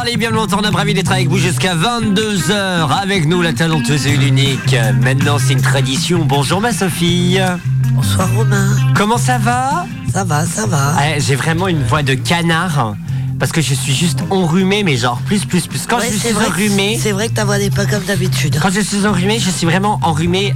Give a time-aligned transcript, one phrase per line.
[0.00, 0.60] parler bien longtemps.
[0.62, 2.90] On a prévu d'être avec vous jusqu'à 22h.
[3.02, 4.74] Avec nous, la talentueuse et l'unique.
[5.02, 6.24] Maintenant, c'est une tradition.
[6.24, 7.36] Bonjour, ma Sophie.
[7.92, 8.74] Bonsoir Romain.
[8.96, 9.84] Comment ça va?
[10.10, 10.94] Ça va, ça va.
[11.04, 12.94] Eh, J'ai vraiment une voix de canard.
[13.38, 15.86] Parce que je suis juste enrhumé, mais genre plus, plus, plus.
[15.86, 17.84] Quand Ouais, je c'est suis vrai que- enrhumé, C'est vrai que ta voix n'est pas
[17.84, 18.58] comme d'habitude.
[18.62, 20.54] quand je suis enrhumé, je suis vraiment enrhumé,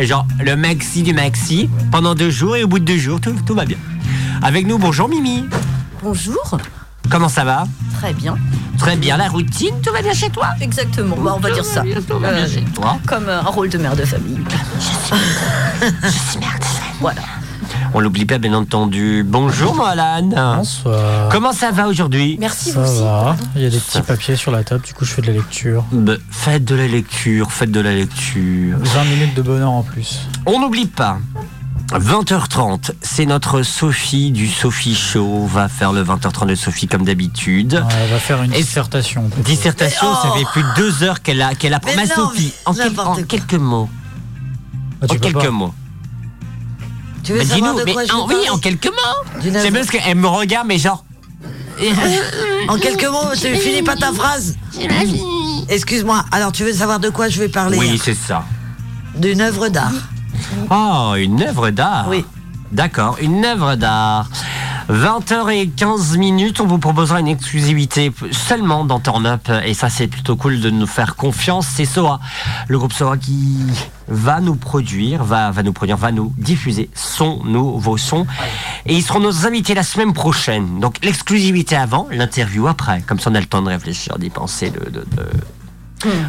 [0.00, 3.34] genre le maxi du maxi, pendant deux jours, et au bout de deux jours, tout,
[3.46, 3.76] tout va bien.
[4.42, 5.44] Avec nous, bonjour Mimi.
[6.02, 6.58] Bonjour.
[7.10, 7.64] Comment ça va
[7.98, 8.36] Très bien.
[8.78, 11.16] Très bien, la routine, tout va bien chez toi Exactement.
[11.16, 11.82] Bah, on va dire ça.
[12.06, 12.98] Tout va bien Euh, chez toi.
[13.06, 14.38] Comme euh, un rôle de mère de famille.
[17.00, 17.22] Voilà.
[17.94, 19.24] On l'oublie pas, bien entendu.
[19.26, 20.28] Bonjour, Mohalan.
[20.58, 21.28] Bonsoir.
[21.30, 23.02] Comment ça va aujourd'hui Merci Ça vous aussi.
[23.02, 23.36] va.
[23.54, 25.28] Il y a des Ça petits papiers sur la table, du coup je fais de
[25.28, 25.84] la lecture.
[25.92, 28.76] Bah, Faites de la lecture, faites de la lecture.
[28.78, 30.20] 20 minutes de bonheur en plus.
[30.44, 31.18] On n'oublie pas.
[31.92, 35.46] 20h30, c'est notre Sophie du Sophie Show.
[35.46, 37.74] Va faire le 20h30 de Sophie comme d'habitude.
[37.74, 39.30] Ouais, elle va faire une Et- dissertation.
[39.44, 41.92] Dissertation, ça oh fait plus de deux heures qu'elle a, qu'elle apprend.
[41.96, 43.88] Mais Ma non, Sophie, en, quel- quelques mots.
[45.00, 45.50] Ah, en quelques pas.
[45.50, 45.74] mots.
[47.22, 49.50] Tu veux savoir de mais quoi je en- oui, en quelques mots.
[49.52, 51.04] C'est parce qu'elle me regarde, mais genre.
[52.68, 54.56] En quelques mots, tu finis pas ta phrase
[55.68, 57.78] Excuse-moi, alors tu veux savoir de quoi je vais parler?
[57.78, 58.44] Oui, c'est ça.
[59.14, 59.92] D'une œuvre d'art.
[60.70, 62.06] Oh, une œuvre d'art.
[62.08, 62.24] Oui.
[62.72, 64.28] D'accord, une œuvre d'art.
[64.90, 70.36] 20h15 minutes, on vous proposera une exclusivité seulement dans Turn Up et ça c'est plutôt
[70.36, 71.66] cool de nous faire confiance.
[71.66, 72.20] C'est Soa,
[72.68, 73.58] le groupe Soa qui
[74.08, 78.26] va nous produire, va, va nous produire, va nous diffuser son nouveau son
[78.84, 80.80] et ils seront nos invités la semaine prochaine.
[80.80, 83.02] Donc l'exclusivité avant, l'interview après.
[83.06, 85.30] Comme ça on a le temps de réfléchir, d'y penser, de, de, de-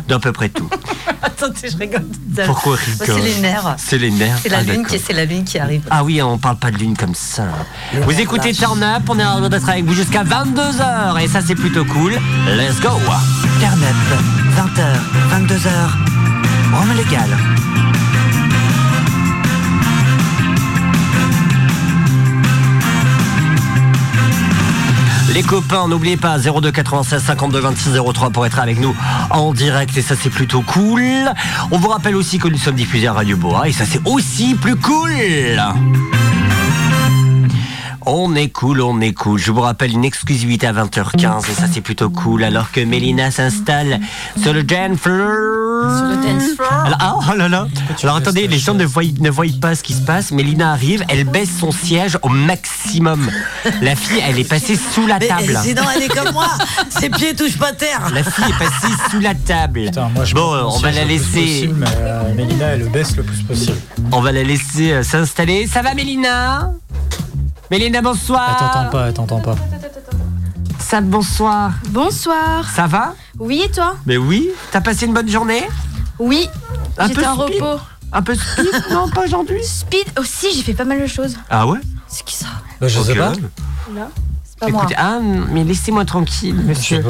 [0.07, 0.69] d'à peu près tout.
[1.21, 2.05] Attendez, je rigole.
[2.45, 3.75] Pourquoi rigole C'est les nerfs.
[3.77, 4.39] C'est les nerfs.
[4.41, 4.87] C'est la Ah, lune d'accord.
[4.87, 5.81] qui c'est la lune qui arrive.
[5.89, 7.43] Ah oui, on parle pas de lune comme ça.
[8.03, 8.53] Vous écoutez.
[8.53, 11.85] Turn Up, on est en train d'être avec vous jusqu'à 22h et ça c'est plutôt
[11.85, 12.13] cool.
[12.47, 12.89] Let's go
[13.59, 14.19] Turn Up,
[14.55, 15.69] 20h, 22h.
[16.73, 17.29] Rome légal.
[25.37, 28.95] Les copains, n'oubliez pas 02 96 52 26 03 pour être avec nous
[29.29, 31.03] en direct et ça c'est plutôt cool.
[31.69, 34.55] On vous rappelle aussi que nous sommes diffusés à Radio Boa et ça c'est aussi
[34.55, 35.11] plus cool.
[38.09, 39.37] On est cool, on est cool.
[39.37, 43.31] Je vous rappelle une exclusivité à 20h15 et ça c'est plutôt cool alors que Mélina
[43.31, 43.99] s'installe
[44.41, 45.97] sur le dance floor.
[45.97, 46.71] Sur le dance floor.
[46.85, 47.67] Alors, ah, oh là là.
[48.03, 50.31] Alors attendez, les gens ne voient, ne voient pas ce qui se passe.
[50.31, 53.29] Mélina arrive, elle baisse son siège au maximum.
[53.81, 55.59] La fille, elle est passée sous la Mais table.
[55.61, 56.47] sinon, elle est comme moi.
[56.89, 58.09] Ses pieds touchent pas terre.
[58.13, 59.83] La fille est passée sous la table.
[59.85, 63.17] Putain, moi, je bon, on va la laisser, possible, mais euh, Mélina, elle le baisse
[63.17, 63.77] le plus possible.
[64.13, 65.67] on va la laisser euh, s'installer.
[65.67, 66.71] Ça va, Mélina?
[67.69, 68.49] Mélina, bonsoir.
[68.51, 69.55] Elle t'entend pas, elle t'entend pas.
[70.79, 71.71] Ça, bonsoir.
[71.89, 72.69] Bonsoir.
[72.73, 73.13] Ça va?
[73.39, 73.95] Oui, et toi?
[74.05, 74.49] Mais oui.
[74.71, 75.67] T'as passé une bonne journée?
[76.19, 76.47] Oui.
[76.97, 77.61] Un J'étais peu en speed?
[77.61, 77.81] repos.
[78.13, 78.71] Un peu speed?
[78.91, 79.61] Non, pas aujourd'hui.
[79.63, 81.35] Speed aussi, j'ai fait pas mal de choses.
[81.49, 81.79] Ah ouais?
[82.07, 82.47] C'est qui ça?
[82.79, 83.33] Bah, je sais pas.
[83.33, 84.81] C'est pas moi.
[84.83, 85.19] Écoutez, ah,
[85.51, 87.03] mais laissez-moi tranquille, monsieur.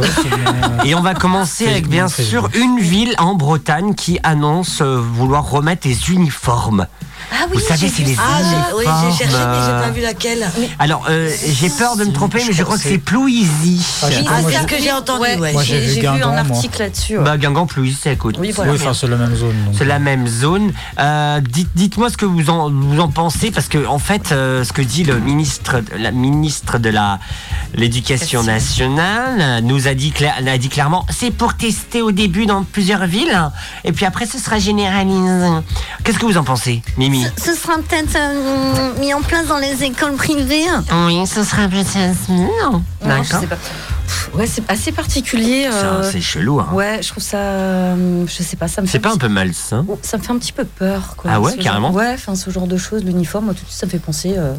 [0.84, 2.56] Et on va commencer avec bien sûr Facebook.
[2.56, 6.88] une ville en Bretagne qui annonce euh, vouloir remettre les uniformes.
[7.32, 8.16] Ah oui, Vous savez, c'est les.
[8.18, 10.48] Ah, j'ai- oui, j'ai cherché, mais j'ai pas vu laquelle.
[10.80, 13.86] Alors, euh, j'ai peur de me tromper, mais je crois que c'est Plouisy.
[14.02, 15.54] Ah, j'ai- Ah, moi, c'est j'ai- ce que j'ai entendu, Ouais, ouais.
[15.54, 16.56] Moi, j'ai vu Guingamp, un moi.
[16.56, 17.18] article là-dessus.
[17.18, 17.24] ouais.
[17.24, 18.38] Bah, Guingamp, Plouisy, ça écoute.
[18.40, 18.72] Oui, voilà.
[18.72, 19.56] Oui, enfin, c'est la même zone.
[19.66, 19.76] donc.
[19.78, 20.72] C'est la même zone.
[21.00, 24.64] Euh, dites, dites-moi ce que vous en, vous en pensez, parce que en fait, euh,
[24.64, 27.20] ce que dit le ministre, la ministre de la
[27.74, 32.46] l'éducation nationale euh, nous a dit, cla- a dit clairement, c'est pour tester au début
[32.46, 33.38] dans plusieurs villes,
[33.84, 35.48] et puis après ce sera généralisé.
[36.04, 37.07] Qu'est-ce que vous en pensez, Mimi
[37.38, 40.66] Ce sera peut-être euh, mis en place dans les écoles privées.
[41.06, 42.30] Oui, ce sera peut-être.
[42.30, 43.40] Non, je D'accord.
[43.42, 43.56] sais pas.
[43.56, 45.68] Pff, Ouais, c'est assez particulier.
[45.72, 46.60] Euh, C'est chelou.
[46.60, 46.68] Hein.
[46.74, 47.38] Ouais, je trouve ça.
[47.38, 48.88] euh, Je sais pas, ça me.
[48.88, 51.16] C'est pas un peu malsain Ça me fait un petit peu peur.
[51.18, 53.68] Quoi, Ah ouais, genre- carrément Ouais, enfin, ce genre de choses, l'uniforme, moi, tout de
[53.70, 54.34] suite, ça me fait penser.
[54.38, 54.54] euh,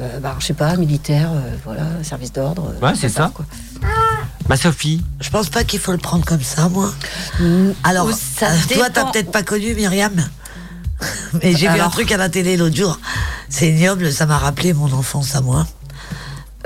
[0.00, 2.72] euh, bah, je sais pas, militaire, euh, voilà, service d'ordre.
[2.82, 3.30] Ouais, c'est ça.
[3.34, 3.44] Quoi.
[4.48, 6.92] Ma Sophie Je pense pas qu'il faut le prendre comme ça, moi.
[7.84, 10.12] Alors, ça toi, t'as peut-être pas connu Myriam.
[11.42, 12.98] Mais j'ai vu un truc à la télé l'autre jour.
[13.48, 15.66] C'est ignoble, ça m'a rappelé mon enfance à moi.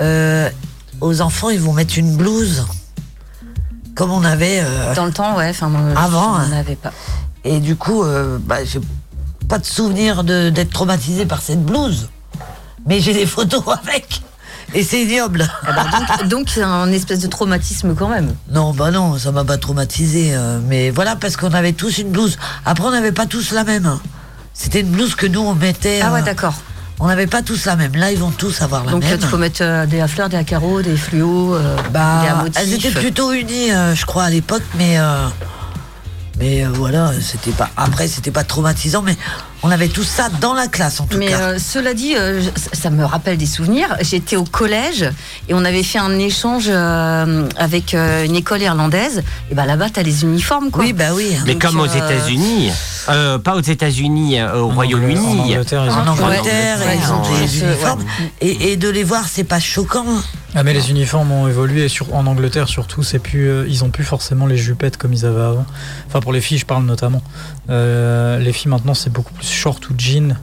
[0.01, 0.49] Euh,
[1.01, 2.65] aux enfants, ils vont mettre une blouse.
[3.95, 4.59] Comme on avait.
[4.63, 6.47] euh, Dans le temps, ouais, enfin, Avant, je hein.
[6.49, 6.91] n'en avais pas.
[7.43, 8.81] et du coup, euh, bah, j'ai
[9.47, 12.09] pas de souvenir d'être traumatisé par cette blouse.
[12.87, 14.21] Mais j'ai des photos avec.
[14.73, 15.47] Et c'est ignoble.
[15.67, 15.85] Ah bah,
[16.19, 18.33] donc, donc, c'est un espèce de traumatisme quand même.
[18.49, 20.31] Non, bah non, ça m'a pas traumatisé.
[20.33, 22.37] euh, mais voilà, parce qu'on avait tous une blouse.
[22.65, 23.99] Après, on n'avait pas tous la même.
[24.53, 25.99] C'était une blouse que nous, on mettait.
[26.03, 26.53] Ah ouais, euh, d'accord.
[26.99, 27.95] On n'avait pas tous la même.
[27.95, 29.17] Là, ils vont tous avoir la Donc même.
[29.19, 31.89] il faut mettre euh, des à fleurs, des à carreaux, des fluos, euh, des à
[31.89, 32.61] Bah, motifs.
[32.61, 34.97] elles étaient plutôt unies, euh, je crois, à l'époque, mais
[36.39, 37.69] mais voilà, c'était pas.
[37.77, 39.15] Après, c'était pas traumatisant, mais
[39.63, 41.39] on avait tout ça dans la classe en tout Mais cas.
[41.41, 42.41] euh, cela dit, euh,
[42.73, 43.95] ça- me rappelle des souvenirs.
[44.01, 45.09] J'étais au collège
[45.49, 49.23] et on avait fait un échange euh, avec euh, une école irlandaise.
[49.49, 50.83] Et bah là-bas, t'as les uniformes, quoi.
[50.83, 51.35] oui, bah oui.
[51.45, 52.71] Mais Donc, comme aux euh, États-Unis,
[53.09, 55.53] euh, pas aux États-unis, euh, au En Royaume-Uni.
[55.55, 58.01] Angleterre, ils ont En Angleterre, ouais, ils ont ouais, des ouais, uniformes.
[58.01, 58.31] ouais.
[58.41, 60.05] Et, et de les voir, c'est pas choquant.
[60.55, 63.89] Ah mais les uniformes ont évolué sur, en Angleterre surtout c'est plus euh, ils ont
[63.89, 65.65] plus forcément les jupettes comme ils avaient avant.
[66.07, 67.23] Enfin pour les filles je parle notamment.
[67.71, 70.35] Euh, les filles maintenant c'est beaucoup plus short ou jean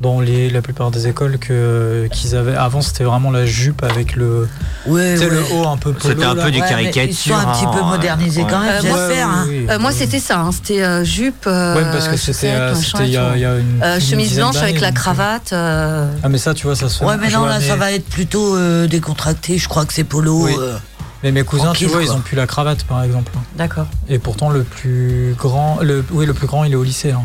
[0.00, 4.14] dans les, la plupart des écoles que qu'ils avaient avant c'était vraiment la jupe avec
[4.14, 4.48] le
[4.86, 6.14] Ouais, le haut un peu polo.
[6.14, 6.44] C'était un là.
[6.44, 7.10] peu du Ouais, mais caricature.
[7.10, 9.26] Ils sont un petit peu hein, modernisés quand même, Euh, Ouais, j'espère.
[9.28, 9.46] oui, hein.
[9.48, 9.66] oui.
[9.70, 10.38] Euh, moi, c'était ça.
[10.38, 10.52] hein.
[10.52, 13.42] C'était euh, jupe, euh, Ouais, parce que c'était euh, c'était et il y, a- y
[13.42, 15.52] une, Euh, chemise blanche avec la euh, cravate.
[15.52, 17.02] euh, Ah mais ça tu vois ça se.
[17.02, 19.58] Ouais, mais non, là, ça va être plutôt euh, décontracté.
[19.58, 20.44] Je crois que c'est polo.
[20.44, 20.54] Oui.
[20.60, 20.76] euh.
[21.24, 23.32] Mais mes cousins tu vois ils ont plus la cravate par exemple.
[23.56, 23.86] D'accord.
[24.08, 27.10] Et pourtant le plus grand le oui le plus grand il est au lycée.
[27.10, 27.22] hein.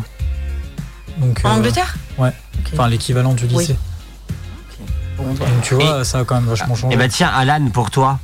[1.18, 2.32] Donc En euh, Angleterre ouais.
[2.72, 3.58] Enfin l'équivalent du Oui.
[3.58, 3.76] lycée.
[5.16, 5.24] Bon.
[5.24, 6.94] Donc tu vois ça a quand même vachement changé.
[6.94, 8.18] Et bah tiens, Alan, pour toi,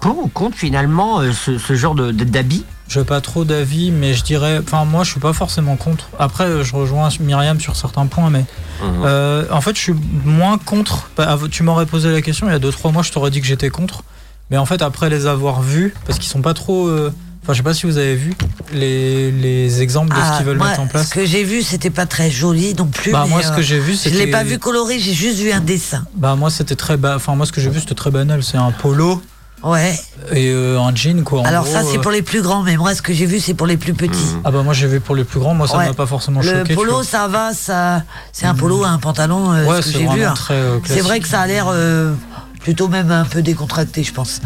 [0.00, 2.64] pour ou contre finalement euh, ce, ce genre de- de- d'habit?
[2.86, 4.60] Je pas trop d'avis, mais je dirais.
[4.62, 6.08] Enfin, moi, je suis pas forcément contre.
[6.18, 8.44] Après, euh, je rejoins Myriam sur certains points, mais
[8.82, 9.94] euh, en fait, je suis
[10.24, 11.08] moins contre.
[11.16, 13.46] Bah, Tu m'aurais posé la question il y a 2-3 mois, je t'aurais dit que
[13.46, 14.02] j'étais contre.
[14.50, 16.86] Mais en fait, après les avoir vus, parce qu'ils sont pas trop.
[16.88, 17.10] euh,
[17.44, 18.32] Enfin, je sais pas si vous avez vu
[18.72, 21.10] les, les exemples de ce Ah, qu'ils veulent moi, mettre en place.
[21.10, 23.12] Ce que j'ai vu, c'était pas très joli non plus.
[23.12, 25.38] Bah, mais, moi, ce euh, que j'ai vu, je l'ai pas vu coloré, j'ai juste
[25.38, 26.06] vu un dessin.
[26.14, 26.96] Bah, moi, c'était très.
[26.96, 28.42] ba- Enfin, moi, ce que j'ai vu, c'était très banal.
[28.42, 29.22] C'est un polo
[29.62, 29.94] Ouais.
[30.32, 31.40] et euh, un jean, quoi.
[31.40, 32.00] en Alors gros, ça, c'est euh.
[32.00, 34.36] pour les plus grands, mais moi, ce que j'ai vu, c'est pour les plus petits.
[34.42, 35.52] Ah, bah, moi, j'ai vu pour les plus grands.
[35.54, 35.86] Moi, ça Ouais.
[35.88, 36.68] m'a pas forcément Le choqué.
[36.70, 38.02] tu polo, ça va, ça,
[38.32, 40.06] c'est un polo, un pantalon, euh, Ouais, ce que c'est j'ai vu.
[40.06, 40.34] vraiment hein.
[40.34, 40.54] très.
[40.54, 42.12] euh, C'est vrai que ça a l'air euh,
[42.64, 44.40] plutôt même un peu décontracté, je pense.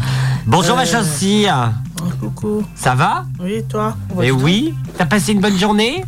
[0.45, 1.45] Bonjour Euh, ma chancy,
[2.19, 2.63] Coucou.
[2.75, 3.25] ça va?
[3.39, 3.95] Oui, et toi?
[4.21, 6.03] Eh oui, t'as passé une bonne journée?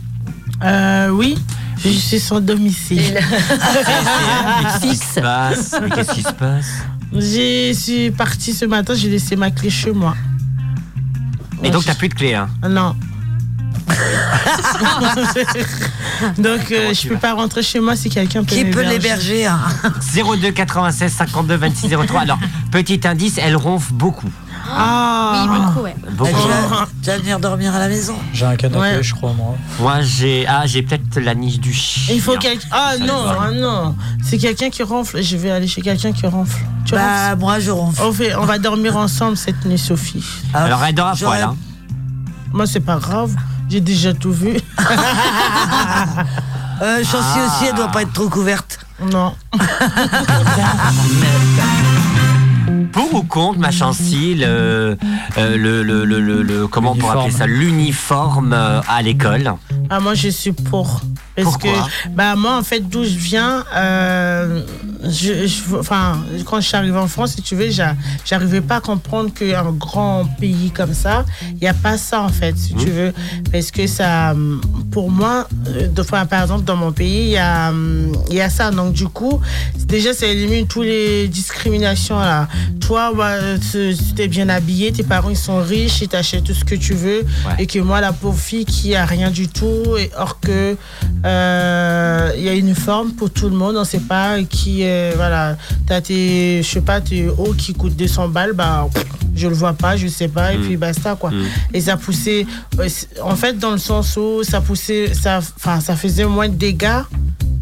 [0.61, 1.37] Euh, oui,
[1.81, 3.13] je suis sans domicile.
[3.23, 5.75] Qu'est-ce qui se passe?
[5.81, 6.67] Mais qu'est-ce qui se passe?
[7.13, 10.13] Je suis partie ce matin, j'ai laissé ma clé chez moi.
[11.63, 12.49] Et donc t'as plus de clé, hein?
[12.69, 12.93] Non.
[16.37, 19.59] Donc, euh, je peux pas rentrer chez moi si quelqu'un peut Qui peut l'héberger hein
[20.13, 22.21] 02 96 52 26 03.
[22.21, 22.39] Alors,
[22.71, 24.29] petit indice, elle ronfle beaucoup.
[24.73, 25.95] Ah Oui, beaucoup, ouais.
[26.11, 26.29] Beaucoup.
[26.29, 29.03] tu, vas, tu vas venir dormir à la maison J'ai un canapé, Ouais.
[29.03, 29.55] je crois, moi.
[29.79, 32.13] Moi, j'ai ah, j'ai peut-être la niche du chien.
[32.15, 32.67] Il faut quelqu'un.
[32.71, 33.95] Ah Ça non, ah non.
[34.23, 35.21] C'est quelqu'un qui ronfle.
[35.21, 36.63] Je vais aller chez quelqu'un qui ronfle.
[36.85, 38.01] Tu Bah, moi, je ronfle.
[38.01, 40.23] ronfles on, fait, on va dormir ensemble cette nuit, Sophie.
[40.53, 41.57] Ah, Alors, elle dort à j'aurais- poil, hein.
[42.53, 43.35] Moi, c'est pas grave.
[43.71, 44.49] J'ai déjà tout vu.
[46.81, 47.45] Euh, Chancy Ah.
[47.47, 48.79] aussi, elle doit pas être trop couverte.
[49.13, 49.33] Non.
[52.91, 54.97] Pour ou contre, ma chancy, le, euh,
[55.57, 59.53] le, le, le, le- le- comment on pourrait appeler ça, l'uniforme euh, à l'école?
[59.89, 60.99] Ah, moi, je suis pour.
[61.35, 61.71] Parce Pourquoi?
[61.71, 64.63] que, bah, moi, en fait, d'où je viens, euh,
[65.03, 67.95] je, je- enfin, quand je suis arrivée en France, si tu veux, j'a-
[68.25, 72.29] j'arrivais pas à comprendre qu'un grand pays comme ça, il n'y a pas ça, en
[72.29, 73.13] fait, si tu veux.
[73.51, 74.35] Parce que ça,
[74.91, 77.71] pour moi, euh, de, enfin, par exemple, dans mon pays, il y a,
[78.29, 78.71] y a ça.
[78.71, 79.39] Donc, du coup,
[79.85, 82.47] déjà, ça élimine toutes les discriminations, là.
[82.79, 83.11] Toi,
[83.71, 86.93] tu t'es bien habillé, tes parents, ils sont riches, ils t'achètent tout ce que tu
[86.93, 87.19] veux.
[87.47, 87.55] Ouais.
[87.59, 90.75] Et que moi, la pauvre fille qui a rien du tout, et or que
[91.25, 94.90] euh, il y a une forme pour tout le monde, on sait pas qui est,
[95.15, 95.57] voilà,
[95.87, 98.87] t'as tes, je sais pas, tes hauts qui coûtent 200 balles, bah,
[99.35, 100.61] je le vois pas, je sais pas, et Mm.
[100.61, 101.31] puis basta, quoi.
[101.31, 101.43] Mm.
[101.73, 102.45] Et ça poussait,
[102.79, 102.87] euh,
[103.23, 107.01] en fait, dans le sens où ça poussait, ça, enfin, ça faisait moins de dégâts.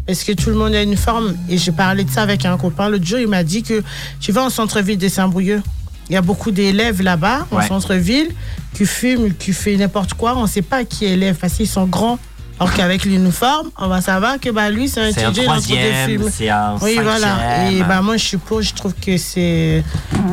[0.06, 2.56] Est-ce que tout le monde a une forme Et j'ai parlé de ça avec un
[2.56, 3.18] copain l'autre jour.
[3.20, 3.82] Il m'a dit que
[4.18, 5.62] tu vas en centre-ville de Saint-Brieuc.
[6.08, 7.68] Il y a beaucoup d'élèves là-bas, en Ouais.
[7.68, 8.28] centre-ville,
[8.74, 10.36] qui fument, qui font n'importe quoi.
[10.36, 12.18] On ne sait pas qui est élève parce qu'ils sont grands.
[12.60, 16.30] Alors qu'avec l'uniforme, on va savoir que bah, lui, c'est un étudiant, de troisième, fumer.
[16.30, 17.70] c'est un Oui, voilà.
[17.70, 18.60] Et bah, moi, je suis pour.
[18.60, 19.82] Je trouve que c'est.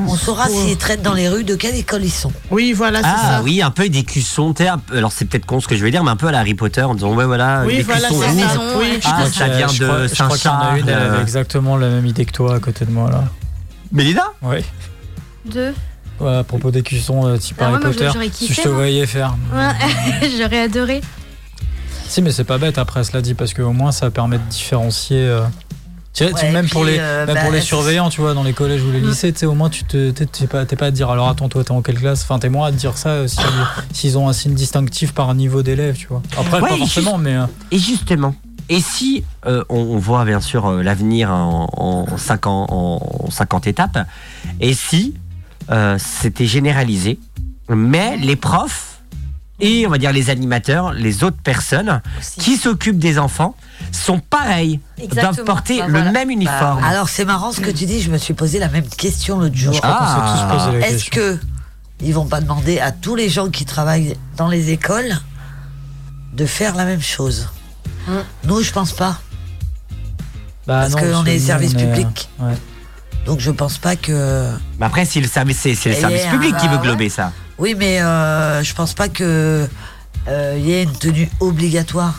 [0.07, 2.33] On saura pour- s'ils traitent dans les rues de quelle école ils sont.
[2.51, 3.41] Oui, voilà, c'est Ah ça.
[3.43, 4.53] oui, un peu des cuissons.
[4.93, 6.53] Alors c'est peut-être con ce que je vais dire, mais un peu à la Harry
[6.53, 8.27] Potter en disant ouais voilà, Oui, des voilà, cuissons ça.
[8.77, 8.99] Oui.
[9.05, 10.79] Ah, crois ça qu'il y a- vient je de je Saint-Charles.
[10.85, 13.23] elle avait euh, exactement la même idée que toi à côté de moi là.
[13.93, 14.23] Mélina?
[14.41, 14.57] Oui.
[15.45, 15.73] Deux.
[16.19, 18.77] Ouais, à propos des cuissons euh, type Ah Harry moi, Potter, si je te moi.
[18.79, 19.35] voyais faire.
[19.53, 21.01] Ouais, j'aurais adoré.
[22.07, 25.19] Si, mais c'est pas bête après, cela dit, parce qu'au moins ça permet de différencier.
[25.19, 25.41] euh,
[26.19, 28.53] Ouais, même puis, pour les, euh, même bah, pour les surveillants, tu vois, dans les
[28.53, 29.07] collèges ou les Mm.
[29.07, 31.29] lycées, tu sais, au moins tu te, t'es pas, t'es pas à te dire, alors
[31.29, 32.23] attends, toi, t'es en quelle classe?
[32.23, 33.37] Enfin, t'es moins à te dire ça euh, si-
[33.93, 36.23] s'ils ont un signe distinctif par niveau d'élève, tu vois.
[36.35, 37.35] Après, Ouais, pas forcément, mais.
[37.35, 38.33] euh, Et justement,
[38.67, 41.67] et si euh, on, on voit bien sûr euh, l'avenir en,
[42.11, 43.99] en, 50, en 50 étapes,
[44.59, 45.13] et si
[45.99, 47.19] c'était généralisé,
[47.69, 48.96] mais les profs
[49.59, 52.39] et on va dire les animateurs, les autres personnes Aussi.
[52.39, 53.55] qui s'occupent des enfants
[53.91, 55.33] sont pareils, Exactement.
[55.33, 56.11] doivent porter Bah, le voilà.
[56.11, 56.83] même uniforme.
[56.83, 59.55] Alors c'est marrant ce que tu dis, je me suis posé la même question l'autre
[59.55, 59.79] jour.
[59.83, 60.71] Ah.
[60.83, 61.39] Est-ce que
[62.01, 65.17] ils vont pas demander à tous les gens qui travaillent dans les écoles
[66.33, 67.49] de faire la même chose?
[68.07, 68.23] Hum.
[68.45, 69.19] Nous, je pense pas,
[70.67, 72.29] Bah parce qu'on est service on est, euh, public.
[72.39, 72.53] ouais.
[73.25, 74.49] Donc je pense pas que.
[74.79, 77.09] Mais après, si le service, c'est c'est le Et service public qui bah veut glober
[77.09, 77.31] ça.
[77.59, 79.67] Oui, mais euh, je pense pas que
[80.27, 82.15] euh, il y ait une tenue obligatoire,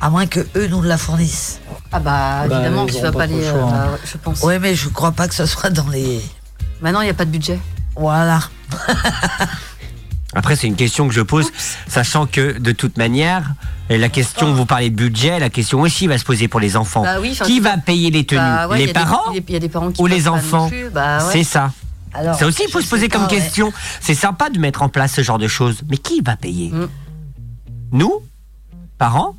[0.00, 1.60] à moins que eux nous la fournissent.
[1.92, 3.42] Ah bah, Bah, évidemment, ils tu vas pas les.
[3.48, 3.88] choix, euh, hein.
[3.92, 4.42] bah, je pense.
[4.42, 6.20] Ouais, mais je crois pas que ce soit dans les.
[6.80, 7.58] Maintenant, il n'y a pas de budget.
[7.94, 8.40] Voilà.
[10.34, 11.46] Après, c'est une question que je pose,
[11.88, 13.52] sachant que de toute manière,
[13.88, 16.76] et la question, vous parlez de budget, la question aussi va se poser pour les
[16.76, 17.02] enfants.
[17.04, 19.36] Bah oui, qui va payer les tenues Bah ouais, il y Les des- parents Il
[19.36, 21.32] y, a- il y a des parents qui ou les enfants Bah ouais.
[21.32, 21.72] C'est ça.
[22.16, 23.28] Alors, Ça aussi, il faut je se poser comme ouais.
[23.28, 23.72] question.
[24.00, 26.88] C'est sympa de mettre en place ce genre de choses, mais qui va payer Mm.
[27.92, 28.12] Nous
[28.98, 29.36] Parents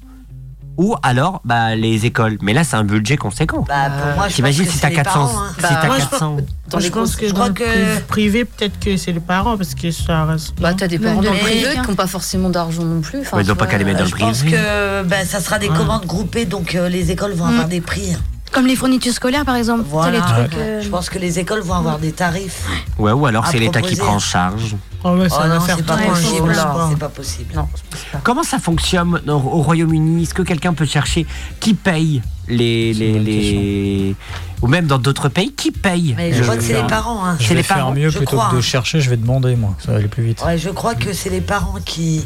[0.78, 3.66] Ou alors bah, les écoles Mais là, c'est un budget conséquent.
[3.68, 5.52] Bah, pour moi, je T'imagines pense si t'as les 400, parents, hein.
[5.56, 6.38] si Bah, t'as moi, je 400
[6.70, 9.12] Dans je les pense que je dans crois le que- priv- privé, peut-être que c'est
[9.12, 10.54] les parents, parce que ça reste.
[10.62, 13.22] Bah, t'as des parents dans le les privé qui n'ont pas forcément d'argent non plus.
[13.22, 14.56] Enfin, Ouais, ils doivent pas qu'à les mettre dans Je le pense privé.
[14.58, 15.76] que ben, ça sera des Ouais.
[15.78, 18.16] commandes groupées, donc euh, les écoles vont avoir des prix.
[18.52, 19.84] Comme les fournitures scolaires, par exemple.
[19.88, 20.18] Voilà.
[20.18, 20.58] Les trucs.
[20.58, 22.66] euh, Je pense que les écoles vont avoir des tarifs.
[22.98, 24.76] Ouais, ou alors c'est l'État qui prend en charge.
[25.04, 26.56] Oh, ouais, ça oh non, c'est pas possible.
[26.90, 27.54] C'est pas possible.
[27.56, 27.68] Non,
[28.12, 28.20] pas.
[28.24, 30.24] Comment ça fonctionne au au Royaume-Uni?
[30.24, 31.26] Est-ce que quelqu'un peut chercher
[31.60, 34.16] qui paye les, les, les...
[34.62, 36.16] ou même dans d'autres pays qui paye?
[36.18, 37.26] Mais je crois que c'est vais les parents.
[37.26, 37.38] hein.
[37.40, 38.62] Je vais les faire parents, mieux je plutôt crois, que de hein.
[38.62, 40.44] chercher, je vais demander moi, ça va aller plus vite.
[40.44, 42.26] Ouais, je crois que c'est les parents qui.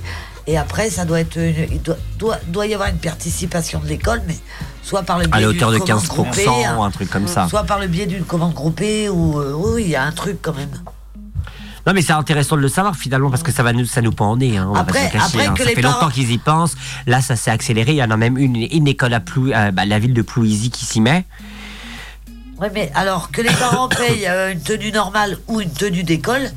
[0.52, 1.38] Et après, ça doit être.
[1.38, 4.36] une- Il doit, doit, doit y avoir une participation de l'école, mais
[4.84, 7.48] soit par le biais à hauteur de commande 15%, groupée, hein, un truc comme ça.
[7.50, 9.40] soit par le biais d'une commande groupée, ou.
[9.40, 10.70] euh, oui, oui, il y a un truc quand même.
[11.88, 14.12] Non mais c'est intéressant de le savoir finalement parce que ça va nous ça nous
[14.12, 14.56] pend au nez.
[14.58, 15.54] Hein, on va Après- cacher, après hein.
[15.54, 16.76] que ça les fait parents- longtemps qu'ils y pensent.
[17.08, 17.94] Là ça s'est accéléré.
[17.94, 20.22] Il y en a même une, une école à Plou, euh, bah, la ville de
[20.22, 21.26] Plouisy qui s'y met.
[22.60, 26.52] Ouais, mais alors que les parents payent euh, une tenue normale ou une tenue d'école,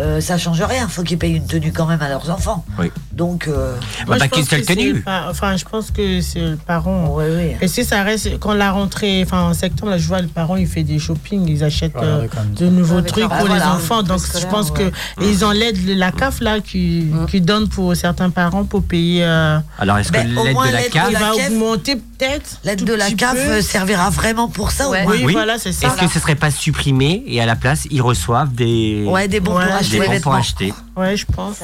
[0.00, 0.88] euh, ça change rien.
[0.88, 2.64] Faut qu'ils payent une tenue quand même à leurs enfants.
[2.78, 2.90] Oui.
[3.12, 3.46] Donc.
[3.48, 3.74] euh,
[4.06, 5.04] Moi, bah, je qu'une pense seule que c'est tenue.
[5.28, 7.14] Enfin, je pense que c'est le parent.
[7.14, 7.56] ouais, ouais.
[7.60, 10.56] Et si ça reste, quand la rentrée, enfin en septembre, là, je vois le parent,
[10.56, 12.26] il fait des shopping, ils achètent Ouais, euh,
[12.56, 14.02] de nouveaux Avec trucs pour Ah, les voilà, enfants.
[14.02, 14.90] Donc je pense ouais.
[15.18, 17.26] que et ils ont l'aide de la CAF là qui, Mm.
[17.26, 19.24] qui donne pour certains parents pour payer.
[19.24, 22.58] euh, Alors est-ce que Ben, au l'aide moins de la CAF va augmenter peut-être.
[22.64, 23.38] L'aide de la CAF peu.
[23.38, 25.00] euh, servira vraiment pour ça, Ouais.
[25.02, 25.12] au moins.
[25.16, 25.32] Oui, Oui.
[25.32, 25.88] voilà, c'est ça.
[25.88, 29.40] Est-ce que ce serait pas supprimé et à la place ils reçoivent des Ouais, des
[29.40, 31.56] bons Ouais, pour des acheter bons pour acheter Ouais, je pense.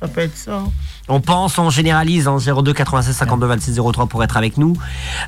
[0.00, 0.62] Ça peut être ça.
[1.08, 4.74] On pense, on généralise en 02 96 52 26 03 pour être avec nous.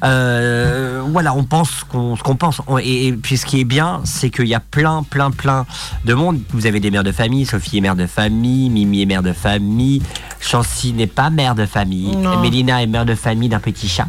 [0.05, 2.61] Euh, voilà, on pense qu'on- ce qu'on pense.
[2.67, 5.67] On- et, et puis ce qui est bien, c'est qu'il y a plein, plein, plein
[6.05, 6.41] de monde.
[6.51, 7.47] Vous avez des mères de famille.
[7.47, 8.69] Sophie est mère de famille.
[8.71, 10.03] Mimi est mère de famille.
[10.41, 12.15] Chancy n'est pas mère de famille.
[12.17, 12.41] Non.
[12.41, 14.09] Mélina est mère de famille d'un petit chat.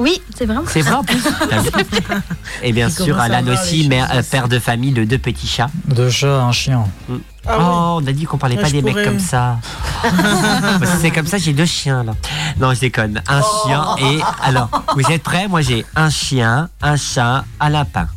[0.00, 0.62] Oui, c'est vraiment.
[0.66, 1.22] C'est vrai en plus.
[2.62, 5.70] Et bien sûr, Alan aussi, mère, euh, père de famille de deux petits chats.
[5.86, 6.84] Deux chats, un chien.
[7.46, 7.64] Ah oui.
[7.66, 9.04] oh, on a dit qu'on parlait Ah, pas je des mecs pourrais.
[9.04, 9.58] comme ça.
[10.02, 12.12] Parce que c'est comme ça, j'ai deux chiens là.
[12.58, 13.22] Non, je déconne.
[13.28, 14.20] Un chien et.
[14.42, 15.48] Alors, vous êtes prêts?
[15.48, 18.08] Moi j'ai un chien, un chat, un lapin.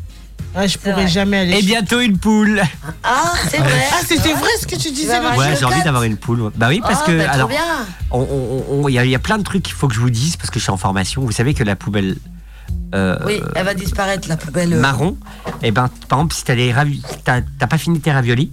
[0.55, 1.07] Ah, je pourrais vrai.
[1.07, 1.60] jamais aller.
[1.60, 2.62] Et bientôt une poule.
[3.03, 3.72] Ah, c'est vrai.
[3.91, 5.19] Ah, c'était vrai ce que tu disais.
[5.19, 6.51] voir Ouais, j'ai envie d'avoir une poule.
[6.55, 7.17] Bah oui, parce Ah, que.
[7.17, 7.50] bah, alors,
[8.89, 10.36] il y, a- il y a plein de trucs qu'il faut que je vous dise
[10.38, 11.22] parce que je suis en formation.
[11.24, 12.17] Vous savez que la poubelle.
[12.93, 14.74] euh, Oui, elle va disparaître, la poubelle.
[14.74, 15.17] euh, marron,
[15.63, 16.55] et ben par exemple si t'as
[17.24, 18.51] t'as t'as pas fini tes raviolis,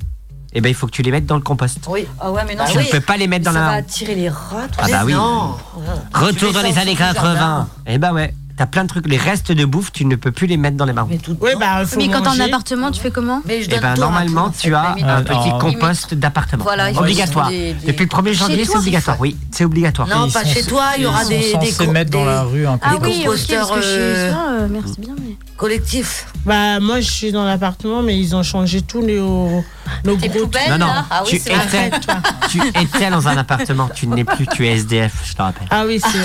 [0.55, 1.79] et ben il faut que tu les mettes dans le compost.
[1.89, 2.07] Oui.
[2.19, 2.87] Ah ouais, mais non, tu oui.
[2.87, 3.73] ne peux pas les mettre dans ça va la.
[3.79, 4.67] attirer les rats.
[4.73, 5.13] tout Ah bah oui.
[5.13, 5.57] Non.
[6.15, 7.35] Retour Tu dans les années au fond du 80.
[7.35, 7.69] jardin.
[7.87, 9.09] Et ben ouais, t'as plein de trucs.
[9.09, 11.09] Les restes de bouffe, tu ne peux plus les mettre dans les marrons.
[11.11, 11.35] Mais tout.
[11.41, 13.81] Oui, bah, faut Mais quand t'es en appartement, tu fais comment Mais je Et donne
[13.81, 14.69] ben normalement tout, en fait.
[14.69, 15.25] tu as un oui.
[15.25, 16.65] petit compost d'appartement.
[16.65, 17.49] Voilà, obligatoire.
[17.49, 19.17] des- des- Depuis le 1er janvier, c'est toi, obligatoire.
[19.19, 20.09] Oui, c'est obligatoire.
[20.09, 21.91] Non, Ils pas sont- chez toi, il y aura ils des, sont des, censés co-
[21.93, 25.15] mettre dans la rue un Ah oui, que composteurs, chez euh, euh, merci bien.
[25.19, 25.37] Mais...
[25.57, 26.27] collectifs.
[26.45, 29.65] Bah, moi, je suis dans l'appartement, mais ils ont changé tous nos,
[30.05, 31.91] nos Tes gros poubelles, Non, non, Ah tu oui, étais,
[32.51, 33.89] tu étais dans un appartement.
[33.95, 35.67] Tu n'es plus, tu es SDF, je te rappelle.
[35.71, 36.19] Ah oui, c'est.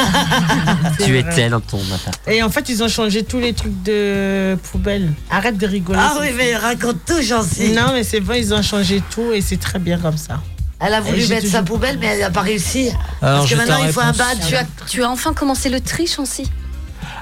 [1.05, 2.11] Tu étais dans ton appartement.
[2.27, 5.13] Et en fait, ils ont changé tous les trucs de poubelle.
[5.29, 5.99] Arrête de rigoler.
[6.01, 7.69] Ah oui, mais raconte tout, j'en sais.
[7.69, 10.41] Non, mais c'est vrai, ils ont changé tout et c'est très bien comme ça.
[10.79, 12.89] Elle a Et voulu j'ai mettre sa toujours- poubelle, mais elle n'a pas réussi.
[13.21, 14.17] Alors, Parce que j'ai ta maintenant, il faut un réponse.
[14.17, 14.47] badge.
[14.49, 16.49] Tu as, tu as enfin commencé le tri, Chancy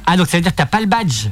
[0.07, 1.27] Ah donc ça veut dire que t'as pas le badge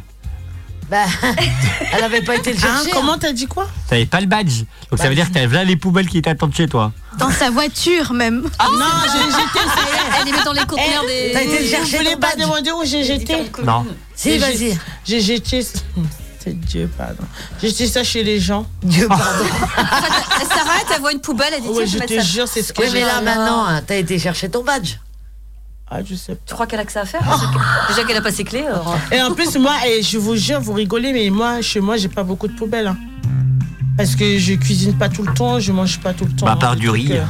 [0.91, 1.05] Bah,
[1.93, 2.91] elle avait pas été le Hein, chercher.
[2.91, 4.63] comment t'as dit quoi T'avais pas le badge.
[4.89, 6.91] Donc ça veut dire que t'avais là les poubelles qui t'attendent chez toi.
[7.17, 8.41] Dans sa voiture même.
[8.41, 8.49] Non,
[9.05, 9.59] j'ai jeté.
[10.19, 11.31] Elle les met dans les conteneurs des.
[11.31, 13.85] T'as été le chercher voulez ton pas demander où j'ai jeté Non.
[14.15, 14.77] Si, vas-y.
[15.05, 15.65] J'ai jeté.
[16.43, 17.23] C'est Dieu, pardon.
[17.61, 18.65] J'ai jeté ça chez les gens.
[18.83, 19.45] Dieu pardon.
[19.77, 22.81] S'arrête, elle voit une poubelle, elle dit Ouais, je je te jure, c'est ce que
[22.81, 22.99] Oui, j'ai.
[22.99, 24.95] mais là Ah, maintenant, hein, t'as été chercher ton badge.
[25.93, 27.21] Ah, je sais Tu crois qu'elle a que ça à faire
[27.89, 28.65] Déjà qu'elle a pas ses clés.
[28.65, 31.97] alors- Et en plus, moi, et je vous jure, vous rigolez, mais moi, chez moi,
[31.97, 32.87] j'ai pas beaucoup de poubelles.
[32.87, 32.97] hein.
[33.97, 36.45] Parce que je cuisine pas tout le temps, je mange pas tout le temps.
[36.45, 37.09] Bah, à part du Donc, riz.
[37.11, 37.23] euh,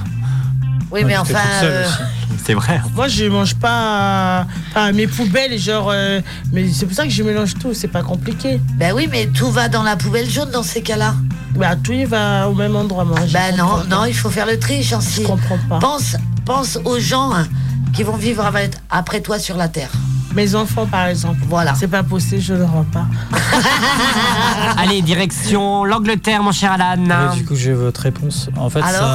[0.92, 1.40] Oui, mais enfin.
[1.64, 1.86] euh.
[2.44, 2.82] C'est vrai.
[2.96, 5.90] Moi, je mange pas enfin, mes poubelles, genre.
[5.92, 8.60] euh, mais c'est pour ça que je mélange tout, c'est pas compliqué.
[8.78, 11.14] Ben oui, mais tout va dans la poubelle jaune dans ces cas-là.
[11.56, 13.20] Bah, tout il va au même endroit, moi.
[13.28, 13.84] je Ben non, pas.
[13.90, 15.22] non, il faut faire le tri, Je Chancy.
[15.24, 15.78] comprends pas.
[15.80, 16.16] Pense,
[16.46, 17.48] pense aux gens hein,
[17.94, 19.92] qui vont vivre avec- après toi sur la terre.
[20.34, 21.40] Mes enfants, par exemple.
[21.50, 21.74] Voilà.
[21.76, 23.06] C'est pas possible, je ne rends pas.
[24.78, 27.34] Allez, direction l'Angleterre, mon cher Alan.
[27.36, 28.50] Du coup, j'ai votre réponse.
[28.58, 29.08] En fait, Alors ça,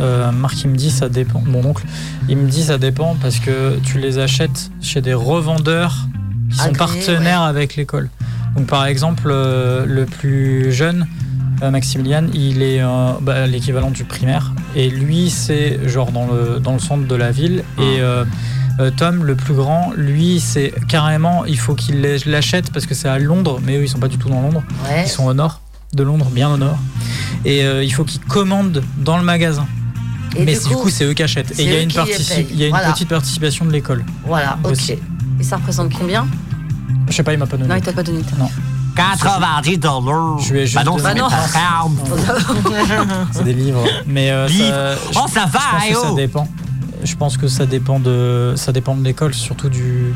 [0.00, 1.42] euh, Marc, il me dit ça dépend.
[1.46, 1.84] Mon oncle,
[2.28, 5.94] il me dit ça dépend parce que tu les achètes chez des revendeurs
[6.50, 8.08] qui sont Agréés, partenaires avec l'école.
[8.56, 11.06] Donc, par exemple, euh, le plus jeune,
[11.62, 14.52] Maximilian, il est euh, bah, l'équivalent du primaire.
[14.76, 17.64] Et lui, c'est genre dans le, dans le centre de la ville.
[17.78, 18.24] Et euh,
[18.80, 23.08] euh, Tom, le plus grand, lui, c'est carrément, il faut qu'il l'achète parce que c'est
[23.08, 24.62] à Londres, mais eux, ils sont pas du tout dans Londres.
[24.88, 25.02] Ouais.
[25.04, 25.60] Ils sont au nord
[25.94, 26.78] de Londres, bien au nord.
[27.44, 29.66] Et euh, il faut qu'ils commandent dans le magasin.
[30.36, 31.58] Et Mais du coup, c'est eux qui achètent.
[31.58, 32.92] Et il y a une, y a Voilà.
[32.92, 34.04] petite participation de l'école.
[34.26, 34.90] Voilà, ok.
[34.90, 36.26] Et ça représente combien?
[37.08, 37.68] Je sais pas, il m'a pas donné.
[37.68, 38.20] Non, il t'a pas donné.
[38.98, 40.38] 90 dollars.
[40.40, 43.04] Je ai juste Bah non, Bah non.
[43.32, 43.84] C'est des livres.
[44.06, 44.66] Mais euh, Livres.
[45.12, 46.16] ça, Oh, ça je va, pense eh que ça oh.
[46.16, 46.48] dépend.
[47.04, 50.12] Je pense que ça dépend de ça dépend de l'école, surtout du,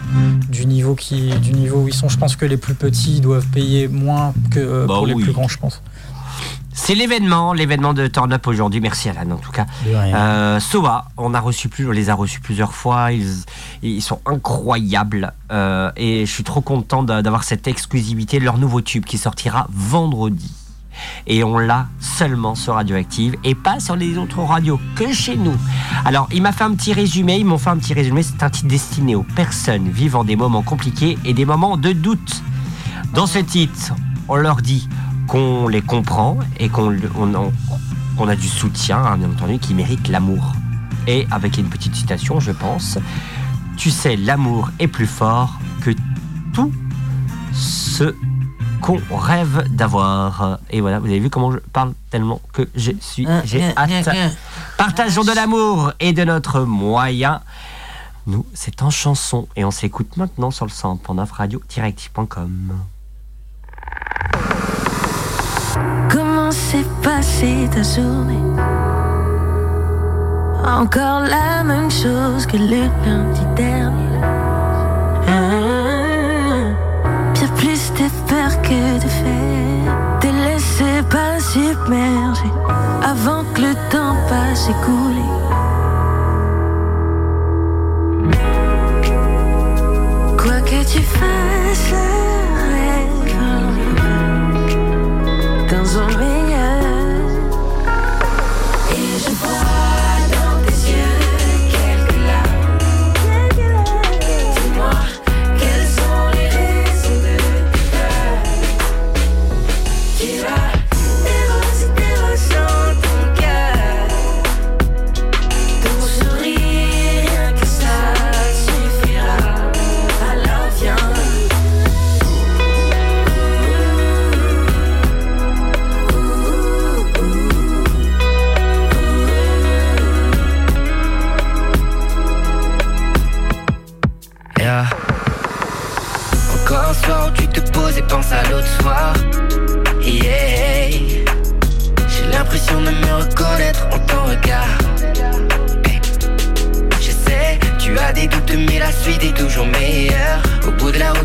[0.50, 2.08] du niveau qui du niveau où ils sont.
[2.08, 5.32] Je pense que les plus petits doivent payer moins que euh, Bah pour les plus
[5.32, 5.80] grands, je pense.
[6.84, 8.80] C'est l'événement, l'événement de Turn Up aujourd'hui.
[8.80, 9.66] Merci Alan en tout cas.
[10.16, 13.12] Euh, Soa, on a reçu plus, on les a reçus plusieurs fois.
[13.12, 13.44] Ils,
[13.84, 18.58] ils sont incroyables euh, et je suis trop content d'a- d'avoir cette exclusivité de leur
[18.58, 20.52] nouveau tube qui sortira vendredi.
[21.28, 25.54] Et on l'a seulement sur Radioactive et pas sur les autres radios que chez nous.
[26.04, 27.36] Alors, il m'a fait un petit résumé.
[27.36, 28.24] Ils m'ont fait un petit résumé.
[28.24, 32.42] C'est un titre destiné aux personnes vivant des moments compliqués et des moments de doute.
[33.14, 33.92] Dans ce titre,
[34.28, 34.88] on leur dit
[35.28, 36.96] qu'on les comprend et qu'on
[38.18, 40.52] on a du soutien, hein, bien entendu, qui méritent l'amour.
[41.06, 42.98] Et avec une petite citation, je pense,
[43.76, 45.90] tu sais, l'amour est plus fort que
[46.52, 46.72] tout
[47.52, 48.14] ce
[48.80, 50.58] qu'on rêve d'avoir.
[50.70, 54.08] Et voilà, vous avez vu comment je parle tellement que je suis, j'ai hein, hâte.
[54.76, 57.40] Partageons de l'amour et de notre moyen.
[58.26, 62.72] Nous, c'est en chanson et on s'écoute maintenant sur le centre pour radio-active.com.
[66.10, 68.38] Comment s'est passée ta journée?
[70.64, 74.20] Encore la même chose que le lundi dernier.
[75.28, 75.72] Ah,
[77.34, 78.08] Bien plus de
[78.62, 80.18] que de faire.
[80.20, 82.52] Te laisser pas submerger
[83.02, 85.26] avant que le temps passe écoulé.
[90.38, 91.94] Quoi que tu fasses,
[95.72, 95.98] dans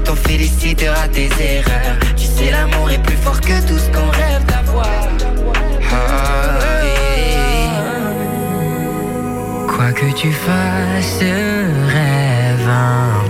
[0.10, 1.98] on félicitera tes erreurs.
[2.16, 5.08] Tu sais, l'amour est plus fort que tout ce qu'on rêve d'avoir.
[5.92, 6.60] Ah.
[9.68, 13.28] Quoi que tu fasses, rêve un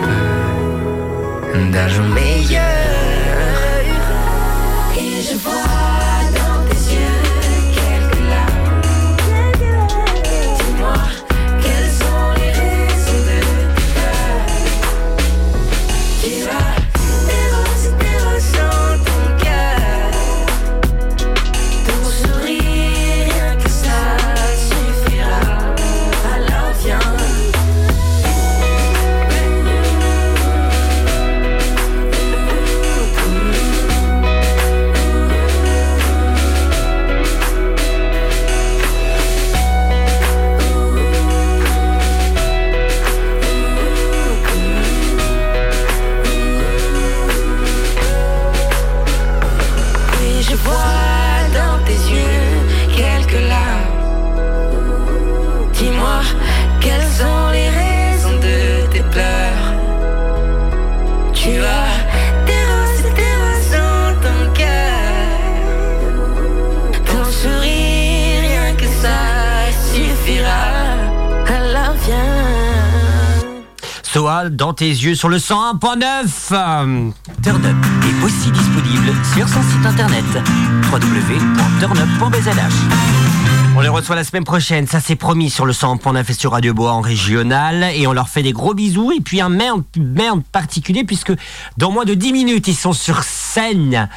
[1.53, 2.76] peu d'un jour meilleur.
[74.51, 76.03] Dans tes yeux sur le 101.9.
[76.51, 77.10] Euh,
[77.43, 80.25] Turn Up est aussi disponible sur son site internet
[80.91, 82.47] www.turnup.bzh.
[83.75, 86.73] On les reçoit la semaine prochaine, ça c'est promis sur le 100.9 et sur Radio
[86.73, 87.83] Bois en régional.
[87.95, 89.12] Et on leur fait des gros bisous.
[89.12, 91.33] Et puis un merde, merde particulier, puisque
[91.77, 94.10] dans moins de 10 minutes, ils sont sur scène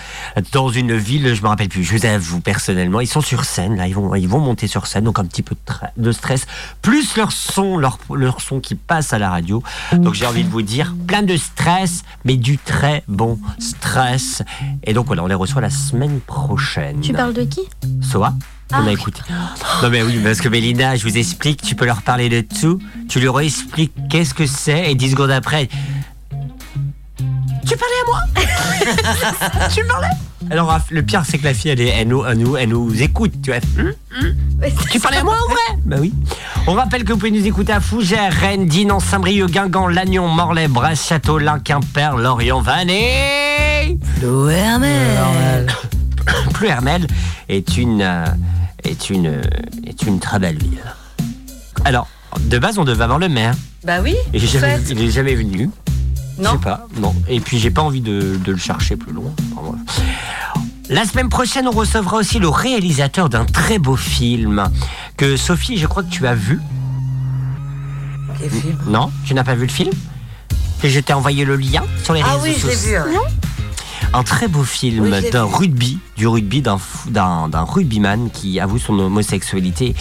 [0.53, 3.77] dans une ville, je me rappelle plus, je vous avoue personnellement, ils sont sur scène,
[3.77, 5.55] là, ils vont, ils vont monter sur scène, donc un petit peu
[5.97, 6.47] de, stress,
[6.83, 9.63] plus leur son, leur, leur son qui passe à la radio.
[9.93, 14.43] Donc j'ai envie de vous dire, plein de stress, mais du très bon stress.
[14.85, 17.01] Et donc voilà, on les reçoit la semaine prochaine.
[17.01, 17.63] Tu parles de qui?
[18.03, 18.35] Soa
[18.73, 19.21] on a écouté.
[19.83, 22.79] Non mais oui, parce que Mélina, je vous explique, tu peux leur parler de tout,
[23.09, 25.69] tu leur expliques qu'est-ce que c'est, et 10 secondes après,
[27.71, 30.09] tu parlais à moi Tu parlais
[30.51, 33.03] Alors le pire c'est que la fille elle, est- elle nous, elle nous, elle nous
[33.03, 33.61] écoute, tu vois.
[33.79, 34.35] Hum, hum.
[34.91, 36.13] Tu parlais à moi en vrai Bah oui.
[36.67, 40.69] On rappelle que vous pouvez nous écouter à Fougères, Rennes, Dinan, Saint-Brieuc, Guingamp, Lannion, Morlaix,
[40.69, 42.91] Brest, Châteaulin, Quimper, Lorient, Vannes.
[44.23, 45.67] L'ORML.
[46.55, 47.07] Pluhermel
[47.49, 48.25] est une, euh,
[48.85, 49.43] est une, euh,
[49.87, 50.83] est une très belle ville.
[51.85, 52.07] Alors,
[52.41, 53.55] de base, on devait avoir le maire.
[53.85, 54.15] Bah oui.
[54.35, 55.71] Jamais- il est jamais venu.
[56.41, 56.53] Je Non.
[56.53, 57.15] sais pas, non.
[57.29, 59.31] Et puis j'ai pas envie de, de le chercher plus loin.
[59.53, 59.79] Enfin, voilà.
[60.89, 64.69] La semaine prochaine, on recevra aussi le réalisateur d'un très beau film
[65.17, 66.61] que Sophie, je crois que tu as vu.
[68.41, 68.79] Quel film?
[68.89, 69.91] Non, tu n'as pas vu le film?
[70.83, 73.05] Que je t'ai envoyé le lien sur les Ah réseaux oui, je l'ai sociaux.
[73.09, 73.17] vu.
[74.13, 78.29] Un très beau film Oui, je d'un rugby, du rugby, d'un fou- d'un d'un rugbyman
[78.33, 79.95] qui avoue son homosexualité.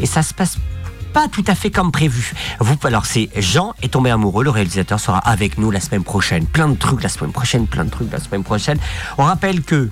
[0.00, 0.56] Et ça se passe
[1.12, 2.32] pas tout à fait comme prévu.
[2.60, 6.46] Vous, alors c'est Jean est tombé amoureux, le réalisateur sera avec nous la semaine prochaine.
[6.46, 8.78] Plein de trucs la semaine prochaine, plein de trucs la semaine prochaine.
[9.18, 9.90] On rappelle que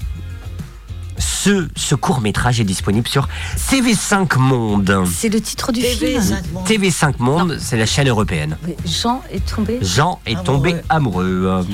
[1.18, 5.04] ce, ce court métrage est disponible sur CV5 Monde.
[5.12, 6.22] C'est le titre du TV, film.
[6.22, 6.64] 5 mois.
[6.64, 8.56] TV5 Monde, c'est la chaîne européenne.
[8.66, 9.78] Mais Jean est tombé.
[9.82, 10.44] Jean est Amoureux.
[10.44, 11.66] tombé amoureux.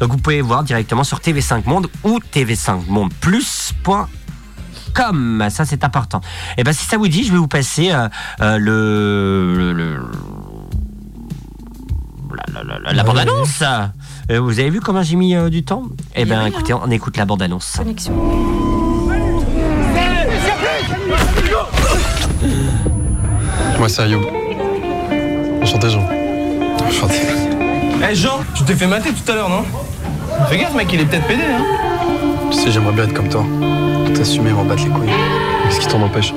[0.00, 2.18] Donc vous pouvez voir directement sur TV5 Monde ou
[4.90, 5.46] tv5mondeplus.com.
[5.50, 6.20] Ça c'est important.
[6.58, 8.08] Et ben si ça vous dit, je vais vous passer euh,
[8.40, 10.00] euh, le, le- le-
[12.54, 13.62] la, la- la- la- la bande-annonce.
[14.30, 15.84] Euh, vous avez vu comment j'ai mis euh, du temps?
[16.14, 17.74] Eh ben écoutez, on écoute la bande-annonce.
[17.76, 18.14] Connexion.
[23.78, 24.22] Moi, c'est Ayoub.
[25.62, 26.04] Enchanté, Jean.
[26.86, 27.14] Enchanté.
[28.10, 29.64] Eh Jean, tu t'es fait mater tout à l'heure, non?
[30.48, 31.64] Fais gaffe, mec, il est peut-être pédé, hein
[32.50, 33.44] Tu sais, j'aimerais bien être comme toi.
[34.20, 35.08] T'assumer, m'en battre les couilles.
[35.64, 36.34] Qu'est-ce qui t'en empêche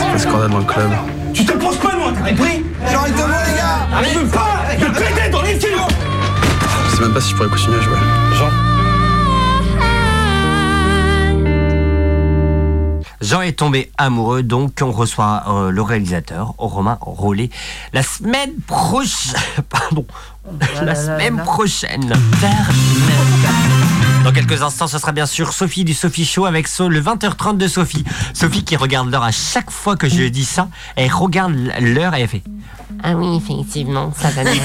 [0.00, 0.90] Ça fait scandale dans le club.
[1.34, 4.86] Tu te poses pas loin, t'as compris Genre, il demande, les gars Arrive pas de
[4.86, 5.82] péter dans les stylos
[6.90, 7.96] Je sais même pas si je pourrais continuer à jouer.
[8.38, 8.48] Jean
[13.20, 17.50] Jean est tombé amoureux, donc on reçoit euh, le réalisateur, Romain Rollet,
[17.92, 19.34] la semaine prochaine.
[19.68, 20.06] Pardon.
[20.76, 21.42] la là semaine là.
[21.42, 22.14] prochaine.
[24.28, 27.56] Dans quelques instants, ce sera bien sûr Sophie du Sophie Show avec so- le 20h30
[27.56, 28.04] de Sophie.
[28.34, 30.68] Sophie qui regarde l'heure à chaque fois que je dis ça.
[30.96, 32.42] Elle regarde l'heure et elle fait
[33.02, 34.62] Ah oui, effectivement, ça va bien.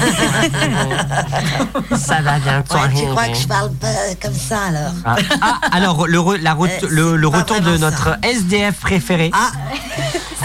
[1.96, 3.88] ça va bientôt Ouais, tu crois que je parle pas
[4.20, 4.92] comme ça alors?
[5.06, 8.18] Ah, ah, alors le, re- la re- Eh, le, le retour de notre ça.
[8.22, 9.30] SDF préféré.
[9.32, 9.50] Ah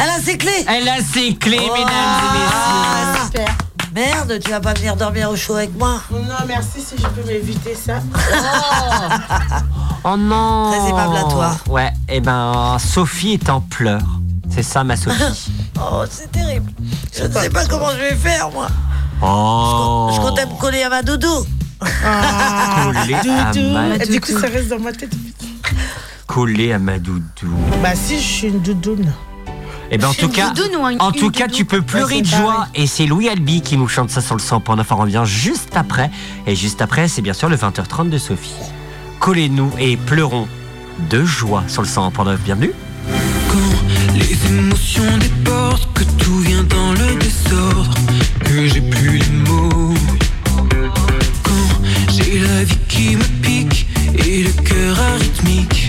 [0.02, 1.74] Elle a ses clés Elle a ses clés, Oh.
[1.74, 2.56] mesdames et messieurs.
[2.56, 3.58] Ah, Super.
[4.00, 7.28] Merde, tu vas pas venir dormir au chaud avec moi Non, merci si je peux
[7.28, 7.96] m'éviter ça.
[10.06, 11.58] Oh non Très aimable à toi.
[11.68, 14.00] Ouais, et ben Sophie est en pleurs.
[14.50, 15.52] C'est ça ma Sophie.
[15.82, 16.72] Oh, c'est terrible.
[17.14, 18.68] Je ne sais pas comment je vais faire, moi.
[19.22, 21.46] Oh Je comptais me coller à ma doudou.
[21.82, 23.70] Collée à Doudou.
[23.74, 25.12] ma, Et du coup, ça reste dans ma tête.
[26.26, 27.54] collée à ma doudou.
[27.84, 29.12] Bah, si, je suis une doudoune.
[29.92, 32.68] Et ben en tout cas, un- en tout cas, doudou tu peux pleurer de joie.
[32.76, 34.86] Et c'est Louis Albi qui nous chante ça sur le 100.9.
[34.92, 36.12] On revient juste après.
[36.46, 38.52] Et juste après, c'est bien sûr le 20h30 de Sophie.
[39.20, 40.48] Collez-nous et pleurons
[41.10, 42.38] de joie sur le 100.9.
[42.44, 42.72] Bienvenue.
[43.50, 47.94] Quand les émotions débordent, que tout vient dans le désordre,
[48.46, 49.94] que j'ai plus les mots.
[51.44, 55.89] Quand j'ai la vie qui me pique et le cœur arythmique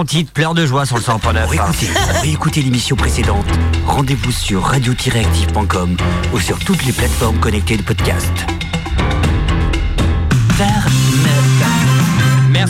[0.00, 1.44] son titre Pleurs de joie sur le 100.9.
[1.44, 3.44] Pour écouter, pour écouter l'émission précédente,
[3.86, 5.96] rendez-vous sur radio-active.com
[6.32, 8.32] ou sur toutes les plateformes connectées de podcast.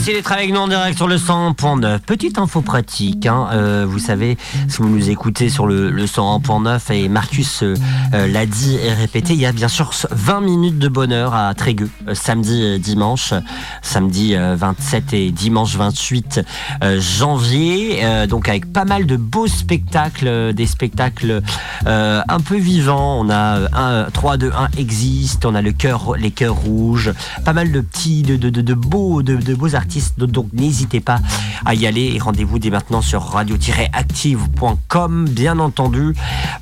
[0.01, 1.99] Merci d'être avec nous en direct sur le 100.9.
[1.99, 4.35] Petite info pratique, hein, euh, vous savez,
[4.67, 7.75] si vous nous écoutez sur le, le 101.9 et Marcus euh,
[8.15, 11.53] euh, l'a dit et répété, il y a bien sûr 20 minutes de bonheur à
[11.53, 13.35] Trégueux, samedi et dimanche,
[13.83, 16.41] samedi euh, 27 et dimanche 28
[16.83, 21.43] euh, janvier, donc avec pas mal de beaux spectacles, des spectacles
[21.85, 23.19] un peu vivants.
[23.21, 27.13] On a un, 3, 2, 1 existe, on a le cœur, les cœurs rouges,
[27.45, 29.90] pas mal de petits, de, beaux, de beaux artistes.
[30.17, 31.19] Donc, n'hésitez pas
[31.65, 36.15] à y aller et rendez-vous dès maintenant sur radio-active.com, bien entendu,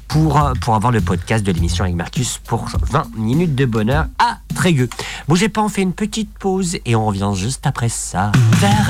[0.07, 4.39] pour, pour avoir le podcast de l'émission avec Marcus pour 20 minutes de bonheur à
[4.55, 4.89] Trégueux.
[5.27, 8.31] Bougez pas, on fait une petite pause et on revient juste après ça.
[8.53, 8.89] Vers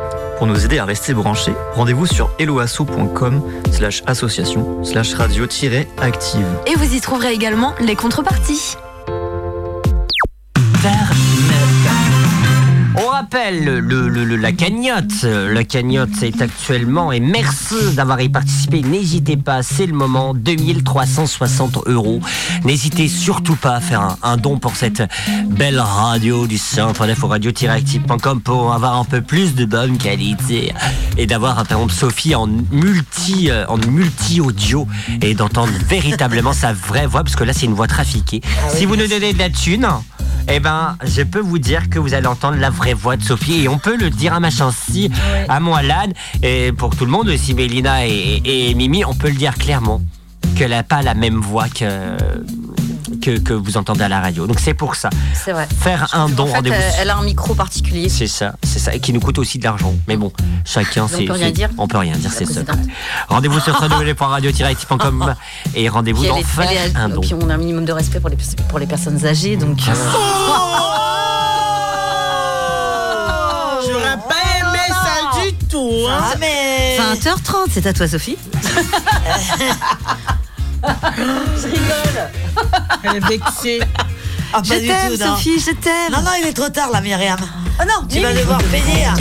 [0.41, 6.47] Pour nous aider à rester branchés, rendez-vous sur eloasso.com slash association slash radio-active.
[6.65, 8.75] Et vous y trouverez également les contreparties.
[9.07, 9.11] On
[13.31, 15.23] rappelle le, la cagnotte.
[15.23, 18.81] La cagnotte est actuellement, et merci d'avoir y participé.
[18.81, 20.33] N'hésitez pas, c'est le moment.
[20.33, 22.19] 2360 euros.
[22.65, 25.03] N'hésitez surtout pas à faire un, un don pour cette
[25.47, 30.73] belle radio du centre au radio-active.com pour avoir un peu plus de bonne qualité
[31.17, 34.87] et d'avoir par exemple Sophie en multi euh, en multi audio
[35.21, 38.41] et d'entendre véritablement sa vraie voix parce que là c'est une voix trafiquée.
[38.73, 39.87] si vous nous donnez de la thune,
[40.47, 43.63] eh ben, je peux vous dire que vous allez entendre la vraie voix de Sophie
[43.63, 45.11] et on peut le dire à machin si,
[45.47, 46.07] à moi Lan
[46.43, 50.01] et pour tout le monde aussi, Mélina et, et Mimi, on peut le dire clairement
[50.55, 52.17] qu'elle n'a pas la même voix que,
[53.21, 54.47] que que vous entendez à la radio.
[54.47, 55.09] Donc c'est pour ça.
[55.33, 55.67] C'est vrai.
[55.79, 56.75] Faire un don, En fait, rendez-vous.
[56.75, 58.09] elle, elle a un micro particulier.
[58.09, 59.93] C'est ça, c'est ça, et qui nous coûte aussi de l'argent.
[60.07, 60.31] Mais bon,
[60.65, 61.69] chacun, On peut rien dire.
[61.77, 62.61] On peut rien dire, c'est ça.
[63.29, 65.35] Rendez-vous sur www.radio-active.com
[65.75, 67.21] et rendez-vous dans faire elle est- un don.
[67.21, 68.37] puis on a un minimum de respect pour les,
[68.69, 69.77] pour les personnes âgées, donc.
[69.87, 69.93] euh,
[73.87, 75.91] J'aurais pas aimé ça du tout.
[76.09, 76.19] Hein.
[76.21, 76.97] Ah, mais.
[77.15, 78.37] 20h30, c'est à toi, Sophie.
[81.17, 82.29] Je rigole.
[83.03, 83.79] Elle est vexée.
[84.53, 85.17] Ah, Je pas du t'aime.
[85.17, 86.11] Sophie, je t'aime.
[86.11, 87.39] Non, non, il est trop tard, là, Myriam.
[87.79, 89.13] Oh non, Tu vas devoir payer hein,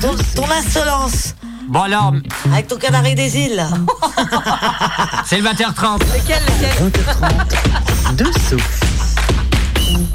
[0.00, 1.34] ton, ton insolence
[1.66, 2.12] Bon alors,
[2.52, 3.66] avec ton canari des îles.
[5.26, 5.98] c'est le 20h30.
[6.14, 6.40] Lequel,
[6.84, 8.64] lequel De Sophie.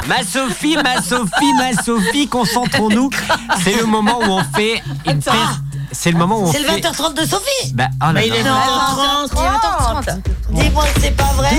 [0.07, 3.09] Ma Sophie, ma Sophie, ma Sophie, concentrons-nous.
[3.61, 5.31] C'est le moment où on fait une Attends.
[5.97, 6.81] C'est le moment où on C'est le fait.
[6.81, 7.73] 20h30 de Sophie.
[7.73, 8.39] Bah, oh là Mais il là.
[8.39, 10.21] est 20h30.
[10.51, 11.49] Dis-moi que c'est pas vrai.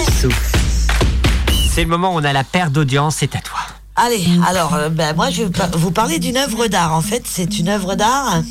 [1.72, 3.58] C'est le moment où on a la perte d'audience, c'est à toi.
[3.96, 6.92] Allez, alors, euh, ben, moi, je vais vous parler d'une œuvre d'art.
[6.92, 8.42] En fait, c'est une œuvre d'art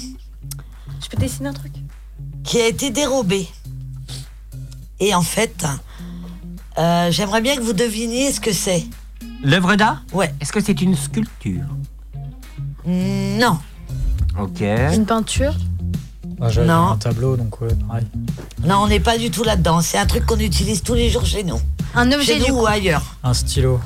[1.04, 1.72] Je peux dessiner un truc?
[2.44, 3.48] Qui a été dérobée.
[5.00, 5.66] Et en fait,
[6.78, 8.86] euh, j'aimerais bien que vous deviniez ce que c'est.
[9.44, 10.02] L'œuvre d'art?
[10.14, 10.34] Ouais.
[10.42, 11.66] Est-ce que c'est une sculpture?
[12.86, 13.60] Non.
[14.40, 14.62] Ok.
[14.62, 15.54] Une peinture?
[16.42, 16.92] Ah, J'avais Non.
[16.92, 18.06] un tableau, donc ouais, pareil.
[18.66, 19.82] Non, on n'est pas du tout là-dedans.
[19.82, 21.60] C'est un truc qu'on utilise tous les jours chez nous.
[21.96, 22.64] Un objet Chez du nous coup.
[22.64, 23.04] ou ailleurs.
[23.24, 23.80] Un stylo.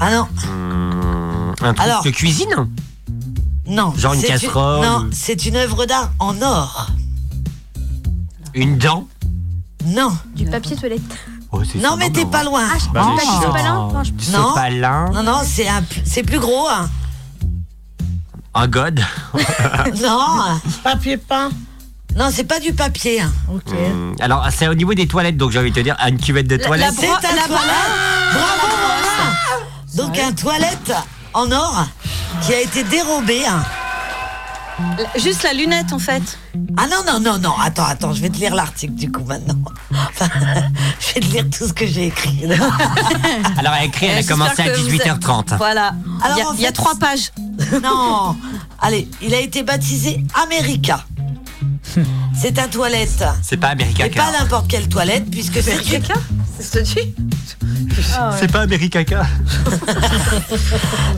[0.00, 2.02] Ah non, Hum, un truc Alors.
[2.04, 2.54] de cuisine?
[3.66, 3.92] non.
[3.96, 6.88] Genre une c'est casserole Non, ou- c'est une œuvre d'art en or.
[8.54, 9.06] Une dent?
[9.86, 10.12] Non.
[10.34, 11.00] Du papier toilette.
[11.50, 12.30] Oh, c'est Non, ça, mais t'es non.
[12.30, 12.62] pas loin.
[12.92, 13.10] Bah, Ah.
[13.10, 13.42] les Pas du chiottes.
[13.44, 14.48] sopalin Non, je- Non.
[14.48, 16.68] sopalin, Non, non, c'est un, c'est plus gros.
[16.68, 16.88] hein.
[18.54, 19.00] Un god.
[20.02, 21.50] non, Papier peint.
[22.16, 23.20] non, c'est pas du papier.
[23.20, 23.32] hein.
[23.52, 23.72] Ok.
[23.72, 26.48] Hum, Alors, c'est au niveau des toilettes, donc j'ai envie de te dire, une cuvette
[26.48, 26.92] de toilette?
[26.98, 27.48] C'est un toilette.
[27.48, 29.64] Bravo, Romain.
[29.96, 30.92] Donc un toilette
[31.34, 31.86] en or
[32.42, 33.42] qui a été dérobé.
[35.16, 36.38] Juste la lunette, en fait.
[36.76, 39.58] Ah non, non, non, non, attends, attends, je vais te lire l'article du coup maintenant.
[39.92, 40.28] Enfin,
[41.00, 42.44] je vais te lire tout ce que j'ai écrit.
[43.56, 45.56] Alors, elle a écrit, elle a commencé à que vous 18h30.
[45.56, 45.94] Voilà.
[46.22, 47.32] Alors, il y a, en il y a fait, trois pages.
[47.82, 48.36] Non,
[48.80, 51.04] allez, il a été baptisé America.
[52.34, 53.24] C'est un toilette.
[53.42, 55.76] C'est pas America Mais pas n'importe quelle toilette, puisque c'est
[56.60, 57.14] une...
[58.38, 59.00] C'est pas America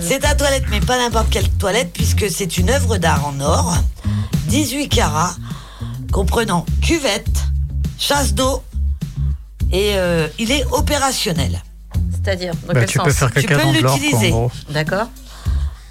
[0.01, 3.77] C'est un toilette, mais pas n'importe quelle toilette, puisque c'est une œuvre d'art en or
[4.49, 5.35] 18 carats,
[6.13, 7.29] comprenant cuvette,
[7.99, 8.63] chasse d'eau,
[9.73, 11.63] et euh, il est opérationnel.
[12.13, 14.31] C'est-à-dire dans Bah, quel tu sens peux faire Tu peux l'utiliser.
[14.31, 14.51] gros.
[14.71, 15.07] D'accord.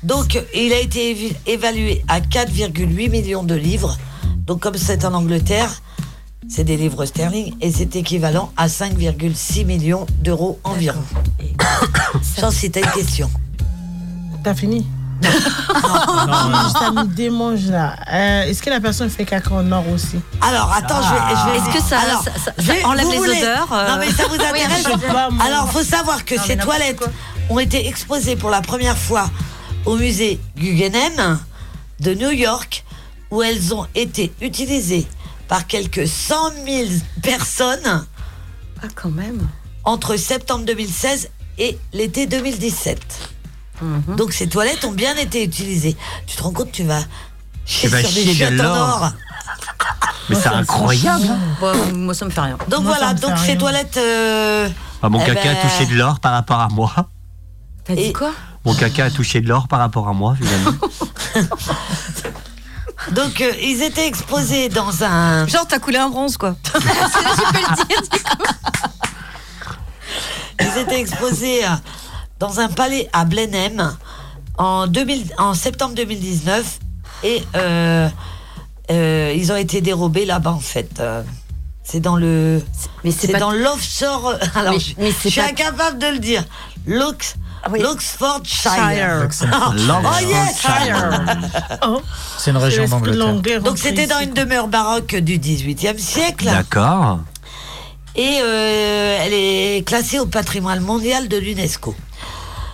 [0.03, 3.97] Donc, il a été évalué à 4,8 millions de livres.
[4.45, 5.81] Donc, comme c'est en Angleterre,
[6.47, 11.03] c'est des livres sterling et c'est équivalent à 5,6 millions d'euros environ.
[12.21, 13.29] Sans t'as une question.
[14.43, 14.85] T'as fini?
[15.21, 15.29] Non.
[16.79, 17.95] Ça me démange là.
[18.11, 20.17] Euh, Est-ce que la personne fait caca en or aussi?
[20.41, 21.51] Alors, attends, je vais.
[21.51, 23.97] Vais Est-ce que ça- Alors, ça- ça- je ça enlève les voulez- odeurs, euh Non,
[23.99, 25.45] mais ça vous Oui, intéresse sais pas, moi.
[25.45, 27.03] Alors, faut savoir que Non, ces toilettes
[27.49, 29.29] ont été exposées pour la première fois
[29.85, 31.37] au musée Guggenheim
[31.99, 32.85] de New York,
[33.29, 35.05] où elles ont été utilisées
[35.49, 36.35] par quelques 100
[36.65, 36.89] 000
[37.21, 38.05] personnes.
[38.81, 39.45] Ah, quand même.
[39.83, 42.99] Entre septembre 2016 et l'été 2017.
[43.81, 44.15] Mhm.
[44.15, 45.97] Donc ces toilettes ont bien été utilisées.
[46.27, 47.01] Tu te rends compte, tu vas
[47.65, 48.99] chier vas sur des chier de chiottes en l'or.
[49.01, 49.11] or.
[50.29, 51.25] Mais c'est incroyable.
[51.59, 52.57] Bon, moi, ça me fait rien.
[52.69, 53.57] Donc Moi, voilà, donc ces rien.
[53.57, 53.97] toilettes.
[53.97, 54.69] euh,
[55.01, 56.93] Ah, mon eh caca a ben, touché de l'or par rapport à moi.
[57.83, 58.31] T'as dit quoi?
[58.65, 60.73] Mon caca a touché de l'or par rapport à moi, finalement.
[63.11, 65.47] Donc euh, ils étaient exposés dans un.
[65.47, 66.55] Genre, t'as coulé un bronze, quoi.
[66.73, 68.01] Je peux le dire.
[70.61, 71.69] Ils étaient exposés euh,
[72.39, 73.97] dans un palais à Blenheim
[74.57, 76.79] en, 2000 en septembre 2019
[77.23, 78.09] et euh,
[78.89, 81.01] ils ont été dérobés là-bas en fait.
[81.83, 82.61] C'est dans le.
[83.03, 84.35] Mais c'est dans l'offshore.
[84.55, 86.43] Alors, Mais- je, mais c'est je suis pas- incapable de le dire.
[86.85, 87.35] L'Ox,
[87.71, 87.79] oui.
[87.79, 89.29] l'Oxfordshire.
[89.31, 89.69] Shire.
[89.69, 90.65] oh yes!
[91.85, 92.01] Oh,
[92.37, 93.61] C'est une région d'Angleterre.
[93.61, 96.45] Donc c'était dans une demeure baroque du 18e siècle.
[96.45, 97.19] D'accord.
[98.15, 101.95] Et euh, elle est classée au patrimoine mondial de l'UNESCO.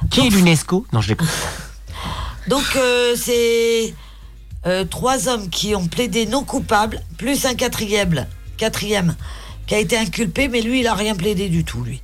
[0.10, 0.86] Qui est l'UNESCO?
[0.94, 1.26] Non, je l'ai pas.
[2.48, 3.94] Donc euh, c'est
[4.66, 8.26] euh, trois hommes qui ont plaidé non coupables, plus un quatrième,
[8.58, 9.16] quatrième
[9.68, 12.02] qui a été inculpé, mais lui il a rien plaidé du tout lui.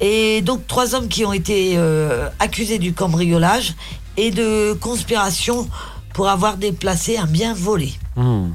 [0.00, 3.74] Et donc trois hommes qui ont été euh, accusés du cambriolage
[4.16, 5.68] et de conspiration
[6.12, 7.92] pour avoir déplacé un bien volé.
[8.16, 8.50] Hmm.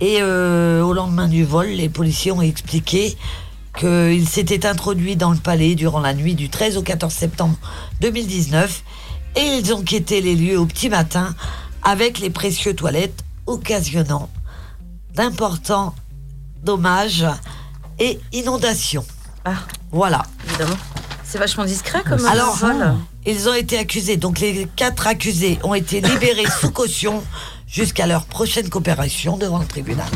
[0.00, 3.16] Et euh, au lendemain du vol, les policiers ont expliqué
[3.78, 7.56] qu'ils s'étaient introduits dans le palais durant la nuit du 13 au 14 septembre
[8.00, 8.82] 2019
[9.36, 11.34] et ils ont quitté les lieux au petit matin
[11.82, 14.28] avec les précieux toilettes occasionnant
[15.14, 15.94] d'importants
[16.64, 17.26] dommages
[17.98, 19.04] et inondations.
[19.44, 19.54] Ah.
[19.92, 20.22] Voilà.
[20.60, 20.78] Évidemment.
[21.24, 22.94] C'est vachement discret comme Alors, vol.
[23.24, 27.22] ils ont été accusés, donc les quatre accusés ont été libérés sous caution
[27.68, 30.08] jusqu'à leur prochaine coopération devant le tribunal.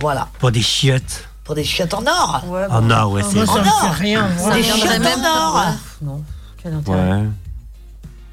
[0.00, 0.28] Voilà.
[0.38, 1.28] Pour des chiottes.
[1.44, 2.42] Pour des chiottes en or.
[2.46, 3.34] Ouais, Oh non, ouais, c'est.
[3.36, 3.58] Moi, ça En
[3.88, 3.92] or.
[3.94, 4.28] rien.
[4.38, 4.54] Ça.
[4.54, 5.54] Des chiottes même en or.
[5.66, 5.74] Ouais,
[6.06, 6.24] Non.
[6.62, 7.24] Quel intérêt Ouais.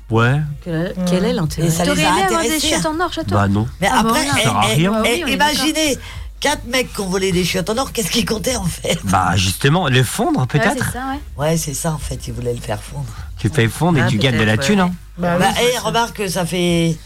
[0.10, 0.42] Ouais.
[0.64, 3.12] Quel, quel est l'intérêt Et ça les T'aurais a aimé avoir des chiottes en or
[3.12, 3.68] toi Bah non.
[3.82, 4.32] Mais Ah bon, après, non.
[4.38, 4.92] eh, eh, rien.
[4.92, 5.98] Bah oui, eh, est imaginez
[6.40, 9.00] quatre mecs qui ont volé des chiottes en or, qu'est-ce qu'ils comptaient en fait?
[9.06, 10.86] Bah justement, le fondre Ouais, peut-être.
[10.86, 11.20] c'est ça, ouais.
[11.46, 13.06] Ouais, c'est ça en fait, ils voulaient le faire fondre.
[13.40, 14.82] tu fais fondre et Ah, tu gagnes de la peut-être, thune.
[14.82, 14.88] ouais.
[14.88, 14.94] Hein.
[15.18, 16.98] Bah, Bah, oui, eh, remarque, ça fait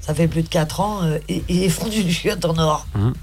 [0.00, 2.86] ça fait plus de 4 ans, euh, et- et ils font une chiotte en or.
[2.94, 3.14] Mhm.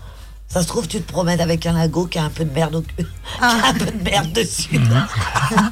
[0.48, 2.76] Ça se trouve, tu te promènes avec un lago qui a un peu de merde
[2.76, 3.06] au cul.
[3.06, 3.06] Qui
[3.44, 4.80] a un peu de merde dessus.
[4.80, 5.08] Mhm.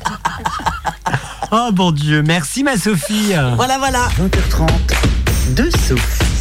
[1.52, 3.34] Oh mon Dieu, merci ma Sophie.
[3.56, 4.08] Voilà, voilà.
[4.20, 4.70] 20h30,
[5.56, 6.39] de Sophie.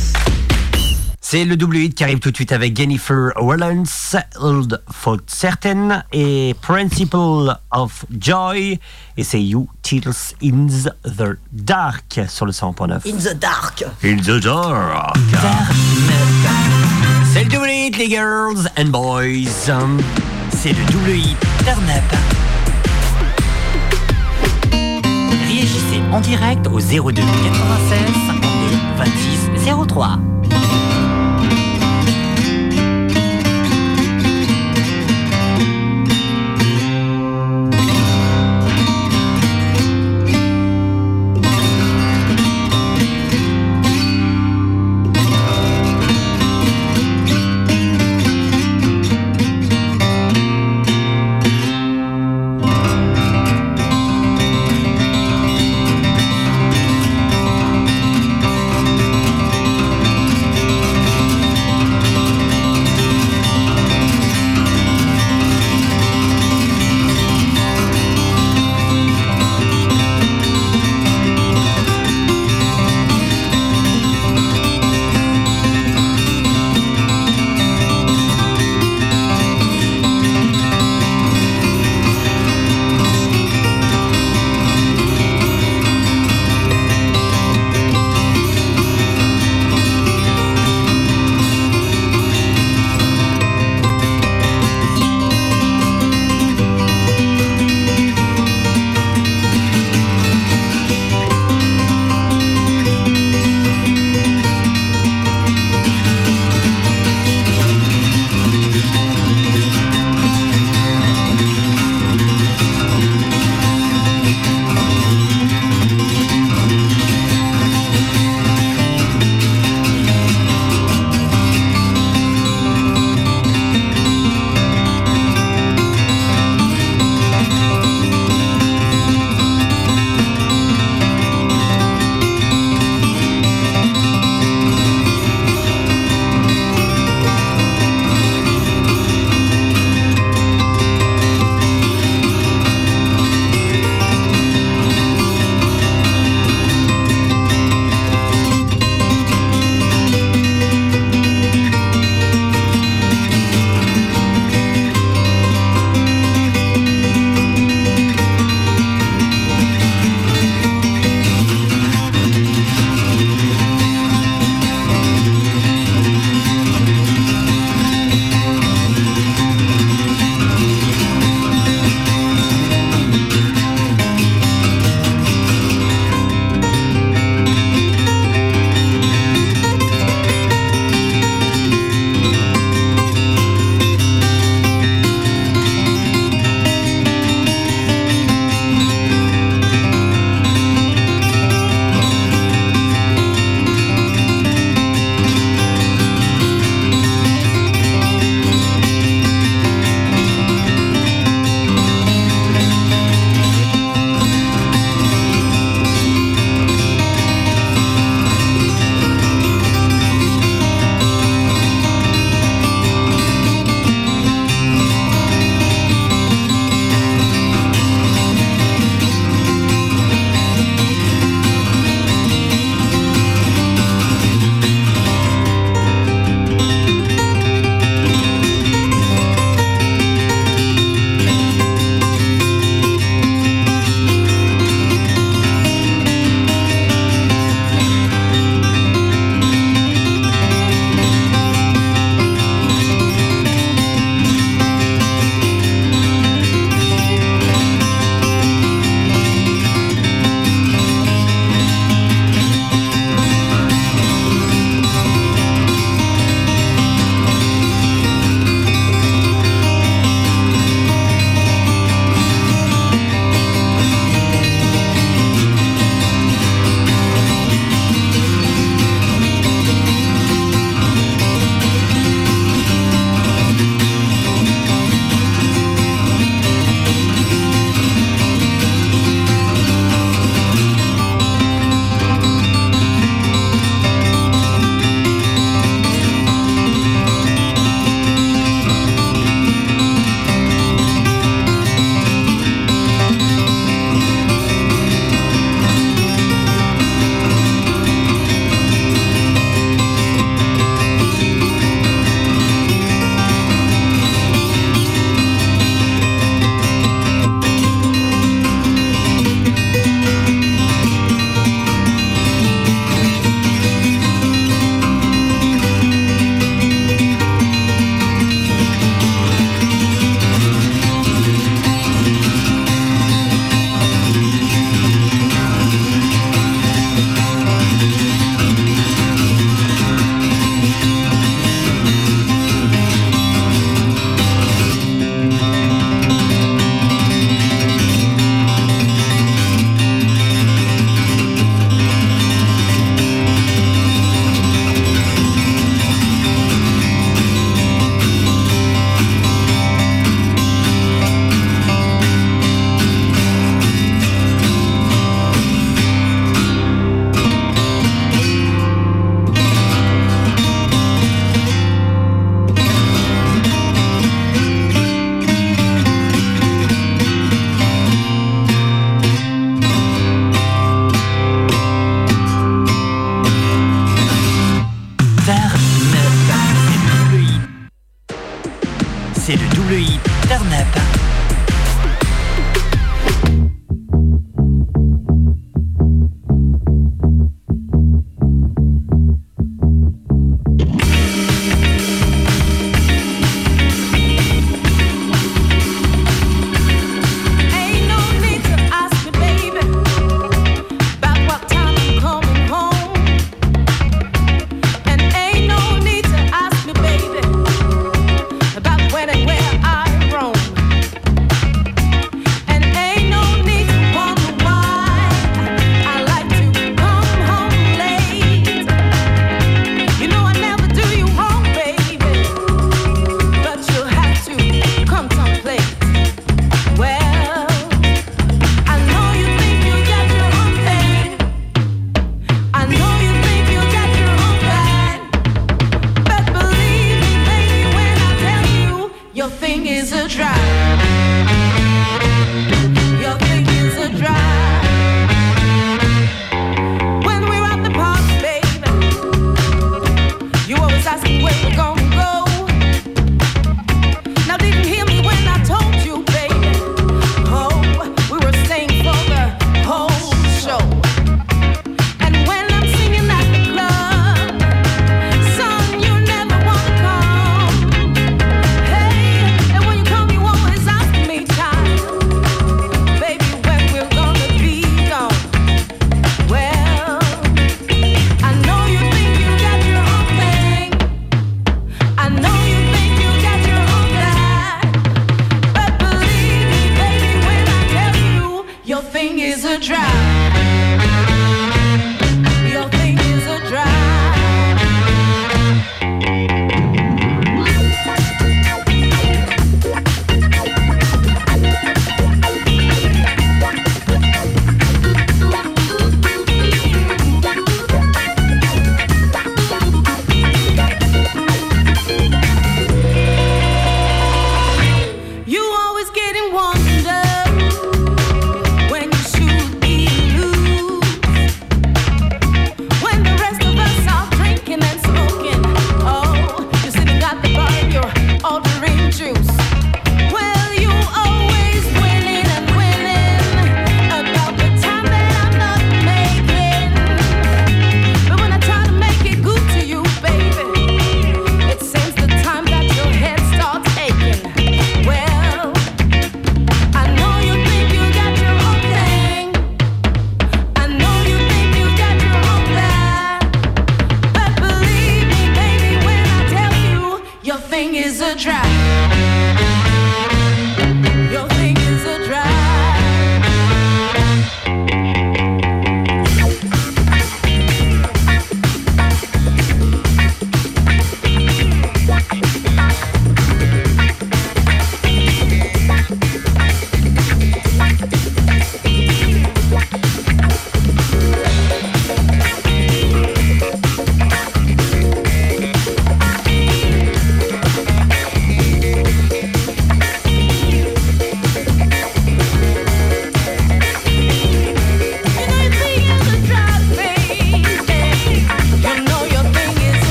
[1.31, 6.03] C'est le double hit qui arrive tout de suite avec Jennifer Wallens, Old for Certain
[6.11, 8.79] et Principle of Joy.
[9.19, 10.69] Et c'est You Tears in
[11.05, 13.07] the Dark sur le 100.9.
[13.07, 13.85] In the dark.
[14.03, 15.19] In the dark.
[17.31, 19.51] C'est le double hit, les girls and boys.
[20.57, 21.85] C'est le double hit Turn.
[25.47, 27.21] Réagissez en direct au 02 96
[28.29, 28.49] 52
[28.97, 30.19] 26 03.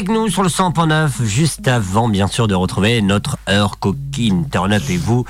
[0.00, 4.72] Avec nous sur le 100.9, juste avant bien sûr de retrouver notre heure coquine Turn
[4.72, 5.26] Up et vous,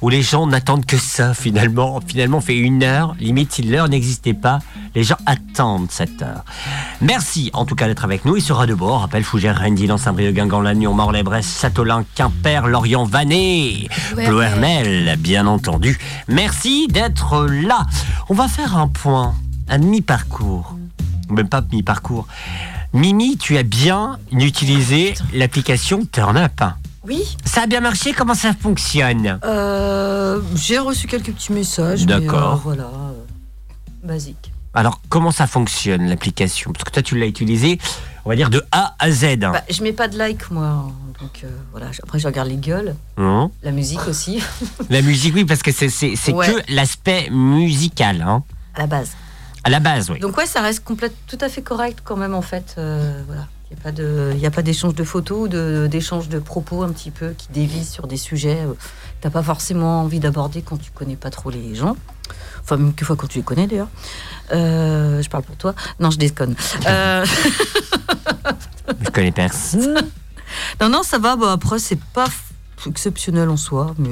[0.00, 2.00] où les gens n'attendent que ça finalement.
[2.06, 4.60] Finalement, on fait une heure, limite si l'heure n'existait pas,
[4.94, 6.42] les gens attendent cette heure.
[7.02, 8.34] Merci en tout cas d'être avec nous.
[8.34, 12.66] Il sera de bord, rappelle Fougères, Rennes, Lens, Saint-Brieuc, Guingamp, Lannion, Morlaix, Brest, Châtelain, Quimper,
[12.66, 15.98] Lorient, Vannes, Ouais, Ploernel, bien entendu.
[16.28, 17.84] Merci d'être là.
[18.30, 19.34] On va faire un point,
[19.68, 20.76] un mi-parcours.
[21.28, 22.26] Même pas mi-parcours.
[22.94, 26.62] Mimi, tu as bien utilisé l'application TurnUp.
[27.06, 27.22] Oui.
[27.44, 29.40] Ça a bien marché Comment ça fonctionne?
[29.44, 32.06] Euh, J'ai reçu quelques petits messages.
[32.06, 32.52] mais, D'accord.
[32.52, 32.84] euh, voilà.
[32.84, 33.22] euh,
[34.04, 34.52] basique.
[34.74, 36.72] Alors, comment ça fonctionne l'application?
[36.72, 37.78] Parce que toi, tu l'as utilisé,
[38.24, 39.38] on va dire, de A à Z.
[39.40, 40.88] Bah, je mets pas de like, moi.
[41.20, 41.86] Donc euh, voilà.
[42.02, 42.94] Après, je regarde les gueules.
[43.16, 43.50] Hein?
[43.64, 44.40] La musique aussi.
[44.88, 46.46] La musique, oui, parce que c'est c'est- c'est Ouais.
[46.46, 48.42] que l'aspect musical, hein,
[48.74, 49.10] à la base.
[49.64, 50.18] À la base, oui.
[50.20, 52.74] Donc ouais, ça reste complète, tout à fait correct quand même en fait.
[52.78, 53.48] euh, voilà.
[53.70, 56.38] Il n'y a pas de, il y a pas d'échange de photos ou d'échange de,
[56.38, 58.78] propos un petit peu qui dévisent sur des sujets euh, que
[59.22, 61.96] t'as pas forcément envie d'aborder quand tu connais pas trop les gens.
[62.62, 63.88] Enfin, même quelquefois quand tu les connais d'ailleurs.
[64.52, 65.74] Euh, je parle pour toi.
[65.98, 66.54] Non, je déconne.
[66.86, 67.24] Euh,
[69.00, 69.94] Je connais personne.
[70.80, 71.36] non, non, ça va.
[71.36, 72.26] Bah, après, c'est pas
[72.86, 74.10] exceptionnel en soi, mais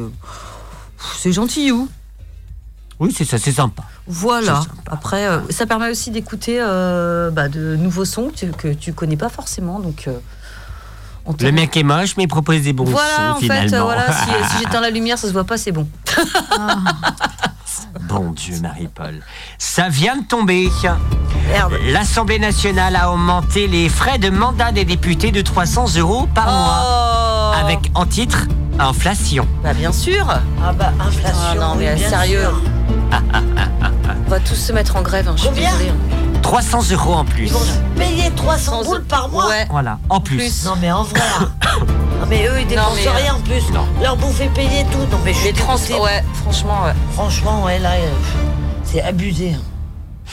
[1.18, 1.88] c'est gentil ou
[3.03, 3.82] Oui, c'est ça, c'est sympa.
[4.07, 4.61] Voilà.
[4.88, 8.92] Après, euh, ça permet aussi d'écouter euh, bah, de nouveaux sons que tu, que tu
[8.92, 9.80] connais pas forcément.
[9.80, 10.16] Donc, euh,
[11.26, 13.68] on Le mec est moche, mais il propose des bons voilà, sons, en finalement.
[13.70, 15.88] fait, euh, voilà, si, si j'éteins la lumière, ça se voit pas, c'est bon.
[18.08, 19.20] Bon Dieu, Marie-Paul.
[19.58, 20.68] Ça vient de tomber.
[21.92, 27.56] L'Assemblée nationale a augmenté les frais de mandat des députés de 300 euros par mois.
[27.64, 28.46] Avec en titre
[28.78, 29.46] inflation.
[29.50, 29.60] Oh.
[29.62, 30.26] Bah bien sûr.
[30.64, 31.38] Ah bah inflation.
[31.50, 32.40] Ah non, mais oui, sérieux.
[32.42, 32.62] sûr.
[34.26, 35.90] On va tous se mettre en grève, hein, je suis désolée.
[35.90, 35.96] hein.
[36.43, 37.51] 300 euros en plus.
[37.97, 39.66] Payer 300 boules par mois Ouais.
[39.70, 40.64] Voilà, en plus.
[40.64, 41.20] Non mais en vrai.
[42.20, 43.62] non mais eux ils dépensent mais, euh, rien en plus.
[44.03, 44.99] Leur bouffe est payée tout.
[45.11, 46.93] Non mais je suis Les trans- ouais, franchement, ouais.
[47.14, 48.11] Franchement ouais là euh,
[48.84, 49.55] c'est abusé.
[49.57, 49.61] hein.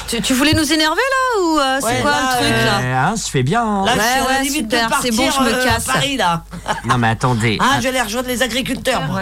[0.08, 2.66] Tu, tu voulais nous énerver là ou euh, c'est Ouais, quoi là, le truc Euh,
[2.94, 3.64] là hein, je fais bien.
[3.64, 3.86] hein.
[3.86, 5.54] Là je Ouais, suis à la ouais, limite super, de c'est partir bon, je me
[5.54, 5.90] euh, casse.
[5.90, 6.44] à Paris là.
[6.86, 7.58] Non mais attendez.
[7.62, 9.22] Ah je vais aller rejoindre les agriculteurs moi.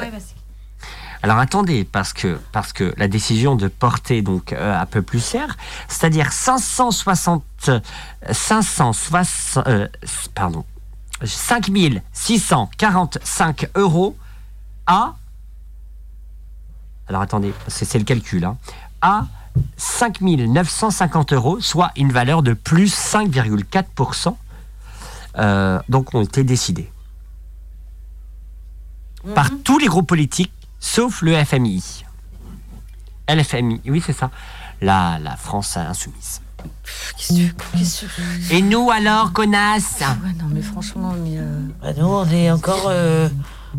[1.23, 5.25] Alors attendez, parce que, parce que la décision de porter donc euh, un peu plus
[5.25, 5.57] cher,
[5.87, 7.79] c'est-à-dire 560, euh,
[8.31, 9.87] 560, euh,
[10.35, 10.63] pardon,
[11.23, 14.15] 5645 euros
[14.85, 15.15] à,
[17.07, 18.57] alors attendez, c'est c'est le calcul, hein,
[19.01, 19.25] à
[19.77, 24.35] 5950 euros, soit une valeur de plus 5,4%,
[25.37, 26.91] euh, donc ont été décidés.
[29.35, 32.03] Par tous les groupes politiques, sauf le FMI.
[33.29, 34.31] LFMI, oui c'est ça,
[34.81, 36.41] la, la France insoumise.
[38.51, 41.37] Et nous alors, connasse Ouais, non, mais franchement, mais.
[41.37, 43.29] euh, Bah, nous, on est encore euh,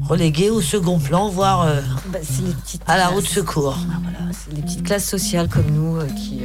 [0.02, 3.14] relégués au second plan, voire euh, bah, c'est les petites à la classes.
[3.14, 3.78] roue de secours.
[3.90, 6.42] Ah, voilà, c'est les petites classes sociales comme nous euh, qui.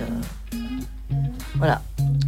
[1.56, 1.82] Voilà.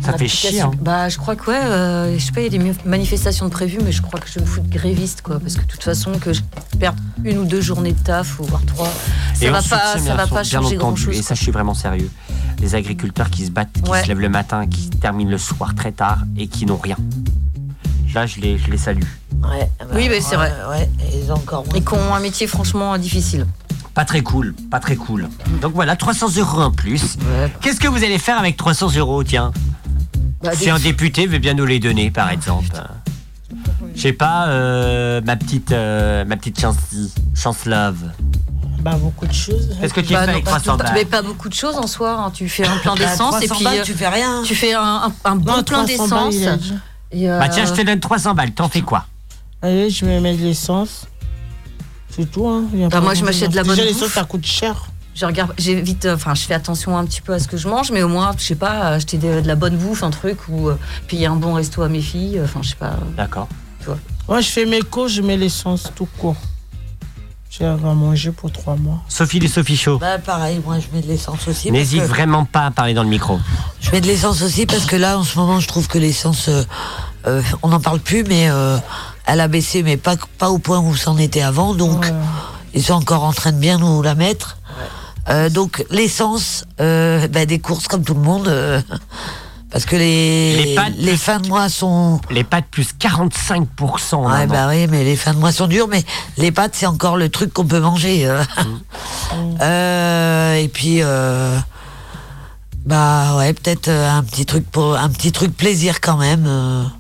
[0.04, 0.72] Ça fait chier, hein.
[0.82, 3.50] Bah, je crois que ouais, euh, je sais pas, il y a des manifestations de
[3.52, 5.68] prévues, mais je crois que je vais me fous de gréviste, quoi, parce que de
[5.68, 6.42] toute façon, que je
[6.80, 8.90] perde une ou deux journées de taf, ou voire trois,
[9.34, 11.18] ça Et va pas, ça va pas changer grand chose.
[11.18, 12.10] Et ça, je suis vraiment sérieux.
[12.60, 14.04] Les agriculteurs qui se battent, qui Ouais.
[14.04, 16.98] se lèvent le matin, qui terminent le soir très tard et qui n'ont rien.
[18.14, 19.02] Là, je les, je les salue.
[19.44, 20.78] Ouais, bah, Oui, mais c'est ouais, vrai.
[20.78, 21.76] Ouais, et ils ont encore moins.
[21.76, 23.46] Et qui ont un métier franchement difficile.
[23.96, 25.30] Pas très cool, pas très cool.
[25.62, 27.18] Donc voilà, 300 euros en plus.
[27.62, 29.52] Qu'est-ce que vous allez faire avec 300 euros, tiens
[30.44, 32.68] Bah, Si des- un député veut bien nous les donner, par exemple.
[33.96, 36.76] Je sais pas, euh, ma petite, euh, ma petite chance,
[37.34, 38.12] chance love.
[38.82, 39.76] Bah, beaucoup de choses.
[39.80, 41.54] Qu'est-ce que tu Bah, fais non, avec pas- 300 Tu balles mets pas beaucoup de
[41.54, 42.12] choses en soi.
[42.20, 42.32] hein.
[42.32, 44.44] Tu fais un plein Bah, d'essence et 300 puis balles, euh, tu fais rien.
[44.44, 46.74] Tu fais un, un- un bon Non, plein 300 balles, d'essence.
[47.16, 49.06] euh, Bah tiens, je te donne 300 balles, t'en fais quoi?
[49.62, 51.08] Allez, je vais mettre de l'essence.
[52.16, 52.64] C'est tout, hein.
[52.74, 53.98] Il y a Bah, pas moi, je m'achète de la bonne Déjà, bouffe.
[54.00, 54.86] l'essence, ça coûte cher.
[55.16, 57.68] Je regarde, j'évite, euh, enfin, je fais attention un petit peu à ce que je
[57.70, 60.38] mange, mais au moins, je sais pas, acheter de, de la bonne bouffe, un truc,
[60.50, 62.98] ou euh, payer un bon resto à mes filles, enfin, je sais pas.
[63.16, 63.48] D'accord.
[63.80, 63.98] Tu vois.
[64.28, 66.36] Moi, je fais mes cours, je mets l'essence tout court.
[67.50, 69.02] J'ai à manger pour trois mois.
[69.08, 69.98] Sophie les Sophie Show.
[69.98, 71.72] Bah, pareil, moi, je mets de l'essence aussi.
[71.72, 73.40] N'hésite que- vraiment pas à parler dans le micro.
[73.80, 76.50] Je mets de l'essence aussi parce que là, en ce moment, je trouve que l'essence,
[76.50, 76.64] euh,
[77.28, 78.78] euh, on n'en parle plus, mais euh,
[79.28, 81.74] elle a baissé, mais pas, pas au point où c'en était avant.
[81.74, 82.06] Donc,
[82.74, 84.58] ils sont encore en train de bien nous la mettre.
[85.30, 88.48] Euh, donc, l'essence, euh, bah, des courses comme tout le monde.
[88.48, 88.82] euh,
[89.72, 92.22] parce que les, Les pâtes les fins de mois sont.
[92.30, 95.88] Les pâtes plus 45% en Ouais, bah oui, mais les fins de mois sont dures,
[95.90, 96.04] mais
[96.38, 98.26] les pâtes, c'est encore le truc qu'on peut manger.
[98.28, 98.44] euh.
[99.62, 101.58] Euh, et puis, euh,
[102.86, 106.46] bah ouais, peut-être un petit truc pour un petit truc plaisir quand même.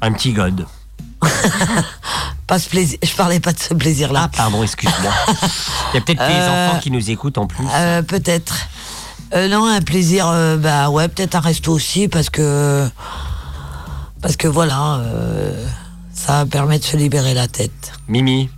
[0.01, 0.65] Un petit god.
[2.47, 2.99] Pas ce plaisir.
[3.03, 4.21] Je parlais pas de ce plaisir-là.
[4.25, 5.11] Ah, pardon, excuse-moi.
[5.93, 7.65] Il y a peut-être des Euh, enfants qui nous écoutent en plus.
[7.73, 8.55] Euh, peut-être.
[9.33, 12.87] Euh, non, un plaisir, euh, bah ouais, peut-être un resto aussi, parce que.
[14.21, 15.65] Parce que voilà, euh,
[16.13, 17.93] ça permet de se libérer la tête.
[18.07, 18.49] Mimi.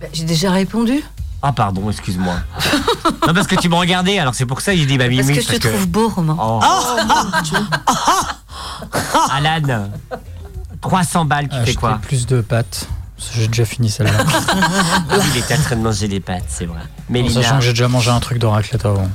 [0.00, 1.02] Bah, J'ai déjà répondu.
[1.40, 2.34] Ah, pardon, excuse-moi.
[3.26, 5.26] non, parce que tu me regardais, alors c'est pour ça que j'ai dit bah, Parce
[5.26, 5.38] Mimi.
[5.38, 6.36] que je te trouve beau, Romain.
[6.38, 6.60] Oh.
[9.32, 9.88] Alan,
[10.82, 12.88] 300 balles, tu fais Acheter quoi plus de pâtes.
[13.36, 14.12] J'ai déjà fini celle-là.
[15.32, 16.80] Il était en train de manger des pâtes, c'est vrai.
[16.80, 17.42] En Mélina.
[17.42, 19.08] sachant que j'ai déjà mangé un truc de raclette avant.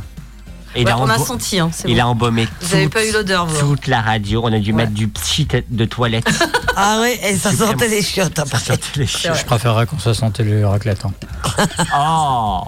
[0.77, 2.01] il Ouais, a on a senti, hein, Il bon.
[2.01, 3.59] a embaumé Vous avez toute- pas eu l'odeur, vous.
[3.59, 4.41] toute la radio.
[4.45, 6.27] On a dû mettre du pchit de toilette.
[6.79, 8.37] Ah ouais, et ça sortait les chiottes.
[8.37, 8.59] après.
[8.95, 11.03] Je préférerais qu'on se sentait le raclette.
[11.05, 11.11] hein.
[11.97, 12.63] Oh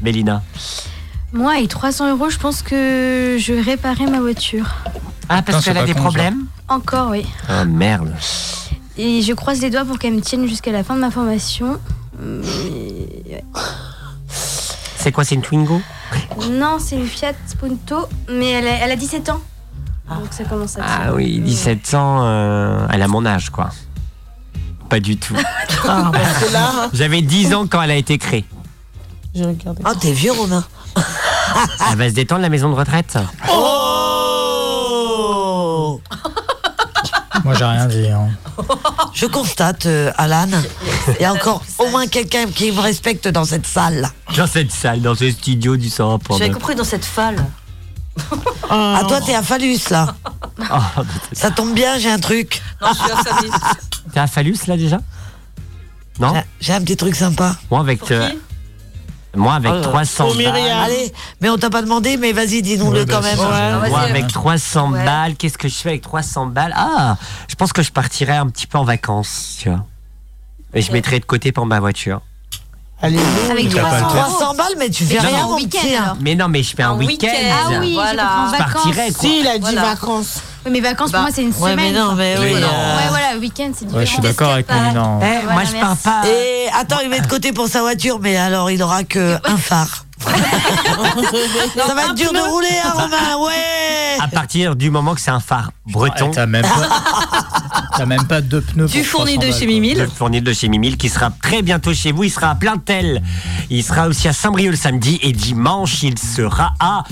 [0.00, 0.42] Mélina.
[1.32, 4.66] Moi, avec 300 euros, je pense que je vais réparer ma voiture.
[5.32, 7.24] Ah, parce qu'elle a des problèmes Encore, oui.
[7.48, 8.12] Oh merde.
[8.98, 11.78] Et je croise les doigts pour qu'elle me tienne jusqu'à la fin de ma formation.
[12.20, 12.42] Mais,
[13.30, 13.44] ouais.
[14.96, 15.80] C'est quoi, c'est une Twingo
[16.50, 19.40] Non, c'est une Fiat Punto, mais elle a, elle a 17 ans.
[20.08, 23.70] Donc ça commence à Ah oui, 17 ans, euh, elle a mon âge, quoi.
[24.88, 25.36] Pas du tout.
[25.88, 28.44] Ah, parce que là, J'avais 10 ans quand elle a été créée.
[29.34, 29.82] j'ai regardé.
[29.86, 30.62] Oh, t'es vieux, Romain.
[31.90, 33.16] Elle va se détendre, la maison de retraite
[33.50, 33.79] Oh
[37.44, 38.08] Moi, j'ai rien dit.
[38.08, 38.28] hein.
[39.14, 40.46] Je constate, euh, Alan,
[41.18, 44.08] il y a encore au moins quelqu'un qui me respecte dans cette salle.
[44.36, 47.44] Dans cette salle, dans ce studio du sang J'avais compris dans cette falle.
[48.68, 50.14] Ah, toi, t'es à Phallus, là.
[50.60, 52.60] Oh, Ça tombe bien, j'ai un truc.
[52.82, 53.50] Non, je suis famille.
[54.12, 54.98] T'es à Phallus, là, déjà?
[56.18, 56.34] Non?
[56.60, 57.56] J'ai un petit truc sympa.
[57.70, 58.28] Moi, avec, euh,
[59.34, 60.54] moi, avec Oh, 300 oh, Myriam.
[60.54, 60.84] balles...
[60.84, 63.90] Allez, mais on t'a pas demandé, mais vas-y, dis-nous-le Ouais, quand bah, même.
[63.90, 65.04] Moi, avec euh, 300 ouais.
[65.04, 66.74] balles, qu'est-ce que je fais avec 300 balles?
[66.76, 67.16] Ah,
[67.48, 69.84] je pense que je partirais un petit peu en vacances, tu vois.
[70.74, 72.20] Et je mettrais de côté pour ma voiture.
[73.02, 73.18] Allez,
[73.50, 74.36] Avec T'as pas le 300 temps.
[74.36, 75.48] 300 balles, mais tu fais Non, rien non.
[75.48, 76.16] mon Week-end, petit, hein.
[76.20, 77.28] Mais non, mais je fais un, Un week-end.
[77.28, 77.54] week-end.
[77.72, 78.22] Ah oui, Voilà.
[78.22, 78.74] je Je vacances.
[78.74, 79.20] partirais, quoi.
[79.20, 79.82] Si, il a dit Voilà.
[79.82, 80.34] vacances.
[80.66, 81.76] Ouais, mes vacances, pour Bah, moi, c'est une ouais, semaine.
[81.94, 84.00] mais non, mais oui, Ouais, euh, voilà, le week-end, c'est différent.
[84.00, 85.18] Ouais, je suis d'accord avec Mélina.
[85.22, 86.22] Eh, Voilà, moi, je pars pas.
[86.28, 89.56] Et attends, il met de côté pour sa voiture, mais alors il aura que un
[89.56, 90.04] phare.
[91.86, 95.30] Ça va être dur de rouler, hein, Romain, ouais À partir du moment que c'est
[95.30, 96.26] un phare breton.
[96.26, 96.88] Ouais, T'as même pas,
[97.96, 98.86] t'as même pas deux pneus.
[98.86, 99.74] Du fourni 300 de chez quoi.
[99.74, 99.98] Mimile.
[99.98, 102.24] Le fournil de chez Mimile qui sera très bientôt chez vous.
[102.24, 103.22] Il sera à Plaintel.
[103.70, 107.04] Il sera aussi à Saint-Brieuc le samedi et dimanche il sera à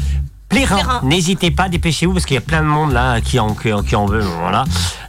[0.49, 1.01] Plérin.
[1.05, 3.82] N'hésitez pas, dépêchez-vous parce qu'il y a plein de monde là qui en, qui en,
[3.82, 4.20] qui en veut.
[4.40, 4.64] Voilà.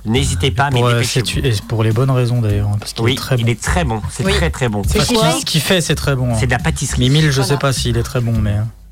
[0.06, 1.40] N'hésitez pas, mais Pour, dépêchez-vous.
[1.46, 3.44] et pour les bonnes raisons d'ailleurs, hein, parce qu'il Oui, est très bon.
[3.46, 4.02] il est très bon.
[4.12, 4.34] C'est Oui.
[4.34, 4.82] très très bon.
[4.88, 6.32] C'est ce qu'il fait, c'est très bon.
[6.34, 6.38] hein.
[6.40, 7.02] C'est de la pâtisserie.
[7.02, 7.48] Mimile, je Voilà.
[7.48, 8.52] sais pas s'il est très bon, mais.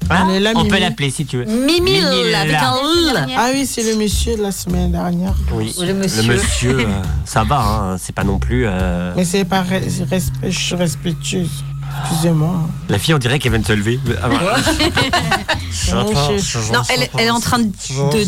[0.09, 1.45] Hein Elle est là, On peut l'appeler si tu veux.
[1.45, 2.75] Mimile, avec un
[3.15, 3.27] L.
[3.37, 5.33] Ah oui, c'est le monsieur de la semaine dernière.
[5.51, 5.75] Oui.
[5.81, 6.79] Le monsieur.
[6.79, 7.59] euh, ça va.
[7.59, 8.63] Hein, c'est pas non plus.
[8.67, 11.63] euh, Mais c'est pas res- respect- je suis respectueuse.
[12.03, 12.55] Excusez-moi.
[12.89, 13.99] La fille, on dirait qu'elle vient de se lever.
[14.21, 14.35] Ah, ouais.
[15.93, 18.23] Non, elle, elle est en train de, de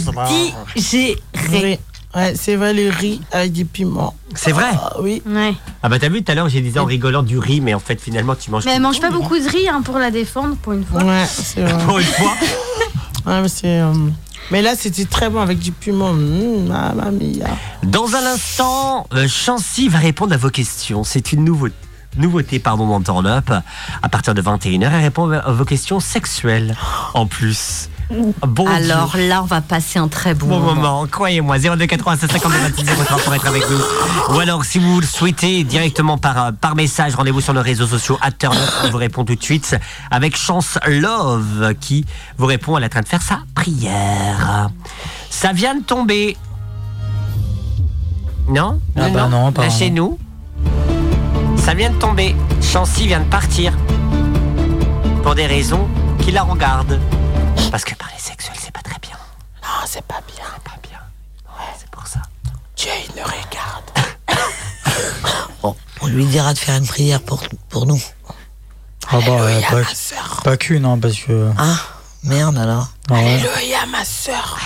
[0.76, 1.80] digérer.
[2.15, 4.15] Ouais, c'est Valérie avec des piments.
[4.34, 4.70] C'est vrai.
[4.74, 5.22] Ah oui.
[5.28, 5.53] Ouais.
[5.84, 7.80] Ah bah t'as vu tout à l'heure j'ai dit en rigolant du riz mais en
[7.80, 10.55] fait finalement tu manges Mais elle mange pas beaucoup de riz hein, pour la défendre,
[10.55, 11.03] pour une fois.
[11.03, 11.78] Ouais, c'est vrai.
[11.86, 12.34] pour une fois.
[13.28, 13.80] Ouais, mais c'est.
[13.82, 13.93] euh,
[14.49, 16.13] Mais là, c'était très bon avec du piment.
[16.13, 17.47] Mmh, mamma mia.
[17.84, 21.03] Dans un instant, euh, Chancy va répondre à vos questions.
[21.03, 21.76] C'est une nouveauté.
[22.18, 23.51] Nouveauté, pardon, dans Turn Up.
[24.01, 26.76] À partir de 21h, elle répond à vos questions sexuelles.
[27.14, 27.89] En plus.
[28.41, 29.28] Bon Alors Dieu.
[29.30, 30.74] là, on va passer un très bon, Bon moment.
[30.74, 34.36] moment, croyez-moi, 02 96 52 26 03 pour être avec nous.
[34.36, 37.86] Ou alors, si vous le souhaitez, directement par, euh, par message, rendez-vous sur nos réseaux
[37.86, 39.78] sociaux, à Turn Up, on vous répond tout de suite,
[40.10, 42.03] avec Chance Love, qui
[42.39, 44.70] vous répond, elle est en train de faire sa prière.
[45.30, 46.36] Ça vient de tomber.
[48.47, 48.80] Non?
[48.97, 49.72] Ah bah non, Là, apparemment.
[49.78, 50.18] chez nous,
[51.60, 52.36] ça vient de tomber.
[52.62, 53.74] Chancy vient de partir.
[55.24, 55.88] Pour des raisons
[56.22, 56.99] qui la regardent.
[57.72, 59.18] Parce que parler sexuel, c'est pas très bien.
[59.64, 60.45] Non, c'est pas bien.
[60.55, 60.99] C'est pas bien.
[61.47, 62.20] Ouais, c'est pour ça.
[62.76, 63.84] Dieu, il nous regarde.
[65.62, 68.01] Bon, on lui dira de faire une prière pour, pour nous.
[69.12, 70.41] Ah bah, euh, Alléluia, pas, ma sœur.
[70.43, 71.51] pas qu'une, hein, parce que.
[71.57, 71.76] Ah,
[72.24, 72.88] merde alors.
[73.10, 73.34] Ah ouais.
[73.34, 74.57] Alléluia, ma sœur.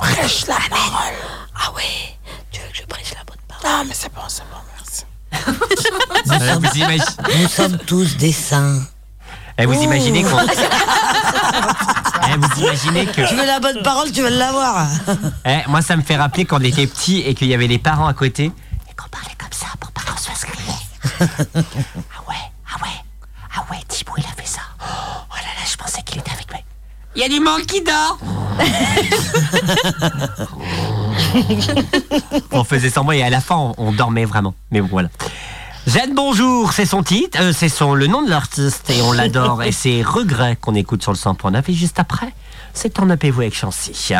[0.00, 1.14] Prêche la parole.
[1.54, 2.16] Ah ouais,
[2.50, 3.64] tu veux que je prêche la bonne parole?
[3.78, 4.56] Non, mais c'est bon, c'est bon.
[6.26, 8.80] Nous, sommes, vous, nous sommes tous des saints.
[9.58, 10.36] Eh, vous imaginez qu'on.
[12.24, 13.28] Eh, vous imaginez que.
[13.28, 14.86] Tu veux la bonne parole, tu vas l'avoir.
[15.44, 17.78] Eh, moi, ça me fait rappeler quand on était petit et qu'il y avait les
[17.78, 20.72] parents à côté et qu'on parlait comme ça pour pas qu'on se fasse crier.
[21.20, 21.24] ah
[22.28, 22.36] ouais,
[22.70, 23.02] ah ouais,
[23.56, 24.60] ah ouais, Thibaut, il a fait ça.
[24.80, 26.60] Oh là là, je pensais qu'il était avec moi.
[27.16, 28.18] Il y a du monde qui dort.
[32.52, 34.54] on faisait semblant et à la fin, on, dormait vraiment.
[34.70, 35.08] Mais voilà.
[35.86, 39.62] Jeanne Bonjour, c'est son titre, euh, c'est son le nom de l'artiste et on l'adore
[39.64, 42.32] et c'est Regret qu'on écoute sur le 100.9 et juste après,
[42.72, 44.12] c'est en vous avec Chancy.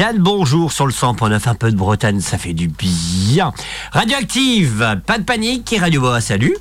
[0.00, 3.52] Jeanne, bonjour sur le 100.9, un peu de Bretagne, ça fait du bien.
[3.92, 6.56] Radioactive, pas de panique et Radio Boa, salut.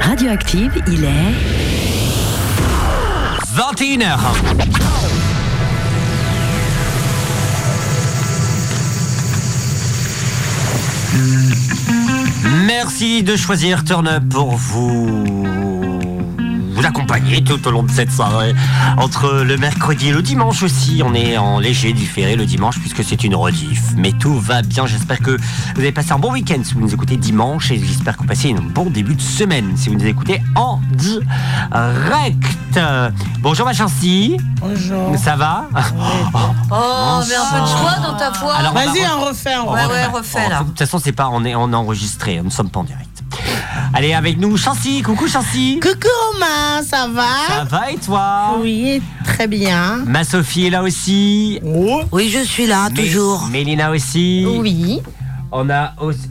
[0.00, 1.34] Radioactive, il est
[3.54, 4.18] 21h.
[12.64, 15.73] Merci de choisir Turn Up pour vous
[16.74, 18.54] vous accompagner tout au long de cette soirée.
[18.98, 23.04] Entre le mercredi et le dimanche aussi, on est en léger différé le dimanche puisque
[23.04, 23.82] c'est une rediff.
[23.96, 26.92] Mais tout va bien, j'espère que vous avez passé un bon week-end si vous nous
[26.92, 30.06] écoutez dimanche et j'espère que vous passez un bon début de semaine si vous nous
[30.06, 32.80] écoutez en direct.
[33.40, 34.36] Bonjour ma chancy.
[34.60, 35.16] Bonjour.
[35.16, 35.66] Ça va
[36.70, 38.54] Oh, mais un peu de joie dans ta voix.
[38.56, 39.94] Alors, on va Vas-y, on refait, on Ouais, refait.
[39.94, 40.60] ouais, refais là.
[40.60, 42.84] De toute façon, c'est pas, on est, on est enregistré, nous ne sommes pas en
[42.84, 43.13] direct.
[43.96, 45.02] Allez, avec nous, Chancy.
[45.02, 45.78] Coucou, Chancy.
[45.80, 48.56] Coucou Romain, ça va Ça va et toi?
[48.60, 50.02] Oui, très bien.
[50.04, 51.60] Ma Sophie est là aussi.
[51.62, 53.46] Oui, je suis là, toujours.
[53.52, 54.44] Mélina aussi.
[54.48, 55.00] Oui.
[55.52, 56.28] On a aussi...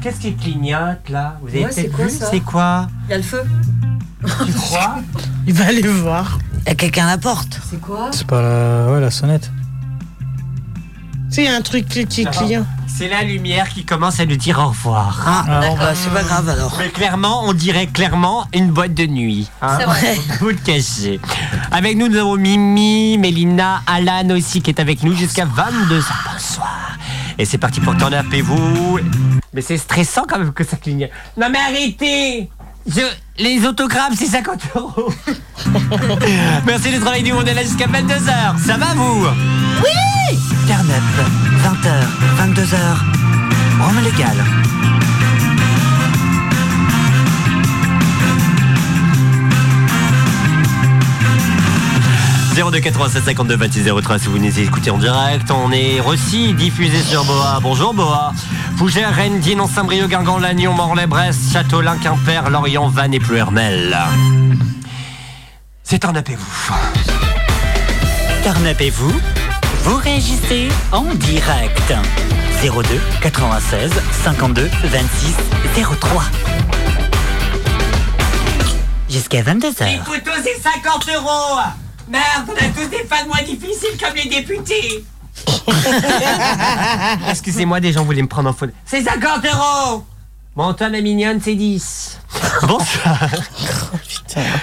[0.00, 1.36] Qu'est-ce qui clignote là?
[1.42, 2.86] Vous avez Ouais, c'est peut-être quoi, vu C'est quoi?
[3.08, 3.42] Il y a le feu.
[4.46, 4.96] Tu crois?
[5.48, 6.38] Il va aller voir.
[6.64, 7.60] Il y a quelqu'un à la porte.
[7.68, 8.10] C'est quoi?
[8.12, 9.50] C'est pas la, ouais, la sonnette.
[11.28, 12.64] Tu sais, il y a un truc qui, qui client.
[12.96, 15.20] C'est la lumière qui commence à nous dire au revoir.
[15.26, 16.76] Ah, bon, bah, c'est pas grave alors.
[16.78, 19.50] Mais clairement, on dirait clairement une boîte de nuit.
[19.62, 19.78] hein.
[19.80, 20.16] C'est vrai.
[20.40, 21.18] Vous le cachez.
[21.72, 26.04] Avec nous, nous avons Mimi, Mélina, Alan aussi qui est avec nous jusqu'à 22h.
[26.32, 26.96] Bonsoir.
[27.36, 27.94] Et c'est parti pour
[28.32, 29.00] et vous.
[29.52, 31.10] Mais c'est stressant quand même que ça clignote.
[31.36, 32.48] Non mais arrêtez
[32.86, 33.00] Je...
[33.42, 35.12] Les autogrammes, c'est 50 euros.
[36.64, 38.58] Merci de travailler du monde est là jusqu'à 22h.
[38.64, 39.26] Ça va vous?
[39.82, 40.38] Oui
[40.68, 41.88] Turn Up, 20h,
[42.36, 42.76] 22h,
[43.80, 44.36] Rome légal.
[52.54, 55.50] 02 87 52 26 03 si vous nous écoutez en direct.
[55.50, 57.60] On est aussi diffusé sur Boa.
[57.62, 58.34] Bonjour Boa.
[58.76, 63.96] Fougères, Rennes, Dinan, Saint-Brieuc, Guingamp, Lannion, Morlaix, Brest, Châteaulin, Quimper, Lorient, Vannes et Pluermel.
[65.82, 66.36] C'est un Up et
[69.84, 71.92] vous, réagissez en direct.
[72.62, 73.92] 02 96
[74.24, 75.34] 52 26
[76.00, 76.22] 03.
[79.10, 80.02] Jusqu'à 22h.
[80.04, 81.60] photos, c'est 50 euros
[82.08, 85.04] Merde, on a tous des fins de mois difficiles comme les députés
[87.30, 88.72] Excusez-moi, des gens voulaient me prendre en photo.
[88.86, 90.04] C'est 50 euros
[90.56, 92.20] Bon, toi, la mignonne, c'est 10.
[92.62, 93.18] Bonsoir.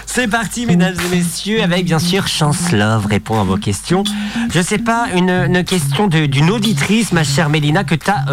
[0.06, 4.06] C'est parti, mesdames et messieurs, avec bien sûr Chance Love répond à vos questions.
[4.54, 8.24] Je sais pas, une, une question d'une auditrice, ma chère Mélina, que tu as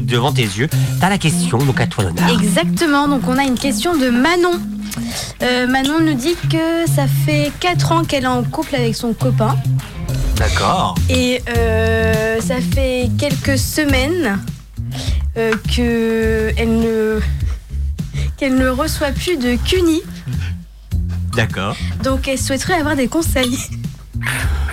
[0.00, 0.68] devant tes yeux.
[1.00, 2.28] T'as la question, donc à toi l'honneur.
[2.38, 4.60] Exactement, donc on a une question de Manon.
[5.42, 9.14] Euh, Manon nous dit que ça fait 4 ans qu'elle est en couple avec son
[9.14, 9.56] copain
[10.36, 10.94] D'accord.
[11.08, 14.38] et euh, ça fait quelques semaines
[15.36, 17.20] euh, que elle ne
[18.36, 20.02] qu'elle ne reçoit plus de CUNY,
[21.34, 21.76] D'accord.
[22.02, 23.58] donc elle souhaiterait avoir des conseils.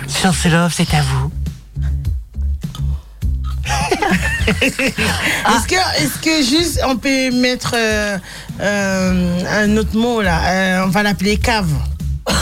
[0.08, 1.30] Chance Love, c'est à vous.
[4.46, 8.18] Est-ce que, est-ce que juste on peut mettre euh,
[8.60, 10.80] euh, un autre mot là?
[10.80, 11.72] Euh, On va l'appeler cave.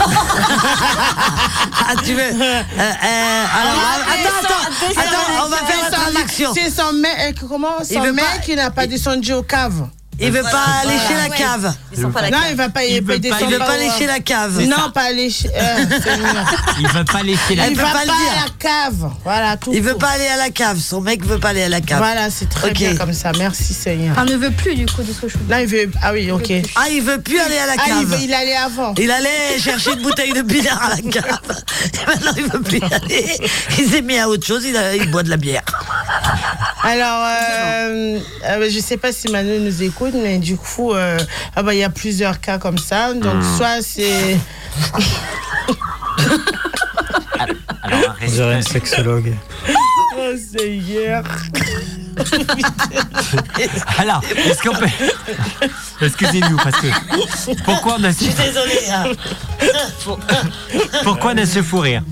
[1.85, 3.75] Ah, tu veux euh, euh, alors,
[4.07, 6.53] attends, attends, attends, on va faire la traduction.
[6.53, 7.79] C'est son mec, comment?
[7.89, 9.87] Il Son mec qui n'a pas descendu au cave.
[10.23, 11.73] Il veut pas aller chez la cave.
[11.95, 12.47] Ils sont pas la Non, cave.
[12.51, 14.59] il va pas, il, Il veut pas- il veut pas aller chez la cave.
[14.65, 15.49] Non, pas aller chez.
[15.55, 16.45] euh, Seigneur.
[16.79, 19.11] Il veut pas laisser la il peut va pas pas à la cave.
[19.23, 19.71] Voilà, tout.
[19.73, 20.79] Il veut pas aller à la cave.
[20.79, 21.97] Son mec veut pas aller à la cave.
[21.99, 23.31] Voilà, c'est très bien comme ça.
[23.37, 24.15] Merci, Seigneur.
[24.17, 25.91] On ne veut plus du coup de ce que je Là, il veut.
[26.01, 26.51] Ah oui, ok.
[26.75, 28.05] Ah, il veut plus aller à la Ah, il, cave.
[28.05, 28.93] veut- il allait avant.
[28.97, 31.63] Il allait chercher une bouteille de bière à la cave.
[31.93, 33.37] Et maintenant, il veut plus y aller.
[33.77, 34.63] Il s'est mis à autre chose.
[34.65, 35.63] Il, a- il boit de la bière.
[36.85, 41.17] Alors, euh, euh, je sais pas si Manu nous écoute, mais du coup, euh,
[41.55, 43.13] ah bah, il y a plusieurs cas comme ça.
[43.13, 43.57] Donc, Hmm.
[43.57, 44.37] soit c'est.
[47.83, 49.33] Alors, On dirait une sexologue.
[50.17, 51.23] Oh, Seigneur.
[53.97, 54.85] Alors, est-ce qu'on peut.
[56.01, 56.87] Excusez-nous, parce que.
[57.63, 58.79] Pourquoi on a Je suis désolée.
[58.91, 59.05] hein.
[61.03, 62.03] Pourquoi on a ce fou rire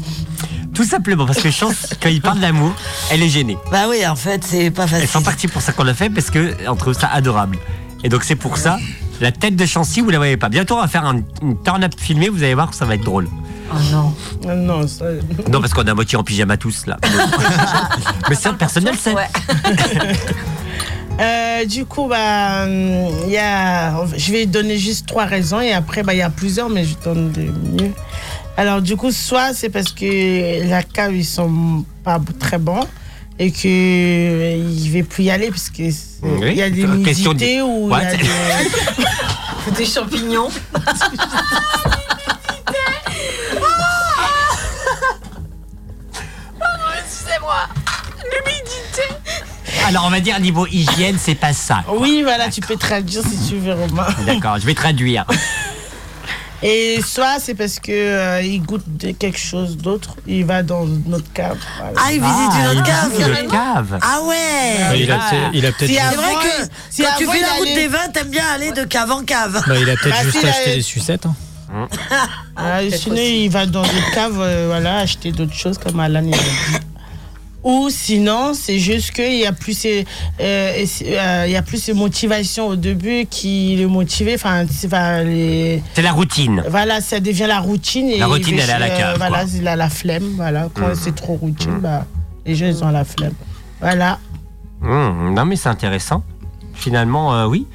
[0.81, 2.73] Tout simplement parce que Chance, quand il parle d'amour,
[3.11, 3.55] elle est gênée.
[3.71, 5.07] Bah oui, en fait, c'est pas Elles facile.
[5.09, 7.59] sont parties pour ça qu'on l'a fait parce que on trouve ça adorable.
[8.03, 8.79] Et donc c'est pour ça,
[9.19, 10.49] la tête de Chancy, vous la voyez pas.
[10.49, 13.03] Bientôt on va faire un, une turn-up filmée, vous allez voir que ça va être
[13.03, 13.27] drôle.
[13.71, 14.15] Oh non.
[14.49, 15.05] Ah Non, ça...
[15.51, 16.97] Non parce qu'on a moitié en pyjama tous là.
[18.29, 19.13] Mais ça, personne ne le sait.
[19.13, 19.29] Ouais.
[21.19, 25.71] Euh, du coup, bah, hum, il y a, je vais donner juste trois raisons et
[25.71, 27.91] après, bah, il y a plusieurs, mais je donne de mieux.
[28.57, 32.85] Alors, du coup, soit c'est parce que la cave, ils sont pas très bons
[33.39, 36.55] et que euh, il ne plus y aller parce que c'est- Oui.
[36.55, 38.27] y a des nudités de- ou il y a des...
[39.77, 40.49] Des champignons.
[49.87, 51.83] Alors on va dire niveau hygiène, c'est pas ça.
[51.89, 54.07] Oui, voilà, tu peux traduire si tu veux, Romain.
[54.25, 55.25] D'accord, je vais traduire.
[56.63, 60.85] Et soit c'est parce que euh, il goûte de quelque chose d'autre, il va dans
[60.85, 61.57] notre cave.
[61.77, 61.93] voilà.
[61.97, 63.11] Ah, il visite une autre il cave.
[63.19, 63.99] une autre cave.
[64.01, 64.99] Ah ouais.
[64.99, 67.31] il a, peut-être- il a peut-être Si C'est avant, vrai que si quand tu avant,
[67.33, 69.63] fais il la route allait- des vins, t'aimes bien aller de cave en cave.
[69.67, 71.25] bah, il a peut-être Bah, juste s'il acheté des sucettes.
[71.25, 71.35] hein.
[72.57, 73.45] Ah, sinon, aussi.
[73.45, 76.85] il va dans des caves, euh, voilà, acheter d'autres choses comme Alan il a dit.
[77.63, 80.05] Ou sinon, c'est juste qu'il y a plus ces,
[80.39, 84.33] euh, euh, il y a plus ces motivations au début qui le motivaient.
[84.35, 84.89] Enfin, c'est
[85.23, 86.63] les- la routine.
[86.69, 88.07] voilà, ça devient la routine.
[88.09, 90.33] Et La routine, il elle est à la cave, voilà, il a la flemme.
[90.35, 90.95] Voilà, quand Mhm.
[90.95, 92.05] c'est trop routine, bah,
[92.47, 93.33] les gens ils ont la flemme.
[93.79, 94.17] Voilà.
[94.81, 96.23] Hum, non mais c'est intéressant.
[96.73, 97.67] Finalement, euh, oui.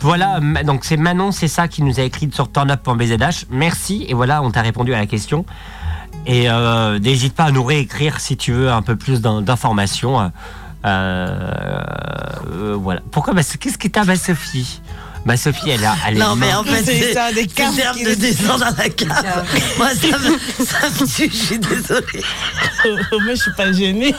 [0.00, 3.46] Voilà, donc c'est Manon, c'est ça qui nous a écrit sur turnup.bzh.
[3.50, 5.44] Merci, et voilà, on t'a répondu à la question.
[6.28, 10.20] Et euh, n'hésite pas à nous réécrire si tu veux un peu plus d'in- d'informations.
[10.20, 10.30] Euh,
[10.84, 13.00] euh, voilà.
[13.10, 14.80] Pourquoi bah, Qu'est-ce que t'as, ma Sophie?
[15.24, 17.74] Ma Sophie, elle, a, elle est Non, mais en fait, C'est ça, des le terme
[17.94, 19.44] qui- de descendre dans la cave.
[19.76, 22.24] Moi, ça me, ça me tue, je suis désolée.
[23.12, 24.14] Moi, je suis pas gênée.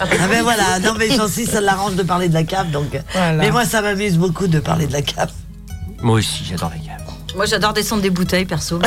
[0.00, 2.98] Ah ben voilà, non mais Chancy, ça l'arrange de parler de la cave, donc.
[3.12, 3.32] Voilà.
[3.38, 5.30] Mais moi, ça m'amuse beaucoup de parler de la cave.
[6.02, 7.01] Moi aussi, j'adore la cave.
[7.36, 8.78] Moi, j'adore descendre des bouteilles, perso.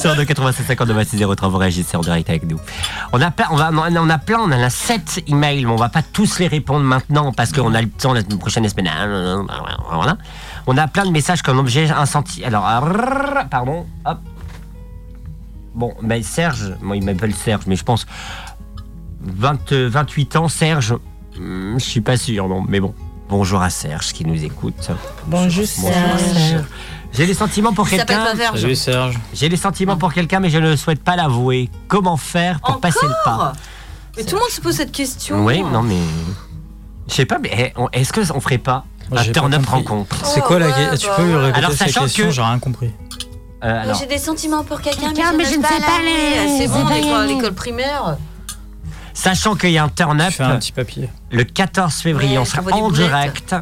[0.00, 0.88] 87 50
[1.36, 2.60] 03 vous réagissez en direct avec nous.
[3.12, 5.88] On a plein, on, on a plein, on en a 7 emails, mais on va
[5.88, 8.88] pas tous les répondre maintenant parce qu'on a le temps la semaine prochaine, la semaine.
[9.92, 10.16] Voilà.
[10.66, 12.44] On a plein de messages comme objet insenti.
[12.44, 12.64] Alors,
[13.50, 14.18] pardon, hop.
[15.74, 18.06] Bon, ben Serge, moi il m'appelle Serge, mais je pense
[19.22, 20.94] 20, euh, 28 ans, Serge,
[21.36, 22.94] hmm, je suis pas sûr, non, mais bon.
[23.28, 24.90] Bonjour à Serge qui nous écoute.
[25.26, 26.64] Bonjour, Serge.
[27.12, 28.26] J'ai les sentiments pour quelqu'un.
[28.54, 29.18] Salut Serge.
[29.32, 31.70] J'ai les sentiments pour quelqu'un, mais je ne souhaite pas l'avouer.
[31.88, 33.52] Comment faire pour passer le pas Encore?
[34.16, 35.44] Mais tout le monde se pose cette question.
[35.44, 35.96] Oui, non, mais.
[37.08, 40.24] Je sais pas, mais on- est-ce qu'on ferait pas Moi, un turn-up rencontre?
[40.24, 41.40] C'est quoi la ouais, question Tu bah peux lui ouais.
[41.40, 42.90] répéter Alors, sa sachant question que- J'ai rien compris.
[43.64, 46.84] Euh, alors, J'ai des sentiments pour quelqu'un, mais je ne sais pas les- C'est bon,
[46.84, 48.16] on est à l'école primaire?
[49.14, 51.08] Sachant qu'il y a un turn-up Je fais un petit papier.
[51.30, 52.92] le 14 février, Ouais, on sera en boulettes.
[53.08, 53.54] direct.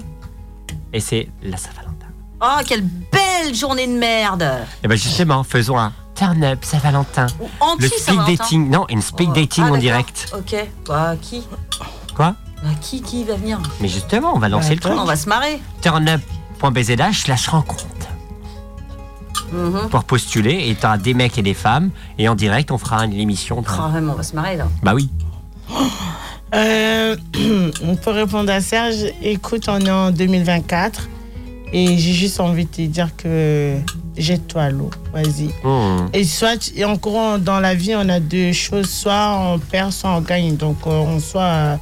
[0.92, 2.06] Et c'est la Saint-Valentin.
[2.40, 4.46] Oh, quelle belle journée de merde.
[4.82, 7.26] Et ben justement, faisons un turn-up Saint-Valentin.
[7.40, 8.68] Ou anti Le speed dating.
[8.70, 9.80] Non, une speed Oh, dating ah, en d'accord.
[9.80, 10.32] direct.
[10.36, 11.44] Ok, bah qui
[12.16, 14.92] Quoi Bah qui, qui va venir Mais justement, on va lancer le truc.
[14.96, 15.62] On va se marrer.
[15.80, 17.86] Turnup.bzh slash rencontre.
[19.52, 19.88] Mhm.
[19.90, 21.90] Pour postuler, et t'auras des mecs et des femmes.
[22.18, 23.62] Et en direct, on fera une émission.
[23.66, 24.66] Oh, vraiment, on va se marrer là.
[24.82, 25.10] Bah oui.
[26.54, 27.16] Euh,
[28.02, 31.08] pour répondre à Serge, écoute, on est en 2024
[31.72, 33.76] et j'ai juste envie de te dire que
[34.16, 35.48] jette-toi à l'eau, vas-y.
[35.64, 36.08] Hmm.
[36.12, 39.92] Et soit, et en courant dans la vie, on a deux choses, soit on perd,
[39.92, 40.56] soit on gagne.
[40.56, 41.76] Donc, euh, on soit, euh,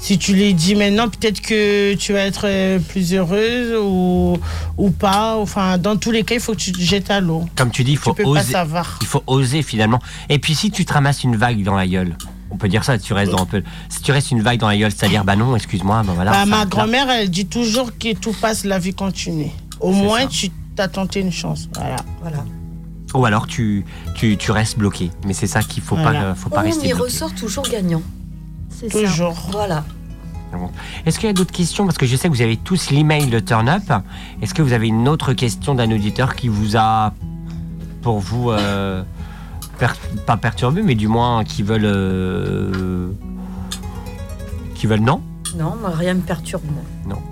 [0.00, 4.38] si tu les dis maintenant, peut-être que tu vas être euh, plus heureuse ou,
[4.76, 5.36] ou pas.
[5.36, 7.44] Enfin, dans tous les cas, il faut que tu te jettes à l'eau.
[7.54, 8.52] Comme tu dis, il faut peux pas oser.
[8.52, 8.98] savoir.
[9.00, 10.00] Il faut oser finalement.
[10.28, 12.16] Et puis si tu te ramasses une vague dans la gueule,
[12.50, 13.62] On peut dire ça, tu restes dans un peu.
[13.88, 16.30] Si tu restes une vague dans la gueule, c'est-à-dire, bah non, excuse-moi, bah voilà.
[16.30, 19.50] Bah, ça ma grand-mère, elle dit toujours que tout passe, la vie continue.
[19.80, 21.68] Au moins, tu t'as tenté une chance.
[21.74, 21.96] Voilà.
[22.22, 22.44] Voilà.
[23.14, 23.84] Ou alors tu,
[24.14, 25.10] tu, tu restes bloqué.
[25.26, 26.20] Mais c'est ça qu'il faut Voilà.
[26.20, 27.02] pas, faut pas On rester y bloqué.
[27.02, 28.02] ressort toujours gagnant.
[28.70, 29.34] C'est Toujours.
[29.50, 29.84] Voilà.
[30.52, 30.70] Bon.
[31.04, 31.84] Est-ce qu'il y a d'autres questions?
[31.84, 33.82] Parce que je sais que vous avez tous l'email de Turn Up.
[34.40, 37.12] Est-ce que vous avez une autre question d'un auditeur qui vous a,
[38.02, 39.02] pour vous, euh,
[39.78, 39.94] per-
[40.26, 41.84] pas perturbé, mais du moins qui veulent.
[41.84, 43.10] euh,
[44.74, 45.20] qui veulent non?
[45.56, 46.82] Non, moi, rien me perturbe, moi.
[47.16, 47.22] Non.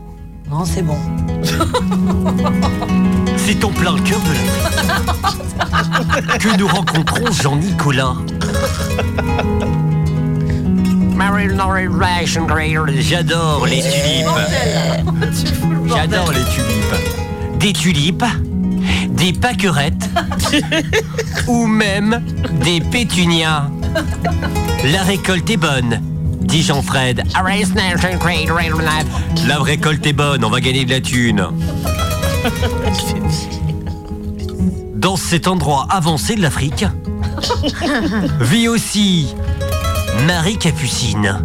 [0.51, 0.97] Non, c'est bon.
[3.37, 4.33] C'est en plein cœur de
[6.29, 8.15] la que nous rencontrons Jean-Nicolas.
[12.99, 14.27] J'adore les tulipes.
[15.87, 17.59] J'adore les tulipes.
[17.61, 18.25] Des tulipes,
[19.09, 20.09] des pâquerettes
[21.47, 22.23] ou même
[22.65, 23.69] des pétunias.
[24.93, 26.01] La récolte est bonne,
[26.43, 27.23] dit Jean-Fred.
[29.47, 31.47] La récolte est bonne, on va gagner de la thune.
[34.95, 36.85] Dans cet endroit avancé de l'Afrique,
[38.41, 39.35] vit aussi
[40.27, 41.41] Marie Capucine.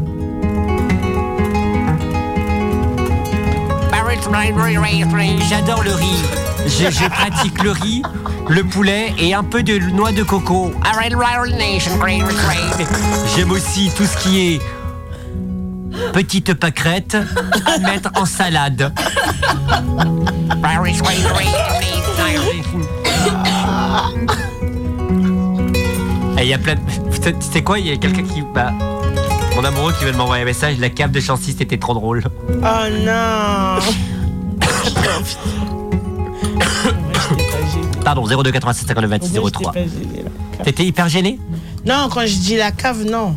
[5.50, 6.41] J'adore le riz.
[6.66, 8.02] Je, je pratique le riz,
[8.50, 10.72] le poulet et un peu de noix de coco.
[13.36, 14.62] J'aime aussi tout ce qui est
[16.14, 17.18] petite pâquerette
[17.66, 18.94] à mettre en salade.
[26.38, 26.82] Et il y a plein de...
[27.40, 28.42] Sais quoi, il y a quelqu'un qui...
[28.54, 28.72] Bah,
[29.56, 32.24] mon amoureux qui de m'envoyer un message, la cave de Chancy, c'était trop drôle.
[32.50, 33.80] Oh non
[38.04, 39.74] Pardon, 02 87 59 26 03.
[40.64, 41.40] T'étais hyper gêné?
[41.86, 43.36] Non, quand je dis la cave, non.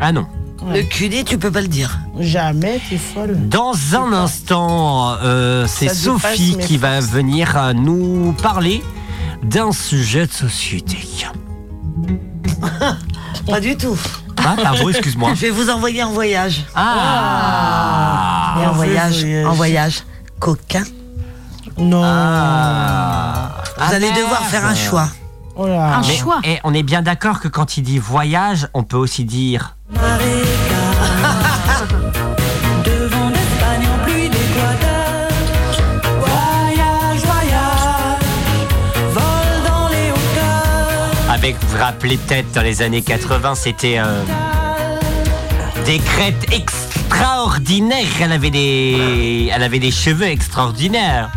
[0.00, 0.26] Ah non.
[0.72, 1.98] Le culé, tu peux pas le dire.
[2.18, 3.36] Jamais, t'es folle.
[3.48, 8.82] Dans un instant, euh, c'est Ça Sophie qui va venir euh, nous parler
[9.42, 10.98] d'un sujet de société.
[13.46, 13.98] Pas du tout.
[14.38, 15.34] Ah, pardon, excuse-moi.
[15.36, 16.64] Je vais vous envoyer en voyage.
[16.76, 20.04] Ah Et en voyage, en voyage
[20.38, 20.84] coquin.
[21.78, 22.00] Non.
[23.78, 25.08] Vous allez devoir faire un choix.
[25.56, 26.00] Oh là.
[26.06, 29.76] Mais- Et on est bien d'accord que quand il dit voyage, on peut aussi dire
[32.84, 35.28] Devant d'Espagne en pluie d'Équateur.
[36.20, 38.22] Voyage, voyage,
[39.10, 41.30] vol dans les hauteurs.
[41.34, 44.22] avec, vous vous rappelez peut-être dans les années 80, c'était euh,
[45.84, 48.06] des crêtes extraordinaires.
[48.22, 51.30] Elle avait des, elle avait des cheveux extraordinaires.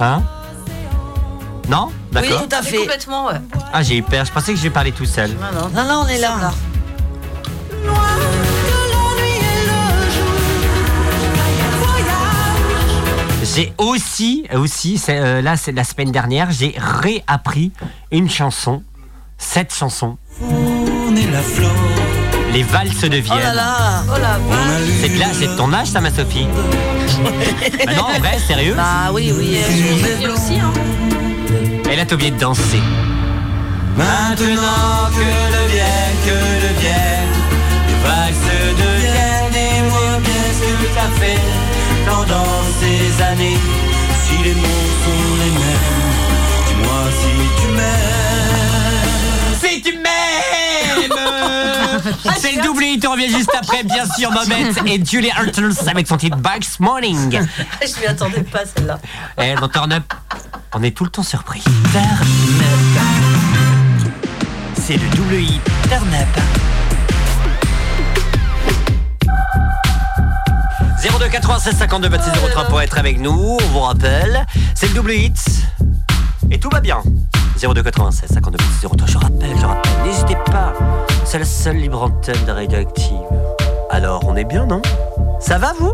[0.00, 0.22] Hein
[1.68, 2.46] Non D'accord.
[2.48, 2.78] tout à fait.
[2.78, 3.34] Complètement, ouais.
[3.72, 4.24] Ah, j'ai eu peur.
[4.24, 5.30] Je pensais que je vais parler tout seul.
[5.30, 6.52] Non, non, on est là.
[13.54, 17.72] J'ai aussi, aussi, c'est, euh, là, c'est la semaine dernière, j'ai réappris
[18.12, 18.82] une chanson,
[19.38, 21.99] cette chanson, On est la flore.
[22.52, 23.38] Les valses de Vienne.
[23.38, 24.14] Oh là là Oh
[25.00, 26.46] C'est de là, c'est de ton âge, ça, ma Sophie
[27.86, 29.58] Bah Non, en vrai, sérieux Bah oui, oui.
[30.18, 30.72] Lui aussi, hein.
[31.90, 32.80] Et là, t'as oublié de danser.
[33.96, 37.36] Maintenant que deviennent, que deviennent
[37.88, 41.40] les valses de Vienne et moi qu'est-ce que t'as fait
[42.06, 43.58] pendant ces années
[52.38, 56.06] C'est le double hit, on revient juste après, bien sûr, Momette et Julie Hurtles avec
[56.06, 57.40] son titre Bugs Morning.
[57.82, 58.98] Je m'y attendais pas, celle-là.
[59.42, 60.12] Et dans Turn Up,
[60.74, 61.62] on est tout le temps surpris.
[61.92, 63.02] Turn Up.
[64.74, 66.42] C'est le double hit Turn Up.
[71.02, 75.12] 02 96 52 26 03 pour être avec nous, on vous rappelle, c'est le double
[75.12, 75.38] hit
[76.50, 77.02] et tout va bien.
[77.60, 80.72] 02 96 52 26 03, je rappelle, je rappelle, n'hésitez pas,
[81.24, 83.18] c'est la seule libre antenne de Radioactive.
[83.90, 84.80] Alors on est bien, non?
[85.40, 85.92] Ça va vous?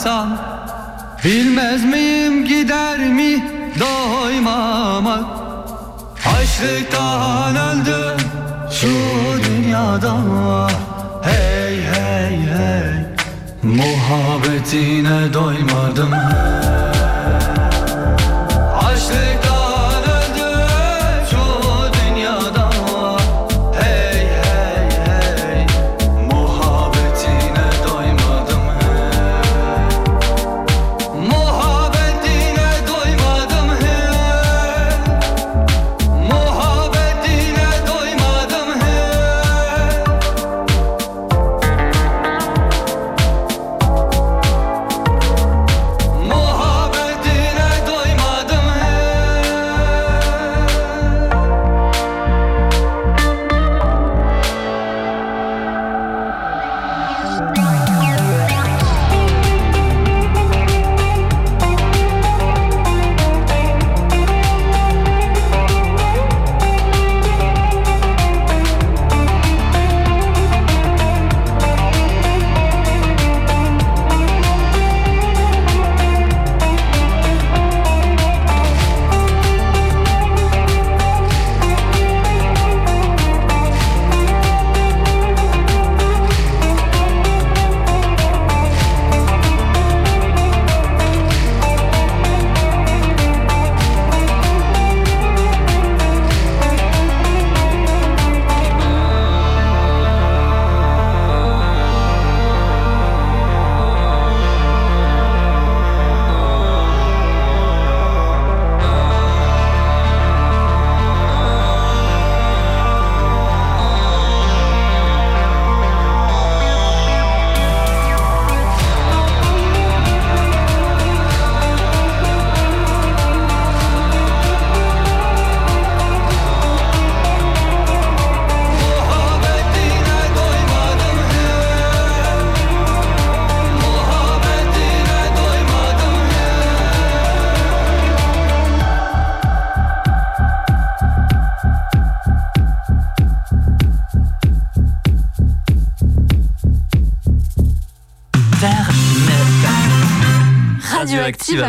[0.00, 0.38] Ararsan
[1.24, 3.44] Bilmez miyim gider mi
[3.80, 5.24] doymamak?
[6.40, 8.26] Açlıktan öldüm
[8.70, 8.88] şu
[9.44, 10.16] dünyada.
[11.22, 13.06] Hey hey hey
[13.62, 16.12] Muhabbetine doymadım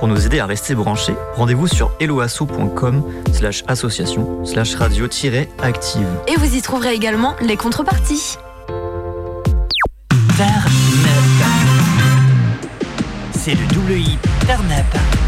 [0.00, 3.04] Pour nous aider à rester branchés, rendez-vous sur eloasso.com
[3.34, 6.06] slash association slash radio-active.
[6.26, 8.38] Et vous y trouverez également les contreparties.
[13.32, 14.16] C'est le WI
[14.46, 15.19] Turn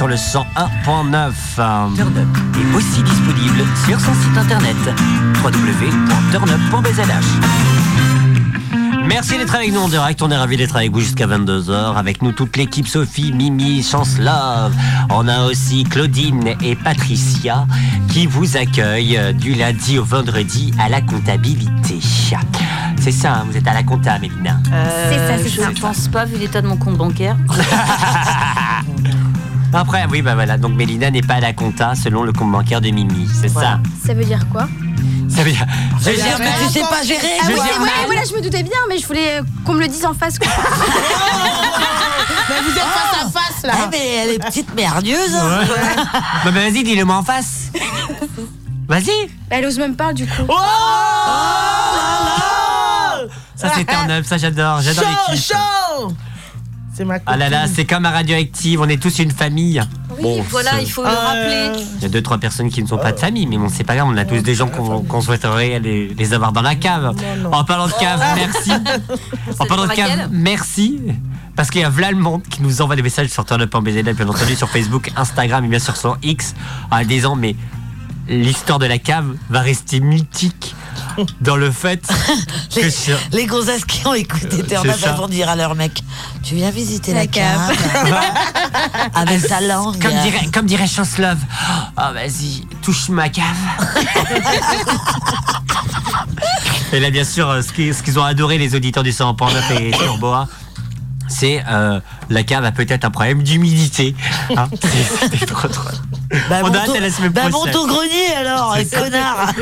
[0.00, 1.94] sur le 101.9.
[1.94, 4.74] Turn Up est aussi disponible sur son site internet
[5.44, 7.02] www.turnup.bzh.
[9.06, 10.22] Merci d'être avec nous en direct.
[10.22, 11.96] On est ravis d'être avec vous jusqu'à 22h.
[11.96, 14.72] Avec nous, toute l'équipe Sophie, Mimi, Chancelove.
[15.10, 17.66] On a aussi Claudine et Patricia
[18.08, 21.98] qui vous accueillent euh, du lundi au vendredi à la comptabilité.
[22.98, 24.60] C'est ça, hein, vous êtes à la compta, Mélina.
[24.72, 25.68] Euh, C'est ça, c'est je ça.
[25.70, 27.36] ne pense pas, vu l'état de mon compte bancaire.
[29.72, 30.58] Après, oui, bah voilà.
[30.58, 33.28] Donc Mélina n'est pas à la compta selon le compte bancaire de Mimi.
[33.40, 33.78] C'est ça.
[34.04, 34.66] Ça veut dire quoi?
[35.28, 35.66] Ça veut dire.
[36.02, 37.20] Que tu sais pas gérer.
[37.40, 37.58] Ah Je oui,
[38.06, 40.38] voilà, je me doutais bien, mais je voulais euh, qu'on me le dise en face.
[40.38, 40.48] quoi.
[42.48, 43.72] Mais vous êtes face à face là.
[43.76, 45.34] Ah, mais elle est petite merdeuse.
[45.36, 45.60] hein.
[45.68, 45.70] Bah,
[46.46, 47.70] bah, vas-y, dis-le moi en face.
[48.88, 49.28] Vas-y.
[49.48, 50.42] Bah, elle ose même pas, du coup.
[50.48, 50.54] Oh
[53.54, 54.24] Ça, c'est turn up.
[54.24, 54.80] Ça, j'adore.
[54.80, 55.44] J'adore Chaud, l'équipe.
[55.54, 56.12] chaud
[57.00, 58.78] C'est ma Ah là là, c'est comme à Radioactive.
[58.78, 59.82] On est tous une famille.
[60.18, 61.82] Oui, Bon, voilà, il faut le rappeler.
[61.96, 63.84] Il y a deux, trois personnes qui ne sont pas de famille, mais bon, c'est
[63.84, 67.14] pas grave, on a tous des gens qu'on souhaiterait les, les avoir dans la cave.
[67.50, 68.70] En parlant de cave, merci.
[69.58, 71.00] En parlant de cave, merci.
[71.56, 74.28] Parce qu'il y a Vla le Monde qui nous envoie des messages sur turnup.bzl, bien
[74.28, 76.54] entendu, sur Facebook, Instagram et bien sûr sur X,
[76.90, 77.56] en disant Mais
[78.28, 80.74] l'histoire de la cave va rester mythique
[81.40, 82.02] dans le fait
[82.74, 85.10] que Les, sur- les gonzesses qui ont écouté Turn ça.
[85.10, 86.02] elles vont dire à leur mec
[86.42, 87.72] Tu viens visiter la, La cave
[89.14, 90.00] avec ta langue.
[90.00, 91.38] Comme dirait, comme dirait Chancelove,
[91.96, 93.44] oh vas-y, touche ma cave.
[96.92, 99.80] et là, bien sûr, euh, ce qui- ce qu'ils ont adoré, les auditeurs du 100.9
[99.80, 100.48] et Turboa,
[101.28, 104.14] c'est euh, la cave a peut-être un problème d'humidité.
[104.56, 105.92] Hein, c'est- C'était trop drôle.
[106.48, 107.72] Bah, On à la semaine bah, prochaine.
[107.86, 109.52] grenier alors, connard.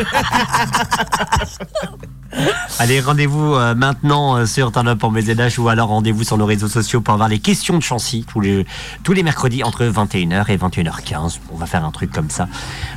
[2.79, 7.01] Allez, rendez-vous euh, maintenant euh, sur Turn BZH ou alors rendez-vous sur nos réseaux sociaux
[7.01, 8.67] pour avoir les questions de Chancy tous les,
[9.03, 11.39] tous les mercredis entre 21h et 21h15.
[11.51, 12.47] On va faire un truc comme ça.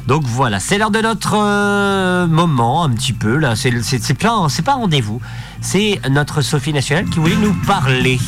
[0.05, 3.55] Donc voilà, c'est l'heure de notre euh, moment un petit peu là.
[3.55, 5.21] C'est c'est- c'est pas, c'est pas un rendez-vous.
[5.61, 8.19] C'est notre Sophie nationale qui voulait nous parler.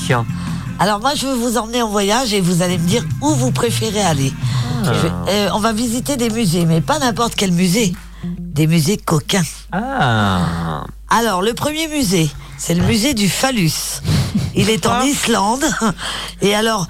[0.79, 3.51] Alors moi je veux vous emmener en voyage et vous allez me dire où vous
[3.51, 4.33] préférez aller.
[4.85, 4.91] Ah.
[4.93, 7.93] Je- euh, on va visiter des musées, mais pas n'importe quel musée.
[8.23, 9.43] Des musées coquins.
[9.71, 10.83] Ah.
[11.09, 14.01] Alors le premier musée, c'est le musée du phallus.
[14.55, 15.63] Il est en Islande.
[16.41, 16.87] Et alors,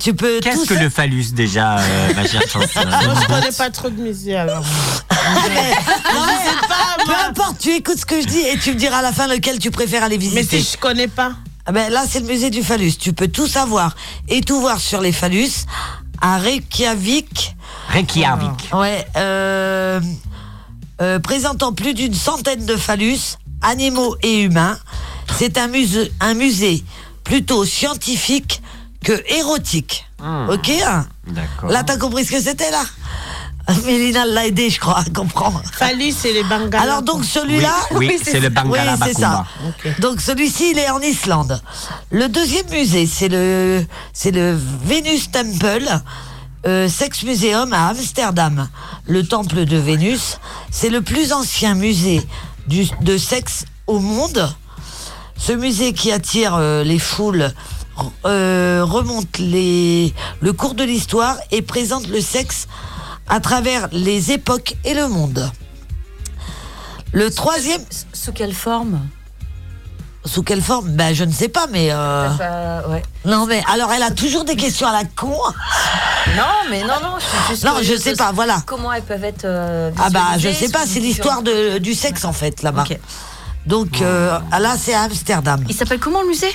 [0.00, 3.70] tu peux Qu'est-ce que ça- le phallus déjà, euh, ma chère Moi, je connais pas
[3.70, 4.62] trop de musées alors.
[4.64, 9.02] Non, mais peu importe, tu écoutes ce que je dis et tu me diras à
[9.02, 10.42] la fin lequel tu préfères aller visiter.
[10.56, 11.32] Mais si je connais pas.
[11.68, 12.94] Ah ben là, c'est le musée du phallus.
[12.98, 13.94] Tu peux tout savoir
[14.26, 15.66] et tout voir sur les phallus
[16.18, 17.54] à Reykjavik.
[17.88, 18.70] Reykjavik.
[18.72, 20.00] Ouais, euh,
[21.02, 24.78] euh, présentant plus d'une centaine de phallus, animaux et humains.
[25.36, 26.82] C'est un musée, un musée
[27.22, 28.62] plutôt scientifique
[29.04, 30.06] que érotique.
[30.48, 31.06] Ok hein?
[31.26, 31.68] D'accord.
[31.68, 32.82] Là, t'as compris ce que c'était là?
[33.84, 35.62] Mélina l'a aidé, je crois, à comprendre.
[35.72, 36.80] Phallus, c'est les Bengales.
[36.80, 39.44] Alors donc celui-là, Oui, oui, c'est le Bangala Oui, c'est ça.
[40.00, 41.60] Donc celui-ci, il est en Islande.
[42.10, 45.86] Le deuxième musée, c'est le, c'est le Venus Temple,
[46.66, 48.68] euh, Sex Museum à Amsterdam.
[49.06, 50.38] Le temple de Vénus,
[50.70, 52.22] c'est le plus ancien musée
[52.66, 54.54] du, de sexe au monde.
[55.36, 57.52] Ce musée qui attire euh, les foules
[58.24, 62.66] euh, remonte les, le cours de l'histoire et présente le sexe
[63.28, 65.50] à travers les époques et le monde.
[67.12, 67.80] Le troisième.
[68.12, 69.00] Sous quelle forme?
[70.24, 70.90] Sous quelle forme?
[70.90, 71.88] Ben je ne sais pas, mais.
[71.90, 73.02] euh, pas- ouais.
[73.24, 75.32] Non mais alors elle a toujours des questions à la con.
[76.36, 78.62] Non, mais non, non, je suis juste Non, je curieuse sais de pas, voilà.
[78.66, 79.44] Comment elles peuvent être.
[79.46, 82.84] euh, Ah bah je visualisées sais pas, c'est l'histoire du sexe en fait là-bas.
[83.64, 85.64] Donc euh, là c'est à Amsterdam.
[85.68, 86.54] Il s'appelle comment le musée?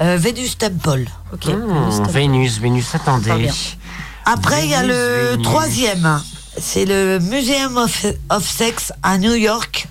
[0.00, 1.04] Euh, Venus Temple.
[1.34, 1.46] Ok.
[1.46, 3.50] Mmh, Vénus, Vénus, attendez.
[4.24, 6.20] Après il y a le troisième,
[6.58, 9.88] c'est le Museum of, of Sex à New York.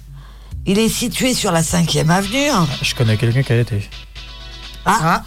[0.65, 2.49] Il est situé sur la 5e avenue.
[2.81, 3.89] Je connais quelqu'un qui a été.
[4.85, 5.23] Ah.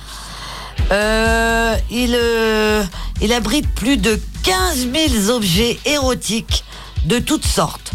[0.91, 2.85] Euh, il, euh,
[3.21, 4.89] il abrite plus de 15
[5.25, 6.65] 000 objets érotiques
[7.07, 7.93] de toutes sortes.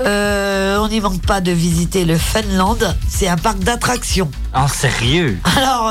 [0.00, 2.78] Euh, on n'y manque pas de visiter le Funland.
[3.08, 4.30] C'est un parc d'attractions.
[4.54, 5.38] Oh, sérieux?
[5.56, 5.90] Alors,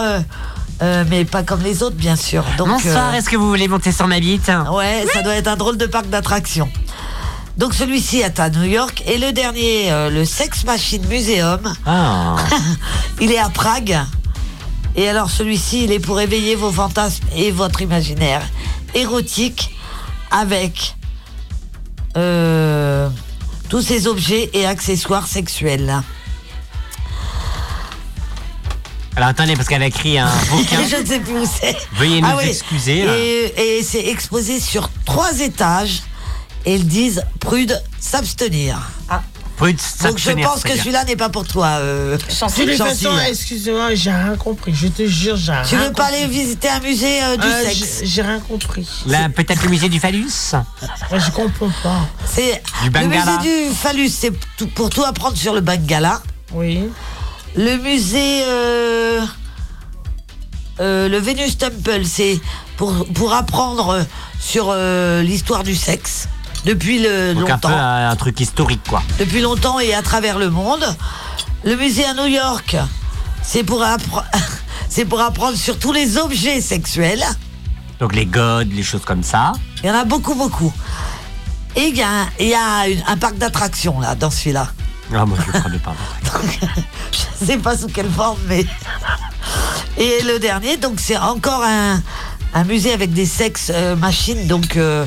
[0.82, 2.44] euh, mais pas comme les autres, bien sûr.
[2.58, 4.52] Donc, Bonsoir, euh, est-ce que vous voulez monter sur ma bite?
[4.72, 6.70] Ouais, ça doit être un drôle de parc d'attractions.
[7.58, 12.36] Donc celui-ci est à New York et le dernier, euh, le Sex Machine Museum, Ah.
[13.22, 13.98] il est à Prague.
[14.98, 18.42] Et alors celui-ci, il est pour éveiller vos fantasmes et votre imaginaire
[18.94, 19.74] érotique
[20.32, 20.96] avec
[22.18, 23.08] euh,
[23.70, 26.02] tous ces objets et accessoires sexuels.
[29.16, 30.80] Alors attendez, parce qu'elle a écrit un bouquin.
[30.90, 31.76] Je ne sais plus où c'est.
[31.94, 32.50] Veuillez nous Ah oui.
[32.50, 33.06] excuser.
[33.06, 33.14] là.
[33.18, 36.02] Et, et c'est exposé sur trois étages.
[36.66, 38.80] Et ils disent prude s'abstenir.
[39.56, 41.68] Prude Donc je s'abstenir, pense que celui-là n'est pas pour toi.
[41.80, 42.66] Euh, De toute Chancy.
[42.76, 44.74] façon, excusez-moi, j'ai rien compris.
[44.76, 47.64] Je te jure, j'ai rien Tu veux pas aller visiter un musée euh, du Euh,
[47.64, 48.86] sexe j'ai- rien compris.
[49.06, 50.52] Là, peut-être le musée du phallus
[51.10, 52.02] Moi, je comprends pas.
[52.26, 53.38] C'est le musée
[53.70, 54.32] du phallus, c'est
[54.74, 56.22] pour tout apprendre sur le Bengala.
[56.52, 56.80] Oui.
[57.58, 59.22] Le musée, euh,
[60.82, 62.40] euh, le Venus Temple, c'est
[62.78, 64.06] pour, pour apprendre
[64.40, 66.28] sur euh, l'histoire du sexe
[66.66, 69.02] depuis le, Donc un peu longtemps, un, un truc historique, quoi.
[69.20, 70.86] depuis longtemps et à travers le monde.
[71.64, 72.76] Le musée à New York,
[73.42, 74.24] c'est pour, appre-
[74.90, 77.24] c'est pour apprendre sur tous les objets sexuels.
[78.00, 79.54] Donc les godes, les choses comme ça.
[79.82, 80.74] Il y en a beaucoup, beaucoup.
[81.78, 84.68] Et il y a, un, il y a une- un parc d'attractions là, dans celui-là.
[85.14, 85.94] Ah, moi, je le pain.
[87.42, 88.66] Je sais pas sous quelle forme, mais.
[89.98, 92.02] Et le dernier, donc c'est encore un,
[92.54, 95.06] un musée avec des sexes euh, machines, donc euh,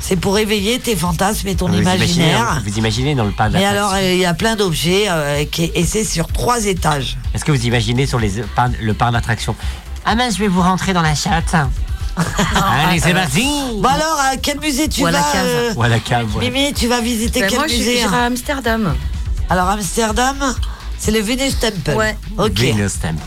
[0.00, 2.62] c'est pour éveiller tes fantasmes et ton Vous imaginez, imaginaire.
[2.64, 5.84] vous imaginez dans le parc Et alors, euh, il y a plein d'objets, euh, et
[5.84, 7.18] c'est sur trois étages.
[7.34, 8.32] Est-ce que vous imaginez sur les,
[8.80, 9.54] le parc d'attractions
[10.06, 11.54] Ah mince, je vais vous rentrer dans la chatte.
[12.16, 13.46] Allez, c'est parti
[13.76, 15.46] Bon alors, à quel musée tu Ou à la vas cave.
[15.46, 16.50] euh, Ou à la cave, ouais.
[16.50, 18.20] Mimi, tu vas visiter Ben, quel moi, je- musée j'irai hein?
[18.22, 18.94] à Amsterdam.
[19.50, 20.36] Alors, Amsterdam,
[20.98, 21.96] c'est le Venus Temple.
[21.96, 22.16] Ouais.
[22.38, 22.58] Ok.
[22.58, 23.18] Venus Temple.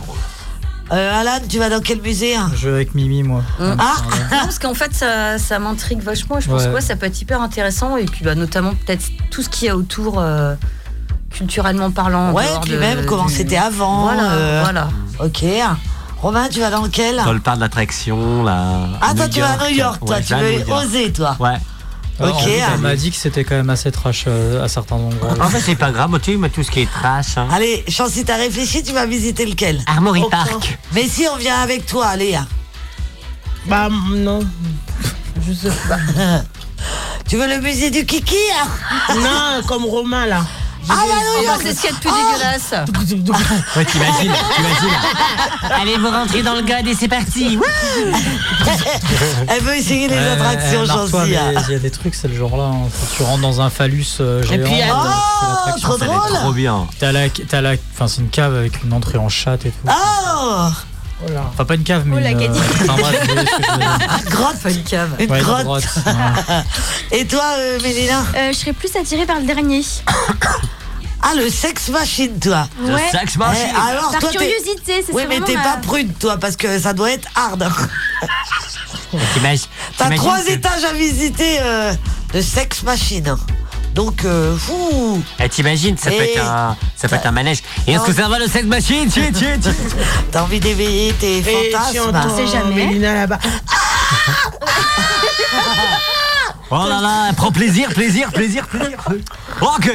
[0.91, 3.41] Euh, Alan, tu vas dans quel musée hein Je vais avec Mimi, moi.
[3.59, 3.63] Ah
[4.31, 6.39] Non, parce qu'en fait, ça, ça m'intrigue vachement.
[6.39, 6.67] Je pense Ouais.
[6.69, 7.97] que ouais, ça peut être hyper intéressant.
[7.97, 10.53] Et puis, bah, notamment, peut-être tout ce qu'il y a autour, euh,
[11.31, 12.31] culturellement parlant.
[12.33, 14.03] Ouais, puis de- même comment du- c'était avant.
[14.03, 14.89] Voilà, euh, voilà.
[15.19, 15.43] Ok.
[16.21, 18.87] Romain, tu vas dans lequel Dans le parc d'attractions, là.
[19.01, 21.35] Ah, toi, tu vas à New York, toi, Ouais, tu veux oser, toi.
[21.39, 21.57] Ouais.
[22.19, 22.43] Alors, Ok.
[22.43, 25.33] en fait, on m'a dit que c'était quand même assez trash euh, à certains endroits.
[25.41, 27.37] En fait, c'est pas grave, tu mais tout ce qui est trash.
[27.37, 27.47] hein.
[27.51, 29.81] Allez, Chancy, t'as réfléchi, tu vas visiter lequel?
[29.87, 30.29] Armory Aucun.
[30.45, 30.77] Park.
[30.93, 32.45] Mais si on vient avec toi, Léa.
[33.67, 34.39] Bah, non.
[35.45, 35.97] Je sais pas.
[37.27, 39.15] Tu veux le musée du Kiki hein?
[39.15, 40.45] Non, comme Romain, là.
[40.89, 42.73] Ah, bah, New Oh, c'est ce qu'il y a de plus Oh dégueulasse.
[43.75, 44.97] Ouais, t'imagines, t'imagines.
[45.81, 47.57] Allez, vous rentrez dans le god et c'est parti.
[49.47, 51.07] Elle veut essayer les attractions, hein.
[51.25, 52.65] Il y a des trucs, c'est le genre-là.
[52.65, 52.87] hein.
[52.91, 54.63] Faut que tu rentres dans un phallus euh, géant.
[54.63, 55.87] puis, euh, l'attraction.
[55.89, 56.33] trop drôle.
[56.33, 56.87] trop bien.
[56.99, 59.87] T'as la, t'as la, enfin c'est une cave avec une entrée en chatte et tout.
[59.89, 60.69] Oh
[61.47, 64.29] Enfin pas une cave mais Oh, la une, euh, enfin bref, je.
[64.31, 65.09] Grotte Pas une cave.
[65.19, 65.63] Une Ouais, une grotte.
[65.63, 66.11] grotte, ouais.
[67.19, 69.81] Et toi, euh, Mélina Euh, je serais plus attirée par le dernier.
[71.27, 73.01] Ah, le sex machine, toi Ouais.
[73.11, 73.63] Sex Eh, machine.
[73.89, 76.55] alors, Par toi, t'es- curiosité, c'est Oui, mais vraiment t'es ma- pas prude, toi, parce
[76.55, 77.67] que ça doit être hard.
[79.33, 79.65] T'imagines-
[79.97, 81.93] T'as trois que- étages à visiter euh,
[82.31, 83.35] de sex machine.
[83.95, 87.63] Donc, euh, fou Eh, T'imagines, ça, peut Et- être un, ça peut être un manège.
[87.87, 89.07] Et est-ce que ça va le sex machine?
[89.09, 89.73] Tiens, tiens, tiens.
[90.31, 92.75] T'as envie d'éveiller tes Et tu fantasmes entends sait jamais.
[92.85, 93.39] Mélina là-bas.
[96.71, 98.97] Oh là là, prends plaisir, plaisir, plaisir, plaisir.
[99.61, 99.91] Ok.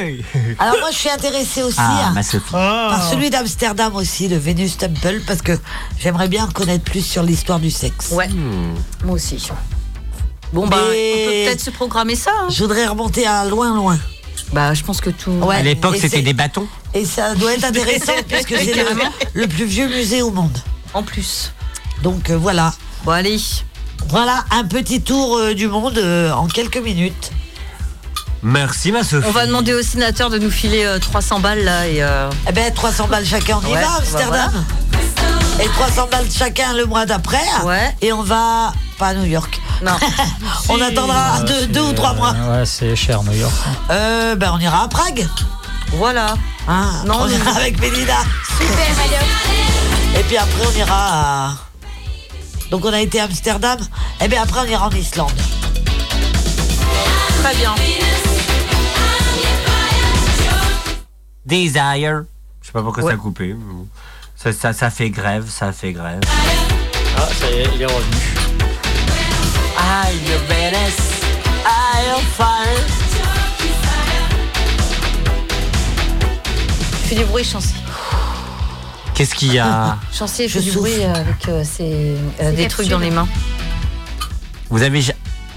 [0.57, 2.51] Alors moi je suis intéressée aussi Ah, hein, ma Sophie.
[2.51, 5.51] par celui d'Amsterdam aussi, le Venus Temple, parce que
[5.99, 8.11] j'aimerais bien connaître plus sur l'histoire du sexe.
[8.11, 8.73] Ouais, Hmm.
[9.03, 9.49] moi aussi.
[10.53, 12.31] Bon, bah, Mais- on peut peut-être se programmer ça.
[12.41, 12.47] hein.
[12.49, 13.97] Je voudrais remonter à loin loin.
[14.53, 15.31] Bah, je pense que tout.
[15.31, 15.55] Ouais.
[15.57, 16.67] À l'époque, Et c'était c'est- des bâtons.
[16.93, 19.09] Et ça doit être intéressant puisque c'est le, Carrément.
[19.33, 20.57] le plus vieux musée au monde.
[20.93, 21.53] En plus.
[22.03, 22.73] Donc euh, voilà.
[23.05, 23.39] Bon, allez.
[24.09, 27.31] Voilà un petit tour euh, du monde euh, en quelques minutes.
[28.43, 29.27] Merci, ma Sophie.
[29.27, 32.01] On va demander au sénateur de nous filer euh, 300 balles là et.
[32.03, 34.65] euh, Eh ben 300 balles chacun, on y Ouais, va Amsterdam.
[35.63, 37.37] Et 300 balles chacun le mois d'après.
[37.63, 37.95] Ouais.
[38.01, 39.61] Et on va pas à New York.
[39.81, 39.91] Non.
[40.69, 42.31] On attendra deux, c'est- deux ou trois mois.
[42.33, 43.53] Ouais, c'est cher New York.
[43.89, 45.27] Euh, ben on ira à Prague.
[45.93, 46.35] Voilà.
[46.67, 48.17] Hein, Non, on mais- ira avec Mélina.
[48.57, 50.19] Super.
[50.19, 50.95] Et puis après on ira
[51.47, 51.53] à...
[52.69, 53.79] Donc on a été à Amsterdam.
[54.21, 55.31] Et bien après on ira en Islande.
[57.43, 57.73] Très bien.
[61.45, 62.23] Desire.
[62.61, 63.11] Je sais pas pourquoi Ouais.
[63.13, 63.47] ça a coupé.
[63.47, 63.87] mais bon.
[64.35, 66.21] Ça, ça, ça fait grève, ça fait grève.
[67.17, 68.15] Ah, ça y est, il est revenu.
[69.83, 70.97] I your Venus,
[71.65, 72.81] I am fire.
[77.07, 77.73] Fais du bruit, Chancy.
[79.13, 80.89] Qu'est-ce qu'il y a Chancy, Je fait du souffle.
[80.89, 83.27] bruit avec euh, ses, euh, des trucs dans les mains.
[84.69, 85.01] Vous avez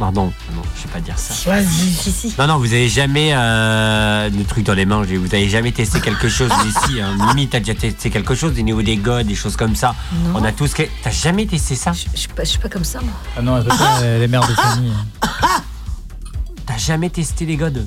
[0.00, 0.32] ja- Non,
[0.76, 1.34] je vais pas dire ça.
[1.50, 1.64] Vas-y.
[1.92, 2.34] Si, si.
[2.38, 5.02] Non, non, vous avez jamais euh, le truc dans les mains.
[5.02, 7.00] Vous avez jamais testé quelque chose ici.
[7.00, 7.16] Hein.
[7.28, 9.94] Mimi, t'as déjà testé quelque chose au niveau des godes, des choses comme ça.
[10.12, 10.40] Non.
[10.40, 10.72] On a tous.
[10.74, 11.92] que- T'as jamais testé ça?
[11.92, 13.12] Je je suis pas, comme ça, moi.
[13.36, 14.92] Ah non, elle peut pas, elle est mère de famille.
[16.66, 17.86] T'as jamais testé les godes?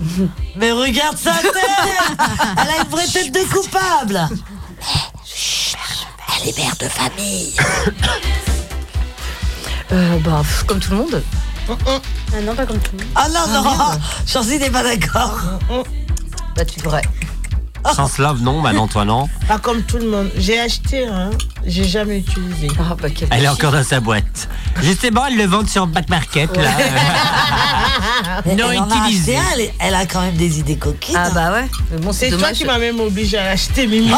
[0.56, 1.52] Mais regarde sa tête
[2.56, 4.28] Elle a une vraie tête de coupable
[6.44, 7.54] les mères de famille.
[9.92, 11.22] Euh, bah, pff, comme tout le monde.
[11.68, 13.12] Ah non, pas comme tout le monde.
[13.14, 14.00] Ah non, non, merde.
[14.26, 15.38] Chancy n'est pas d'accord.
[16.56, 17.02] Bah, tu devrais.
[17.96, 19.28] Sans love, non, bah non, toi non.
[19.48, 20.30] Pas comme tout le monde.
[20.36, 21.30] J'ai acheté, hein.
[21.66, 22.68] J'ai jamais utilisé.
[22.78, 24.48] Ah, bah, quel Elle est encore dans sa boîte.
[24.80, 26.70] Justement, elle le vend sur Back Market, là.
[28.46, 29.36] Mais non elle en a utilisé.
[29.36, 31.16] acheté un, elle, est- elle a quand même des idées coquines.
[31.18, 31.68] Ah, bah ouais.
[31.90, 32.56] Mais bon, C'est c'est toi dommage.
[32.56, 34.12] qui m'as même obligé à l'acheter, Mimi.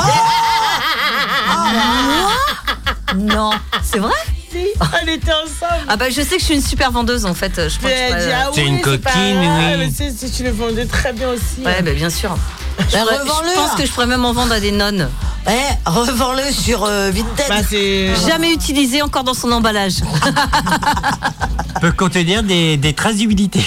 [3.17, 3.51] Non,
[3.83, 4.13] c'est vrai?
[4.55, 5.85] Si, on était ensemble.
[5.89, 7.69] Ah bah je sais que je suis une super vendeuse en fait.
[7.69, 9.93] Je crois Tu que as je dit, pourrais- ah oui, une coquine, oui.
[9.97, 11.65] c'est- tu le vendais très bien aussi.
[11.65, 11.83] Ouais, hein.
[11.85, 12.37] bah bien sûr.
[12.79, 13.75] Je, je pense hein.
[13.79, 15.09] que je pourrais même en vendre à des nonnes.
[15.47, 17.47] Eh, revends-le sur euh, Vinted.
[17.49, 18.11] Bah, c'est.
[18.27, 19.97] Jamais utilisé encore dans son emballage.
[21.81, 23.61] Peut contenir des, des traces d'humidité.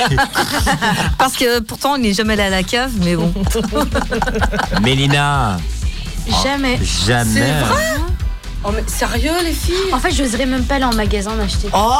[1.18, 3.31] Parce que pourtant il n'est jamais allé à la cave, mais bon.
[4.81, 5.57] Mélina,
[6.43, 6.80] Jamais.
[7.05, 7.34] jamais.
[7.34, 7.95] C'est vrai
[8.63, 11.39] Oh mais sérieux les filles En fait, je n'oserais même pas aller en magasin en
[11.39, 11.69] acheter.
[11.73, 11.93] Oh,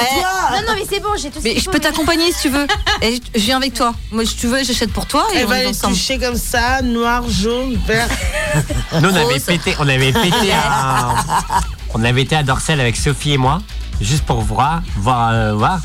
[0.00, 0.20] eh.
[0.20, 0.30] toi.
[0.52, 2.48] Non, non, mais c'est bon, j'ai tout ce Mais je faut, peux t'accompagner si tu
[2.48, 2.66] veux.
[3.02, 3.92] Et je viens avec toi.
[4.12, 5.94] Moi si tu veux j'achète pour toi et Elle on va est les ensemble.
[5.94, 8.08] toucher comme ça, noir, jaune, vert.
[9.00, 11.14] Nous, on avait pété, on avait pété à,
[11.94, 13.60] on avait été à Dorsel avec Sophie et moi,
[14.00, 15.80] juste pour voir, voir, euh, voir,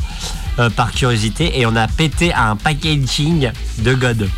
[0.60, 4.30] euh, par curiosité, et on a pété un packaging de God.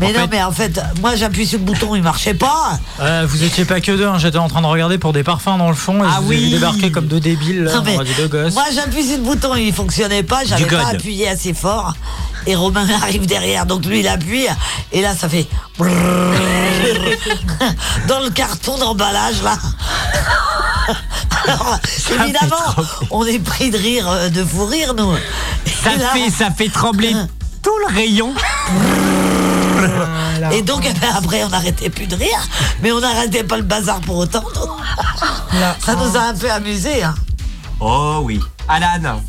[0.00, 2.78] Mais En non, fait- mais en fait, moi j'appuie sur le bouton, il marchait pas.
[3.00, 5.56] Euh, vous étiez pas que deux, hein, j'étais en train de regarder pour des parfums
[5.56, 6.50] dans le fond et Ah je vous oui.
[6.50, 8.54] débarquer comme deux débiles, là, Non, mais dit deux gosses.
[8.54, 10.94] Moi j'appuie sur le bouton, il fonctionnait pas, j'avais pas God.
[10.96, 11.94] appuyé assez fort.
[12.46, 14.46] Et Romain arrive derrière, donc lui il appuie,
[14.92, 15.46] et là ça fait.
[18.08, 19.56] Dans le carton d'emballage là.
[21.46, 21.78] Alors,
[22.22, 22.56] évidemment,
[23.10, 25.12] on est pris de rire, euh, de fou rire nous.
[25.82, 27.14] Ça là- fait, ça fait trembler
[27.62, 28.32] tout le rayon.
[30.52, 32.48] Et donc eh ben, après on n'arrêtait plus de rire,
[32.82, 34.44] mais on n'arrêtait pas le bazar pour autant.
[34.54, 34.70] donc.
[35.84, 37.02] Ça nous a un peu amusé.
[37.02, 37.14] Hein.
[37.80, 38.40] Oh oui.
[38.68, 39.20] Alan,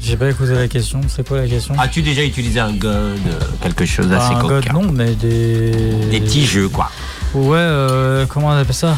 [0.00, 1.74] J'ai pas écouté la question, c'est quoi la question?
[1.78, 5.70] As-tu déjà utilisé un God, euh, quelque chose Bah, d'assez un god, non, mais des.
[6.10, 6.90] Des petits jeux, quoi.
[7.34, 8.94] Ouais, euh, comment on appelle ça?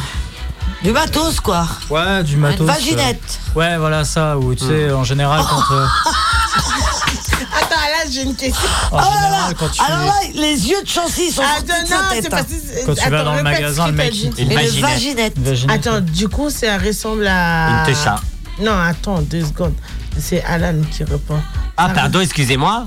[0.84, 1.66] Du matos quoi.
[1.90, 2.60] Ouais, du matos.
[2.60, 3.40] Une vaginette.
[3.56, 5.74] euh, Ouais, voilà ça, où tu sais, en général, quand.
[5.74, 5.86] euh,
[8.10, 8.68] j'ai une question.
[8.92, 9.86] en Oh là là.
[9.88, 12.18] Alors là, les yeux de Chancy sont sortis Attends, de sa non, tête.
[12.22, 12.30] c'est hein.
[12.30, 12.54] parce que.
[12.54, 14.80] c'est- Quand tu vas dans le magasin, le mec, il vaginette.
[14.80, 15.32] vaginette.
[15.36, 15.86] Une vaginette.
[15.86, 17.80] Attends, du coup, ça ressemble à.
[17.80, 18.16] Une técha.
[18.60, 19.74] Non, attends, deux secondes.
[20.18, 21.40] C'est Alan qui répond.
[21.76, 22.86] Ah, pardon, excusez-moi.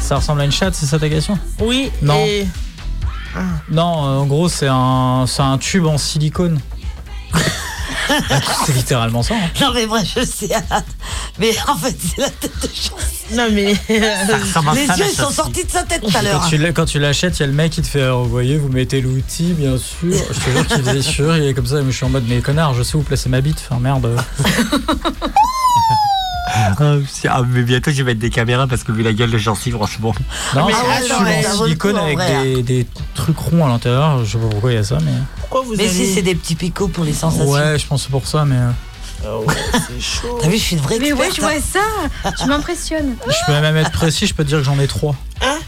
[0.00, 1.38] Ça ressemble à une chatte, c'est ça ta question?
[1.60, 2.16] Oui, Non.
[2.26, 2.46] et.
[3.70, 6.58] Non, en gros, c'est un, c'est un tube en silicone.
[8.66, 9.34] C'est littéralement ça.
[9.34, 9.48] hein.
[9.60, 10.48] Non mais moi je sais.
[11.38, 13.34] Mais en fait c'est la tête de Chancy.
[13.34, 13.74] Non, mais.
[13.88, 16.40] Les ça, yeux ils sont sortis de sa tête tout à l'heure.
[16.42, 18.28] Quand tu, l'as- quand tu l'achètes, il y a le mec qui te fait Vous
[18.28, 20.12] voyez, vous mettez l'outil, bien sûr.
[20.30, 21.76] Je te jure qu'il est sûr, il est comme ça.
[21.80, 23.64] Mais je suis en mode Mais connard, je sais où placer ma bite.
[23.70, 24.14] Enfin, merde.
[26.54, 26.74] Ah,
[27.08, 29.38] c'est- ah, mais bientôt, je vais mettre des caméras parce que vu la gueule de
[29.38, 30.14] Chancy, franchement.
[30.54, 32.44] Non, mais c'est un attends, tube mais silicone avec vrai.
[32.44, 34.24] des, des trucs ronds à l'intérieur.
[34.24, 35.12] Je sais pas pourquoi il y a ça, mais.
[35.52, 35.92] Pourquoi vous Mais allez...
[35.92, 37.50] si c'est des petits picots pour les sensations.
[37.50, 38.56] Ouais, je pense que c'est pour ça, mais.
[39.22, 39.54] Ah ouais,
[39.86, 40.38] c'est chaud.
[40.40, 42.10] T'as vu, je suis une vraie Mais ouais, experte, je hein.
[42.22, 42.42] vois ça.
[42.42, 43.16] Tu m'impressionnes.
[43.26, 45.14] Je peux même être précis, je peux te dire que j'en ai trois.
[45.42, 45.58] Ah,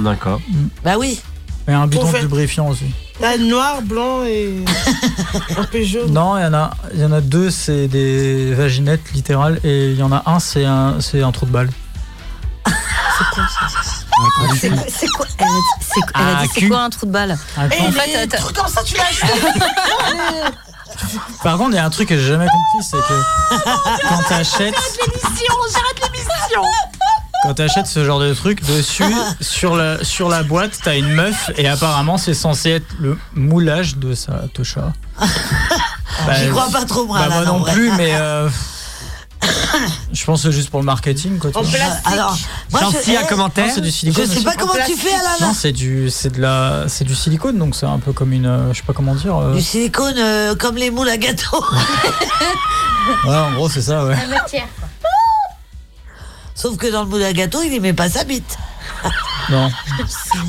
[0.00, 0.40] d'accord.
[0.84, 1.20] Bah oui.
[1.66, 2.84] Et un bidon de lubrifiant aussi.
[3.20, 4.62] Là, noir, blanc et.
[5.58, 6.12] un peu jaune.
[6.12, 9.90] Non, il y en a, il y en a deux, c'est des vaginettes littérales, et
[9.90, 11.70] il y en a un, c'est un, c'est un trou de balle.
[14.60, 16.68] C'est quoi, c'est quoi Elle a dit, c'est quoi- elle a Un dit, c'est cul.
[16.68, 19.26] quoi un trou de balle En fait, t'as- comme ça, tu l'as acheté
[21.42, 24.74] Par contre, il y a un truc que j'ai jamais compris, c'est que quand t'achètes,
[27.42, 29.04] quand t'achètes ce genre de truc, dessus,
[29.40, 33.96] sur la, sur la boîte, t'as une meuf, et apparemment, c'est censé être le moulage
[33.96, 34.92] de sa tocha.
[35.18, 37.18] Bah, J'y crois pas trop moi.
[37.18, 37.72] Bah, là, moi non, non vrai.
[37.74, 38.48] plus, mais euh,
[40.12, 41.50] je pense que c'est juste pour le marketing, quoi.
[41.50, 41.82] tu En plastique.
[42.04, 42.36] Alors,
[42.72, 44.24] moi je, un commentaire Non, c'est du silicone.
[44.28, 45.46] je sais pas comment tu fais Alain.
[45.48, 48.46] Non, c'est du, c'est de la, c'est du silicone, donc c'est un peu comme une,
[48.46, 49.36] euh, je sais pas comment dire.
[49.36, 51.64] euh, Du silicone euh, comme les moules à gâteau.
[53.24, 54.16] Ouais, en gros, c'est ça, ouais.
[54.16, 54.66] La matière.
[56.56, 58.56] Sauf que dans le moule à gâteau, il y met pas sa bite.
[59.50, 59.70] Non.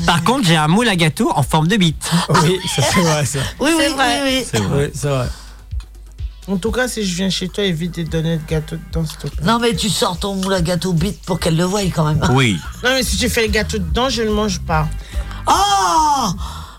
[0.06, 2.10] Par contre, j'ai un moule à gâteau en forme de bite.
[2.42, 3.38] Oui, ça c'est vrai, ça.
[3.60, 4.22] Oui, oui, vrai.
[4.24, 4.46] oui, oui.
[4.50, 4.84] C'est vrai.
[4.86, 5.28] Oui, c'est vrai.
[6.50, 9.18] En tout cas, si je viens chez toi, évite de donner de gâteau dedans, s'il
[9.18, 9.44] te plaît.
[9.44, 12.20] Non, mais tu sors ton moule à gâteau bite pour qu'elle le voie quand même.
[12.32, 12.58] Oui.
[12.82, 14.88] Non, mais si tu fais le gâteau dedans, je ne le mange pas.
[15.46, 16.30] Oh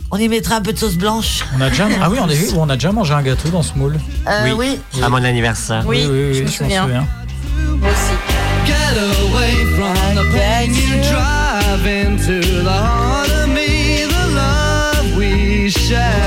[0.09, 1.45] On y mettra un peu de sauce blanche.
[1.55, 3.61] On a déjà, ah oui, on a vu, on a déjà mangé un gâteau dans
[3.61, 3.99] ce moule.
[4.27, 4.79] Euh, oui.
[5.03, 5.83] À mon anniversaire.
[5.85, 7.07] Oui, oui, oui, je me m'en souviens.
[7.77, 8.15] Moi aussi.
[8.65, 14.05] Get away from the pain you drive into the heart of me.
[14.05, 16.18] The love we share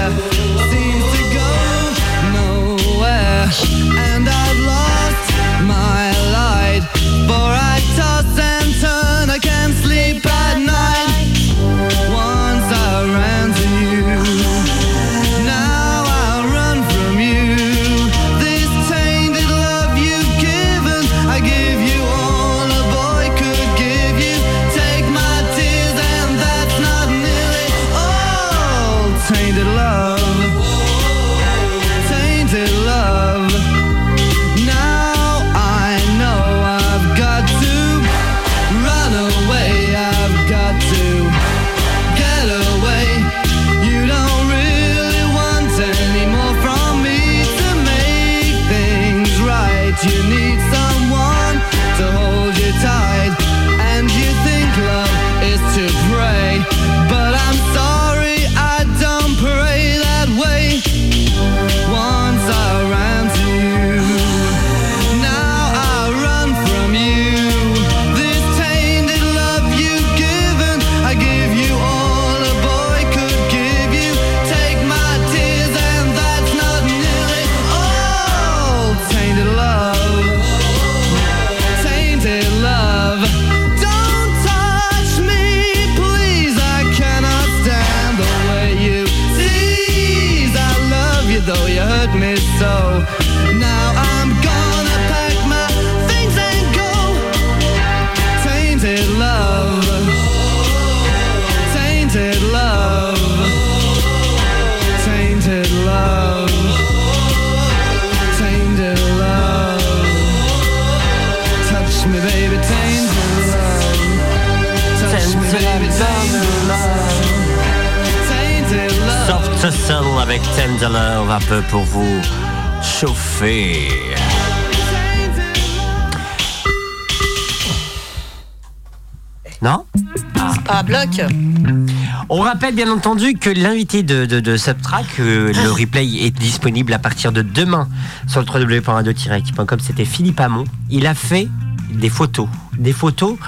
[133.02, 137.42] entendu que l'invité de, de, de Subtrack, euh, le replay est disponible à partir de
[137.42, 137.88] demain
[138.28, 139.80] sur le www.radio-active.com.
[139.80, 140.62] C'était Philippe Hamon.
[140.88, 141.48] Il a fait
[141.92, 142.46] des photos.
[142.78, 143.38] Des photos,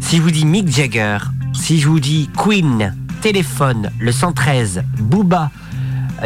[0.00, 1.16] si je vous dis Mick Jagger,
[1.54, 5.50] si je vous dis Queen, Téléphone, le 113, Booba,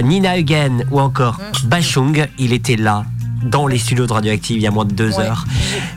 [0.03, 3.05] Nina Hagen ou encore Bachung, il était là
[3.45, 5.25] dans les studios de Radioactive il y a moins de deux Ouais.
[5.27, 5.45] heures.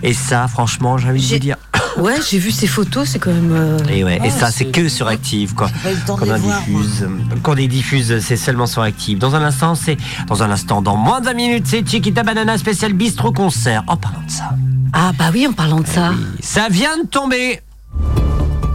[0.04, 1.58] Et ça, franchement, j'ai envie de vous dire.
[1.98, 3.52] Ouais, j'ai vu ces photos, c'est quand même.
[3.54, 5.70] euh, Et ouais, et ça c'est que sur Active quoi.
[6.06, 7.08] Quand on diffuse,
[7.42, 9.18] quand on les diffuse, c'est seulement sur Active.
[9.18, 9.98] Dans un instant, c'est
[10.28, 13.84] dans un instant, dans moins de 20 minutes, c'est Chiquita Banana spécial bistro concert.
[13.88, 14.50] En parlant de ça,
[14.92, 16.12] Ah bah oui, en parlant de ça.
[16.42, 17.62] ça vient de tomber.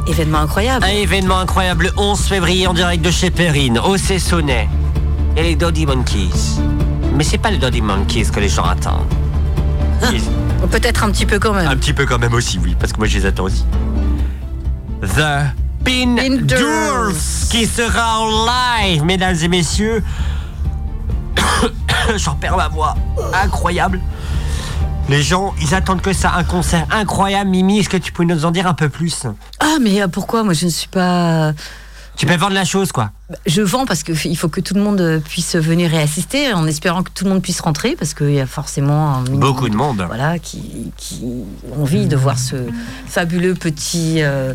[0.07, 0.85] Événement incroyable.
[0.85, 4.69] Un événement incroyable le 11 février en direct de chez Perrine, au Cessonnet.
[5.37, 6.59] Et les Doddy Monkeys.
[7.17, 9.05] Mais c'est pas les Doddy Monkeys que les gens attendent.
[10.11, 10.21] Ils-
[10.69, 11.66] Peut-être un petit peu quand même.
[11.66, 13.65] Un petit peu quand même aussi, oui, parce que moi je les attends aussi.
[15.03, 15.55] The
[15.85, 17.12] Pin Doors
[17.51, 20.03] qui sera en live, mesdames et messieurs.
[22.16, 22.95] J'en perds ma voix.
[23.32, 24.01] Incroyable.
[25.09, 27.51] Les gens, ils attendent que ça, un concert incroyable.
[27.51, 29.27] Mimi, est-ce que tu peux nous en dire un peu plus?
[29.59, 30.45] Ah mais euh, pourquoi?
[30.45, 31.53] Moi je ne suis pas.
[32.21, 33.13] Tu peux vendre la chose, quoi.
[33.47, 36.67] Je vends parce qu'il faut que tout le monde euh, puisse venir et assister, en
[36.67, 39.75] espérant que tout le monde puisse rentrer, parce qu'il y a forcément un Beaucoup de
[39.75, 40.05] monde.
[40.07, 41.23] Voilà, qui, qui
[41.73, 42.57] ont envie de voir ce
[43.07, 44.17] fabuleux petit.
[44.19, 44.53] euh,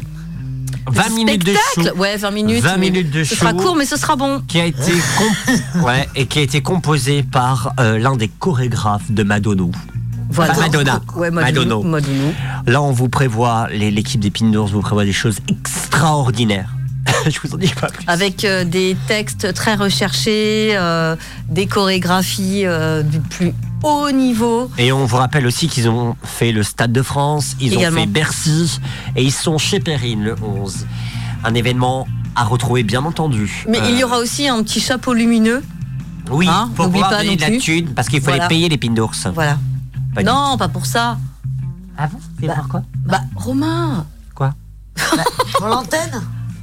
[0.91, 1.81] 20 minutes de show.
[1.97, 2.61] Ouais, 20 minutes.
[2.61, 3.41] 20 mais minutes de Ce show.
[3.41, 4.43] sera court, mais ce sera bon.
[4.47, 4.91] Qui a été,
[5.83, 9.63] ouais, et qui a été composé par euh, l'un des chorégraphes de Madonna.
[10.29, 10.51] Voilà.
[10.51, 11.01] Enfin, Madonna.
[11.15, 11.77] Ouais, Madonna.
[11.83, 12.31] Madonna.
[12.67, 16.74] Là, on vous prévoit, l'équipe des Pindors vous prévoit des choses extraordinaires.
[17.29, 18.03] Je vous en dis pas plus.
[18.07, 21.15] Avec euh, des textes très recherchés, euh,
[21.49, 23.53] des chorégraphies euh, du plus
[23.83, 24.69] haut niveau.
[24.77, 27.97] Et on vous rappelle aussi qu'ils ont fait le Stade de France, ils Également.
[27.99, 28.79] ont fait Bercy,
[29.15, 30.85] et ils sont chez Perrine le 11.
[31.43, 33.65] Un événement à retrouver, bien entendu.
[33.69, 35.63] Mais Euh, il y aura aussi un petit chapeau lumineux.
[36.31, 37.57] Oui, Hein, pour n'oublie pouvoir pas donner non de la plus.
[37.59, 38.43] thune, parce qu'il faut Voilà.
[38.43, 39.13] les payer les Pindors.
[39.33, 39.57] Voilà.
[40.15, 41.17] Pas du non, pas pour ça.
[41.97, 42.17] Ah bon?
[42.47, 42.81] Pour quoi?
[43.05, 44.05] Bah, Romain.
[44.33, 44.53] Quoi?
[45.59, 46.21] Pour l'antenne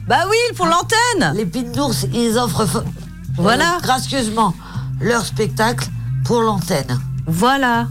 [0.08, 2.84] Bah oui, pour l'antenne Les Pindours, ils offrent
[3.36, 3.76] Voilà.
[3.76, 4.54] euh, gracieusement
[5.00, 5.88] leur spectacle
[6.24, 7.00] pour l'antenne.
[7.26, 7.86] Voilà.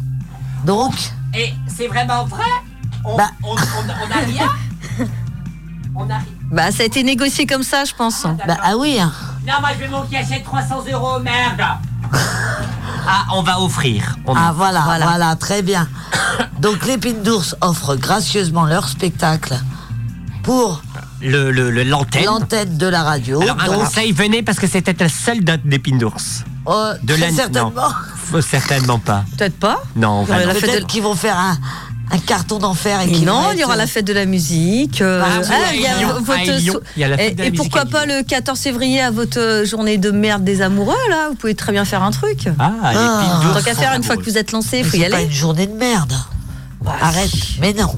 [0.66, 0.94] Donc,
[1.34, 2.44] Et c'est vraiment vrai?
[3.04, 3.30] On, Bah.
[3.44, 4.50] on, on, on a rien?
[5.96, 8.24] On a rien Bah, ça a été négocié comme ça, je pense.
[8.48, 9.12] bah, ah oui, hein.
[9.46, 11.62] Non, moi je veux mon cachet 300 euros, merde
[12.14, 14.16] Ah, on va offrir.
[14.26, 15.88] On Ah voilà, voilà, très bien.
[16.60, 19.56] Donc les Pindours offrent gracieusement leur spectacle
[20.44, 20.82] pour
[21.22, 22.26] le, le- le- l'antenne.
[22.26, 23.42] l'antenne de la radio.
[23.42, 26.16] Alors, un Donc, conseil, venez parce que c'était la seule date des Pindours.
[26.68, 27.72] euh, De l'année- certainement.
[27.76, 27.90] non.
[28.32, 29.24] Faut certainement pas.
[29.38, 29.84] Peut-être pas.
[29.96, 30.54] Non, vraiment.
[30.54, 31.58] la fête de- qu'ils vont faire un,
[32.12, 35.02] un carton d'enfer et, Et non, il y aura la fête de la musique.
[35.02, 35.78] euh, Ah, ah, la fête et,
[37.36, 40.44] de la et musique pourquoi à pas le 14 février à votre journée de merde
[40.44, 41.28] des amoureux là?
[41.30, 42.48] Vous pouvez très bien faire un truc.
[42.60, 45.02] Ah, les Pindours Tant qu'à faire, une fois que vous êtes lancé, il faut y
[45.02, 45.26] C'est pas aller.
[45.26, 46.14] une journée de merde.
[47.02, 47.94] Arrête, mais non.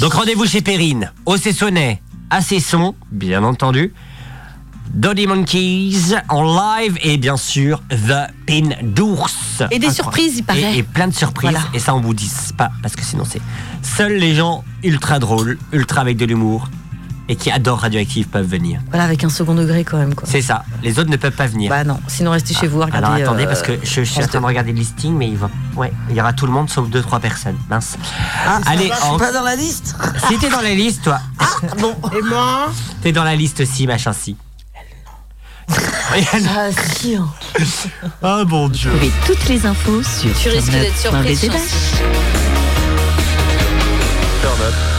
[0.00, 2.00] Donc rendez-vous chez Perrine, au Cessonnet,
[2.30, 3.92] à Cesson, bien entendu.
[4.94, 9.62] Dolly Monkeys en live et bien sûr The Pin d'ours.
[9.70, 10.74] Et des surprises, il paraît.
[10.74, 11.50] Et, et plein de surprises.
[11.50, 11.66] Voilà.
[11.74, 13.42] Et ça, on vous dit pas parce que sinon c'est
[13.82, 16.68] seuls les gens ultra drôles, ultra avec de l'humour
[17.28, 18.80] et qui adorent Radioactive peuvent venir.
[18.88, 20.14] Voilà, avec un second degré quand même.
[20.14, 20.26] Quoi.
[20.30, 20.64] C'est ça.
[20.82, 21.68] Les autres ne peuvent pas venir.
[21.70, 22.98] Bah non, sinon restez chez vous, regardez.
[22.98, 25.28] Alors attendez, euh, parce que je, je suis en train de regarder le listing, mais
[25.28, 25.50] il va.
[25.76, 27.58] Ouais, il y aura tout le monde sauf deux trois personnes.
[27.68, 27.96] Mince.
[28.46, 29.94] Ah, ça Allez, va, je suis en- pas dans la liste.
[30.28, 31.20] si t'es dans la liste, toi.
[31.80, 31.94] Bon.
[32.16, 32.70] Et moi?
[33.02, 34.36] T'es dans la liste aussi, machin si.
[35.70, 37.14] Ah si.
[37.16, 37.28] hein.
[38.22, 38.90] Ah mon dieu.
[38.90, 41.50] Trouvez toutes les infos sur Tu risques d'être surprise.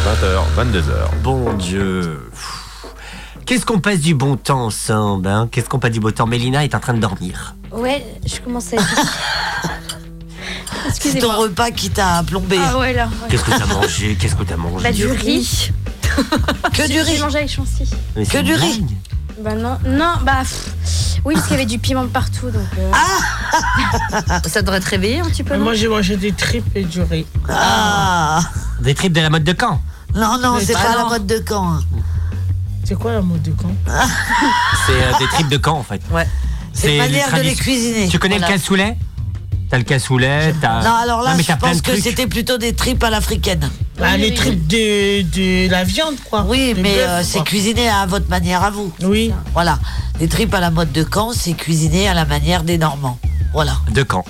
[0.04, 0.20] turn-up.bzh.
[0.20, 1.22] Turn up, 20h, 22h.
[1.24, 2.20] Bon Dieu.
[3.46, 5.48] Qu'est-ce qu'on passe du bon temps ensemble hein?
[5.52, 6.28] Qu'est-ce qu'on passe du bon temps?
[6.28, 7.56] Mélina est en train de dormir.
[7.72, 8.96] Ouais, je commence à être.
[10.94, 12.58] C'est ton repas qui t'a plombé.
[12.62, 13.06] Ah ouais, là.
[13.06, 13.28] ouais.
[13.30, 14.16] Qu'est-ce que t'as mangé?
[14.20, 14.84] Qu'est-ce que t'as mangé?
[14.84, 15.72] Bah, du riz.
[16.74, 17.16] Que du riz.
[17.16, 17.90] J'ai mangé avec Chancy.
[18.16, 18.86] Que du riz.
[19.42, 20.40] Bah non, non, bah.
[20.42, 22.50] pff, Oui, parce qu'il y avait du piment partout.
[22.50, 22.92] Donc, euh,
[24.50, 25.58] Ça devrait te réveiller un petit peu.
[25.58, 27.26] Moi, j'ai mangé des tripes et du riz.
[27.48, 28.42] Ah
[28.82, 29.82] Des tripes de la mode de Caen.
[30.16, 31.74] Non, non, c'est bah pas la mode de Caen.
[31.76, 31.82] hein.
[32.84, 33.72] C'est quoi la mode de Caen
[34.88, 36.02] C'est euh, des tripes de Caen en fait.
[36.12, 36.28] Ouais.
[36.74, 38.08] C'est une manière de les cuisiner.
[38.08, 38.54] Tu connais Voilà.
[38.54, 38.98] le cassoulet?
[39.70, 40.82] T'as le cassoulet, t'as.
[40.84, 42.04] Non, alors là, Non, mais je plein pense de que trucs.
[42.04, 43.70] c'était plutôt des tripes à l'africaine.
[44.00, 46.44] Bah, les tripes de, de la viande, quoi.
[46.48, 48.92] Oui, Des mais euh, c'est cuisiné à votre manière à vous.
[49.04, 49.32] Oui.
[49.54, 49.78] Voilà.
[50.20, 53.20] Les tripes à la mode de Caen, c'est cuisiné à la manière des Normands.
[53.54, 53.74] Voilà.
[53.92, 54.26] De Caen.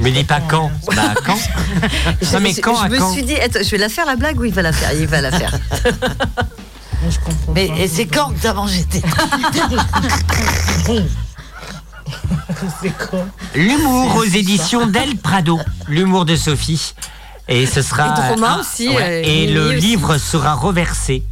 [0.00, 0.70] Mais dis pas quand.
[0.94, 1.34] Bah quand
[2.32, 4.06] Non mais je, quand je à me quand suis dit, attends, je vais la faire
[4.06, 4.92] la blague ou il va la faire?
[4.92, 5.52] Il va la faire.
[7.54, 9.00] Mais et c'est quand que t'as mangé tes
[13.54, 15.58] L'humour aux éditions d'El Prado.
[15.88, 16.94] L'humour de Sophie.
[17.48, 18.08] Et ce sera.
[18.08, 19.02] Et de Romain ah, aussi, ouais.
[19.02, 19.76] euh, et le aussi.
[19.80, 21.22] livre sera reversé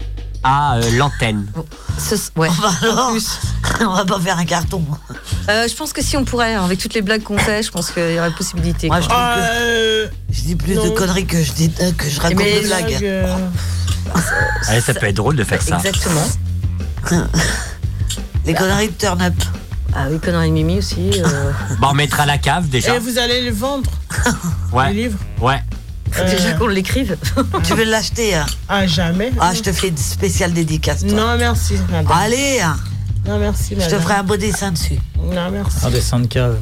[0.43, 1.47] à euh, l'antenne.
[2.37, 2.49] ouais.
[2.61, 3.13] Bah alors,
[3.81, 4.83] on va pas faire un carton.
[5.49, 7.71] Euh, je pense que si on pourrait, hein, avec toutes les blagues qu'on fait, je
[7.71, 8.87] pense qu'il y aurait possibilité.
[8.87, 12.21] Moi, je trouve que je dis plus de conneries que je, dis, euh, que je
[12.21, 13.05] raconte Mais des blagues.
[14.69, 15.79] Ouais, ça peut être drôle de faire ça.
[15.79, 16.27] Exactement.
[18.47, 19.35] Les conneries de turn up.
[19.99, 21.11] Ah oui, conneries Mimi aussi.
[21.25, 21.51] euh.
[21.81, 22.95] Bon, on mettra à la cave déjà.
[22.97, 23.91] Et vous allez le vendre,
[24.73, 24.89] Ouais.
[24.89, 25.63] le livre Ouais.
[26.11, 27.17] Faut déjà qu'on l'écrive.
[27.65, 28.47] tu veux l'acheter hein?
[28.69, 29.33] Ah, jamais.
[29.41, 31.01] Ah, je te fais une spéciale dédicace.
[31.05, 31.13] toi.
[31.13, 32.07] Non, merci, madame.
[32.15, 32.77] Allez, hein.
[33.27, 33.99] Non, merci, je madame.
[33.99, 34.99] te ferai un beau dessin dessus.
[35.19, 35.79] Non, merci.
[35.85, 36.59] Un dessin de cave.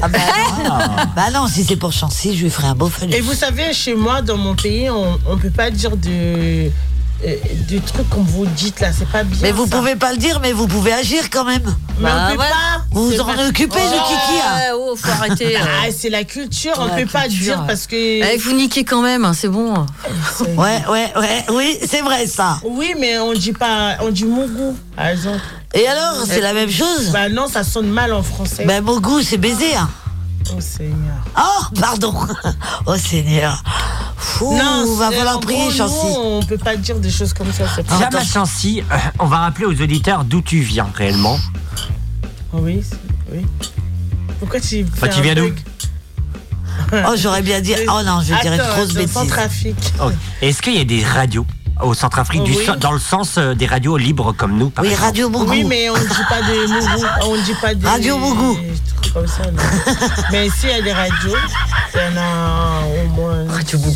[0.00, 0.18] Ah bah,
[0.64, 1.04] non.
[1.14, 3.12] bah non, si c'est pour Chancy, je lui ferai un beau phallus.
[3.14, 6.70] Et vous savez, chez moi, dans mon pays, on ne peut pas dire de,
[7.26, 7.34] euh,
[7.68, 8.88] des trucs comme vous dites là.
[8.96, 9.38] C'est pas bien.
[9.42, 9.76] Mais vous ça.
[9.76, 11.62] pouvez pas le dire, mais vous pouvez agir quand même.
[11.98, 12.48] Mais Bah, on peut ouais.
[12.48, 12.82] pas.
[12.90, 14.40] Vous vous en pas- occupez de Oh, Kiki.
[14.44, 14.56] hein.
[14.56, 15.56] Ouais, oh, faut arrêter.
[15.60, 15.60] euh.
[15.84, 17.94] Ah, c'est la culture, on La peut pas dire parce que.
[17.96, 19.72] Eh, vous niquez quand même, hein, c'est bon.
[20.56, 22.58] Ouais, ouais, ouais, oui, c'est vrai ça.
[22.64, 25.40] Oui, mais on dit pas, on dit Mougou, par exemple.
[25.74, 28.64] Et alors, c'est la même chose Bah non, ça sonne mal en français.
[28.66, 29.74] Ben, mon goût, c'est baiser.
[29.74, 29.88] hein.
[30.54, 31.24] Oh Seigneur.
[31.38, 32.14] Oh, pardon.
[32.86, 33.62] Oh, Seigneur.
[34.16, 36.16] Fou, non, va c'est- falloir prier, Chancy.
[36.18, 37.64] on peut pas dire des choses comme ça.
[37.82, 41.38] Déjà, ma Chancy, euh, on va rappeler aux auditeurs d'où tu viens réellement.
[42.52, 42.96] Oui, c'est-
[43.32, 43.46] oui.
[44.40, 44.84] Pourquoi tu.
[44.84, 45.50] Tu viens d'où
[46.92, 47.74] Oh, j'aurais bien dit.
[47.88, 49.16] Oh non, je dirais grosse bêtise.
[50.00, 50.12] Ok.
[50.42, 51.46] Est-ce qu'il y a des radios
[51.82, 52.58] au Centrafrique Oui.
[52.64, 55.50] so- dans le sens euh, des radios libres comme nous par Oui, exemple Radio Mougou.
[55.50, 57.06] Oui, mais on ne dit pas des Mougou.
[57.22, 57.86] On dit pas des.
[57.86, 58.54] Radio Mougou.
[58.58, 59.42] des trucs comme ça.
[60.30, 61.36] mais ici, il y a des radios.
[61.94, 63.46] Il y en a au moins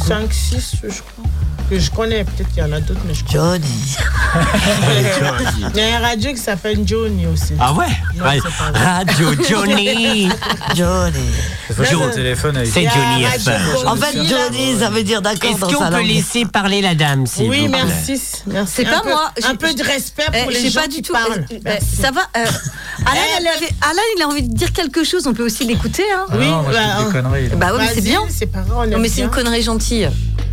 [0.07, 1.25] 5, 6, je crois.
[1.69, 2.23] Que je connais.
[2.25, 3.41] Peut-être qu'il y en a d'autres, mais je crois.
[3.41, 3.97] Johnny.
[5.75, 7.55] Il y a un radio qui s'appelle Johnny aussi.
[7.59, 7.87] Ah ouais,
[8.17, 8.39] Non, Ouais.
[8.75, 10.29] Radio Johnny
[10.77, 11.29] Johnny.
[11.69, 13.63] C'est Johnny FM.
[13.87, 14.13] En fait.
[14.25, 17.73] Johnny, ça veut dire d'accord Est-ce qu'on peut laisser parler la dame s'il Oui, vous
[17.73, 17.83] plaît?
[17.85, 18.21] merci.
[18.47, 18.73] merci.
[18.77, 19.31] C'est pas peu- moi.
[19.49, 21.13] Un peu de respect Eh, pour les j'ai gens pas qui du tout.
[21.13, 21.45] parlent.
[21.51, 21.97] eh, Merci.
[22.01, 22.21] ça va.
[22.37, 22.45] euh,
[23.01, 23.47] elle
[23.83, 25.27] Alan, il a envie de dire quelque chose.
[25.27, 26.05] On peut aussi l'écouter.
[26.15, 26.27] Hein.
[26.31, 27.49] Ah oui, non, moi, je bah, dis des conneries.
[27.57, 28.21] Bah oui, mais c'est bien.
[28.53, 30.09] Pas grave, Non, mais c'est une connerie gentille.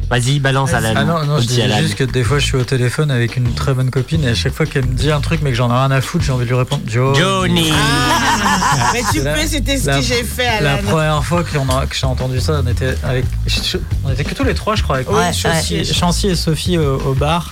[0.09, 2.57] Vas-y, balance à la Ah non, non, je dis juste que des fois je suis
[2.57, 5.21] au téléphone avec une très bonne copine et à chaque fois qu'elle me dit un
[5.21, 7.19] truc mais que j'en ai rien à foutre, j'ai envie de lui répondre Johnny.
[7.19, 7.71] Johnny.
[7.73, 10.77] Ah, mais tu peux, c'était ce la- que j'ai fait à La la.
[10.83, 13.25] première fois a- que j'ai entendu ça, on était avec,
[14.03, 15.83] on était que tous les trois, je crois, avec Ouais, Chancy, ouais.
[15.83, 17.49] Chancy et Sophie au, au bar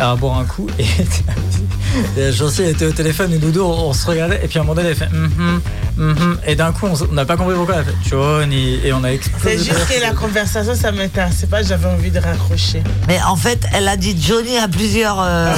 [0.00, 0.84] à boire un coup et,
[2.20, 4.64] et Chancy était au téléphone et Doudou, on, on se regardait et puis à un
[4.64, 5.60] moment donné elle fait Mhm,
[5.96, 9.08] mhm et d'un coup on n'a pas compris pourquoi elle fait Johnny et on a
[9.12, 9.58] explosé.
[9.58, 12.82] C'est juste que la conversation, ça m'intéressait pas, j'avais envie de raccrocher.
[13.08, 15.54] Mais en fait, elle a dit Johnny à plusieurs, euh,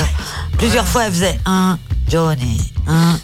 [0.58, 1.06] plusieurs fois.
[1.06, 1.78] Elle faisait un
[2.08, 3.18] Johnny, un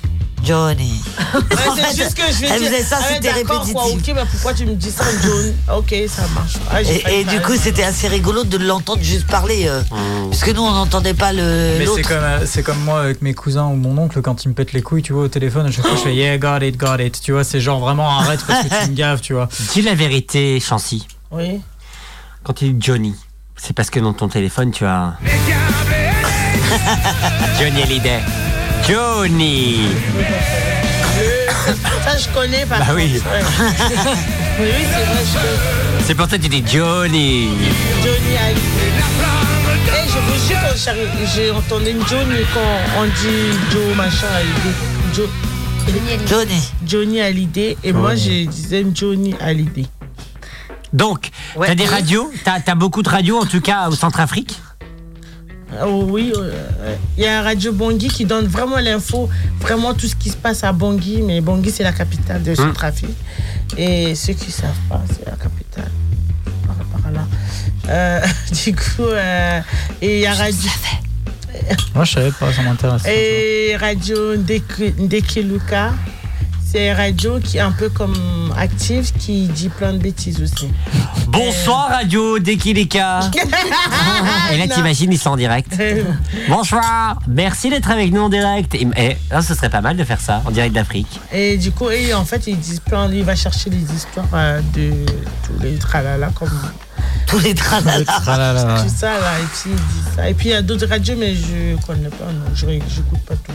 [0.45, 1.01] Johnny.
[1.35, 1.41] Ouais,
[1.77, 2.71] c'est juste que je vais elle dire.
[2.71, 3.73] faisait ça, ah c'était répétitif.
[3.73, 6.55] quoi, ok, mais pourquoi tu me dis ça, John Ok, ça marche.
[6.71, 9.67] Ah, Et, du coup, c'était assez rigolo de l'entendre juste parler.
[9.69, 9.83] euh,
[10.31, 11.77] Parce que nous, on n'entendait pas le.
[11.79, 14.49] Mais c'est comme, euh, c'est comme moi avec mes cousins ou mon oncle quand il
[14.49, 16.59] me pète les couilles, tu vois, au téléphone, à chaque fois je fais yeah, got
[16.61, 17.21] it, got it.
[17.21, 19.49] Tu vois, c'est genre vraiment arrête parce que tu me gaves, tu vois.
[19.73, 21.07] Dis la vérité, Chancy.
[21.31, 21.61] Oui.
[22.45, 23.15] Quand tu dis Johnny,
[23.57, 25.15] c'est parce que dans ton téléphone tu as.
[27.59, 28.21] Johnny Hallyday.
[28.89, 29.81] Johnny
[32.05, 33.21] Ça, je connais par Bah contre, oui.
[34.59, 36.05] oui, oui, c'est vrai, je connais.
[36.05, 37.49] C'est pour ça que tu dis Johnny.
[38.03, 38.93] Johnny Hallyday.
[39.89, 44.75] Eh, je vous jure, quand j'ai- j'ai entendu Johnny quand on dit Joe machin Hallyday.
[45.15, 45.31] Jo-
[46.29, 46.63] Johnny.
[46.87, 47.77] Johnny Hallyday.
[47.85, 49.87] Et moi, je disais Johnny Hallyday.
[50.93, 51.31] Donc,
[51.61, 52.31] t'as des radios?
[52.45, 54.61] T'as as beaucoup de radios en tout cas au Centrafrique
[55.83, 59.29] Oh oui, euh, il y a Radio Bangui qui donne vraiment l'info,
[59.61, 63.17] vraiment tout ce qui se passe à Bangui, mais Bangui c'est la capitale de Centrafrique.
[63.77, 65.91] Et ceux qui ne savent pas, c'est la capitale.
[66.67, 67.27] Par, par là.
[67.89, 68.21] Euh,
[68.65, 69.61] du coup, euh,
[70.01, 70.71] et il y a Radio.
[71.95, 73.03] Moi, je savais pas, ça m'intéresse.
[73.07, 75.93] Et Radio Ndeki Ndeki Luka,
[76.75, 80.69] c'est une radio qui est un peu comme active, qui dit plein de bêtises aussi.
[81.29, 83.31] Bonsoir Radio Dekileka.
[84.53, 85.73] Et là, t'imagines, ils sont en direct.
[86.49, 87.21] Bonsoir.
[87.29, 88.75] Merci d'être avec nous en direct.
[88.75, 91.21] Et, et, ah, ce serait pas mal de faire ça en direct d'Afrique.
[91.33, 94.61] Et du coup, et en fait, il, disent plein, il va chercher les histoires euh,
[94.75, 94.91] de
[95.47, 96.51] tous les tralala comme.
[97.27, 98.05] Tous les tralala.
[98.05, 100.29] Tout ça, là, et puis il dit ça.
[100.29, 103.35] Et puis il y a d'autres radios, mais je connais pas, non, je j'écoute pas
[103.35, 103.53] tout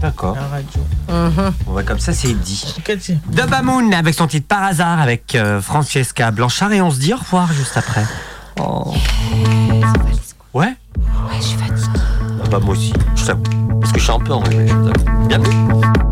[0.00, 0.36] D'accord.
[0.36, 1.50] la radio.
[1.66, 2.74] On va comme ça, c'est dit.
[2.84, 6.90] Quel titre Dubba Moon avec son titre Par hasard avec euh, Francesca Blanchard et on
[6.90, 8.04] se dit au revoir juste après.
[8.60, 8.94] Oh.
[10.54, 10.66] Ouais
[10.96, 12.48] Ouais, je suis fatiguée.
[12.50, 13.42] bah moi aussi, je t'avoue.
[13.80, 15.26] Parce que je suis un peu en je t'avoue.
[15.28, 16.07] Bienvenue.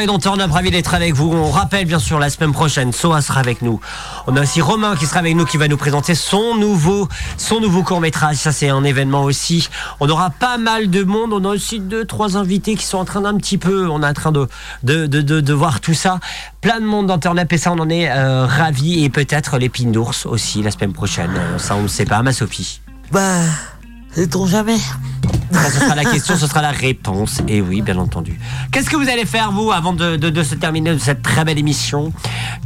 [0.00, 0.08] Et.
[0.10, 1.30] On a ravi d'être avec vous.
[1.32, 3.80] On rappelle bien sûr la semaine prochaine, Soa sera avec nous.
[4.26, 7.60] On a aussi Romain qui sera avec nous, qui va nous présenter son nouveau, son
[7.60, 8.36] nouveau court métrage.
[8.36, 9.68] Ça c'est un événement aussi.
[10.00, 11.32] On aura pas mal de monde.
[11.32, 13.88] On a aussi deux, trois invités qui sont en train d'un petit peu.
[13.88, 14.48] On est en train de
[14.82, 16.20] de, de, de, de voir tout ça.
[16.60, 19.04] Plein de monde dans Turn Up et ça on en est euh, ravis.
[19.04, 21.30] Et peut-être l'épine d'ours aussi la semaine prochaine.
[21.58, 22.80] Ça on ne sait pas, ma Sophie.
[23.12, 23.42] Bah,
[24.14, 24.78] sait-on jamais
[25.52, 27.40] Ça, ce sera la question, ce sera la réponse.
[27.48, 28.38] Et oui, bien entendu.
[28.72, 31.44] Qu'est-ce que vous allez faire, vous, avant de, de- de se terminer de cette très
[31.44, 32.12] belle émission?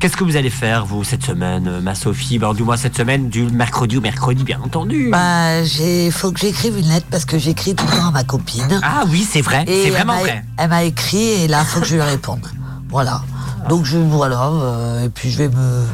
[0.01, 2.39] Qu'est-ce que vous allez faire, vous, cette semaine, euh, ma Sophie?
[2.39, 5.09] Bah, Du moins, cette semaine, du mercredi au mercredi, bien entendu.
[5.11, 8.23] Bah, j'ai, faut que j'écrive une lettre parce que j'écris tout le temps à ma
[8.25, 8.81] copine.
[8.83, 10.45] Ah oui, c'est vrai, c'est vraiment vrai.
[10.59, 12.47] Elle m'a écrit et là, faut que je lui réponde.
[12.91, 13.23] Voilà.
[13.71, 15.87] Donc, je, voilà, euh, et puis je vais me.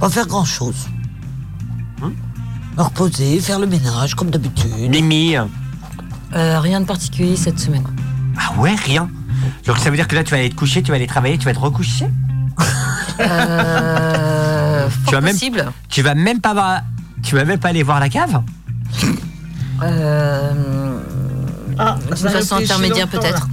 [0.00, 0.88] Pas faire grand chose.
[2.02, 2.12] Hein
[2.78, 4.70] Me reposer, faire le ménage, comme d'habitude.
[4.88, 5.36] Mimi
[6.34, 7.84] Euh, rien de particulier cette semaine.
[8.38, 9.08] Ah ouais, rien.
[9.66, 11.38] Donc ça veut dire que là, tu vas aller te coucher, tu vas aller travailler,
[11.38, 12.06] tu vas te recoucher
[13.20, 15.64] Euh, tu vas même, possible.
[15.88, 16.80] tu vas même pas voir,
[17.22, 18.42] tu vas même pas aller voir la cave
[19.82, 20.98] Euh,
[21.78, 23.48] Ah, D'une façon intermédiaire peut-être.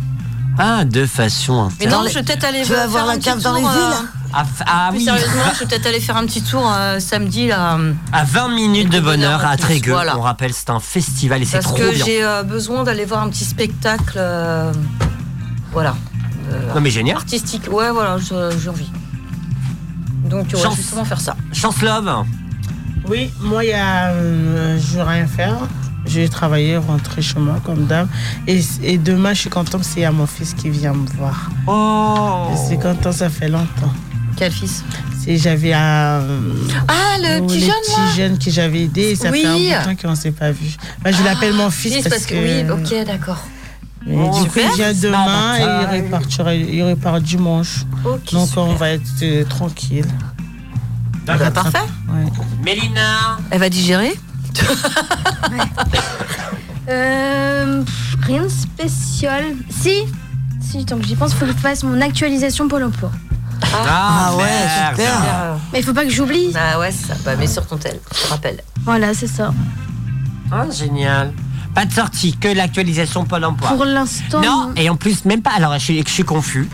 [0.61, 1.69] Ah, de façon.
[1.80, 3.56] Mais non, je vais peut-être aller Tu vas faire voir la un petit cave dans
[3.56, 3.91] tour, les euh,
[4.34, 7.77] Ah, ah oui, sérieusement, je vais peut-être aller faire un petit tour euh, samedi là.
[8.11, 9.94] à 20 minutes de bonheur à Trégueux.
[9.94, 10.18] voilà.
[10.18, 12.06] On rappelle, c'est un festival et c'est Parce trop que bien.
[12.06, 14.15] j'ai euh, besoin d'aller voir un petit spectacle.
[14.18, 14.72] euh,
[15.72, 15.95] voilà.
[16.52, 17.15] euh, Non mais génial.
[17.15, 17.69] Artistique.
[17.72, 18.91] Ouais, voilà, je- j'ai envie.
[20.26, 20.76] Donc, ouais, Chance.
[20.76, 21.36] justement faire ça.
[21.53, 22.26] Chance Love.
[23.07, 25.56] Oui, moi, il y a, euh, je vais rien faire.
[26.10, 28.07] Je vais travailler, rentrer chez moi comme dame.
[28.48, 31.49] Et, et demain, je suis contente, c'est à mon fils qui vient me voir.
[31.68, 33.94] Oh Je suis content, ça fait longtemps.
[34.36, 34.84] Quel fils?
[35.23, 36.22] C'est j'avais un.
[36.88, 39.11] Ah, le petit jeune, là jeunes que j'avais aidés.
[39.11, 39.41] et Ça Oui.
[39.41, 39.60] fait un bout
[39.90, 40.76] de temps qu'on ne s'est pas vu.
[41.03, 42.36] Bah, je l'appelle mon fils, Fils, parce, que.
[42.36, 43.44] Oui, ok, d'accord.
[44.07, 47.86] Mais Oh, du coup, il vient demain et il repartira, il repart dimanche.
[48.31, 48.64] Donc super.
[48.64, 50.06] on va être euh, tranquille.
[51.27, 51.77] Ah bah, parfait.
[52.07, 52.26] Ouais.
[52.64, 53.38] Mélina.
[53.52, 54.14] Elle va digérer?
[56.90, 57.84] Euh,
[58.24, 59.44] rien de spécial.
[59.70, 60.06] Si,
[60.60, 63.12] si, tant que j'y pense, faut que je fasse mon actualisation Pôle emploi.
[63.74, 64.96] Ah, ouais, merde.
[64.96, 65.58] super.
[65.72, 66.52] Mais il faut pas que j'oublie.
[66.52, 67.14] Bah ouais, c'est ça.
[67.24, 68.64] Bah, mets sur ton tel, je te rappelle.
[68.86, 69.54] Voilà, c'est ça.
[70.52, 71.32] Ah, génial.
[71.76, 73.70] Pas de sortie, que l'actualisation Pôle emploi.
[73.70, 74.42] Pour l'instant.
[74.42, 75.52] Non, et en plus, même pas.
[75.56, 76.68] Alors, je suis, je suis confus.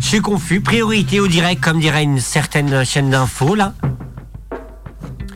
[0.00, 0.62] Je suis confus.
[0.62, 3.74] Priorité au direct, comme dirait une certaine chaîne d'infos, là.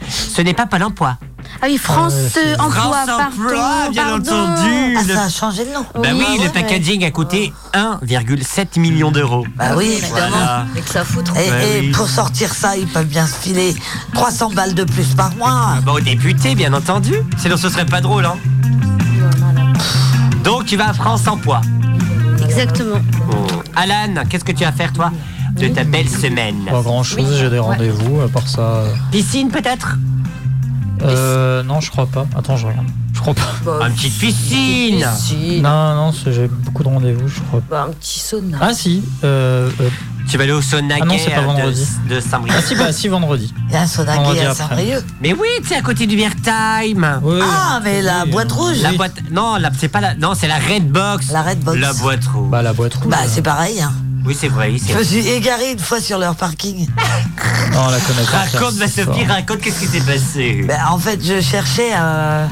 [0.09, 1.19] Ce n'est pas Pôle emploi.
[1.65, 3.23] Ah oui, France Ah, euh, Emploi, France pardon.
[3.45, 4.33] Emploi, bien pardon.
[4.33, 4.97] entendu.
[4.99, 5.85] Ah, ça a changé de nom.
[5.95, 9.47] Bah oui, le packaging a coûté 1,7 million d'euros.
[9.57, 10.67] Bah oui, Voilà.
[10.75, 11.33] Mais que ça foutre.
[11.37, 11.91] Et, Bah et oui.
[11.93, 13.77] pour sortir ça, ils peuvent bien se filer
[14.13, 15.77] 300 balles de plus par mois.
[15.87, 17.15] Bah, aux députés, bien entendu.
[17.39, 18.37] Sinon, ce serait pas drôle, hein.
[20.43, 21.61] Donc, tu vas à France Emploi.
[22.45, 22.99] Exactement.
[23.77, 25.13] Alan, qu'est-ce que tu vas faire, toi,
[25.57, 26.57] de ta belle semaine?
[26.69, 28.61] Pas grand chose, j'ai des rendez-vous, à part ça.
[28.61, 29.97] euh, Piscine, peut-être?
[31.05, 32.27] Euh, non, je crois pas.
[32.37, 32.87] Attends, je regarde.
[33.15, 33.87] Je crois pas.
[33.89, 35.07] Une petite piscine
[35.63, 37.61] Non, non, c'est- j'ai beaucoup de rendez-vous, je crois.
[37.71, 38.59] Bah, un petit sauna.
[38.61, 39.89] Ah si, euh, euh,
[40.29, 41.87] Tu vas aller au sauna Ah non, gay, c'est pas vendredi.
[42.09, 42.55] de, de Saint-Brieuc.
[42.57, 43.53] Ah si, bah si, vendredi.
[43.69, 44.55] Il y a un sauna à.
[44.55, 45.05] Saint-Brieuc.
[45.21, 47.21] Mais oui, tu sais, à côté du Beer Time.
[47.43, 48.81] Ah, mais la boîte rouge.
[48.83, 49.15] La boîte.
[49.31, 50.15] Non, la- c'est pas la.
[50.15, 51.31] Non, c'est la Red Box.
[51.33, 51.79] La Red Box.
[51.79, 52.49] La boîte rouge.
[52.51, 53.09] Bah la boîte rouge.
[53.11, 53.81] Bah, c'est pareil.
[53.83, 53.93] Hein.
[54.25, 54.73] Oui, c'est vrai.
[54.89, 56.87] Je me suis égaré une fois sur leur parking.
[57.73, 58.45] Non, on la connaît pas.
[58.59, 60.65] Raconte, ma Sophie, raconte qu'est-ce qui s'est passé?
[60.67, 61.91] Ben, en fait, je cherchais.
[61.95, 62.47] Euh,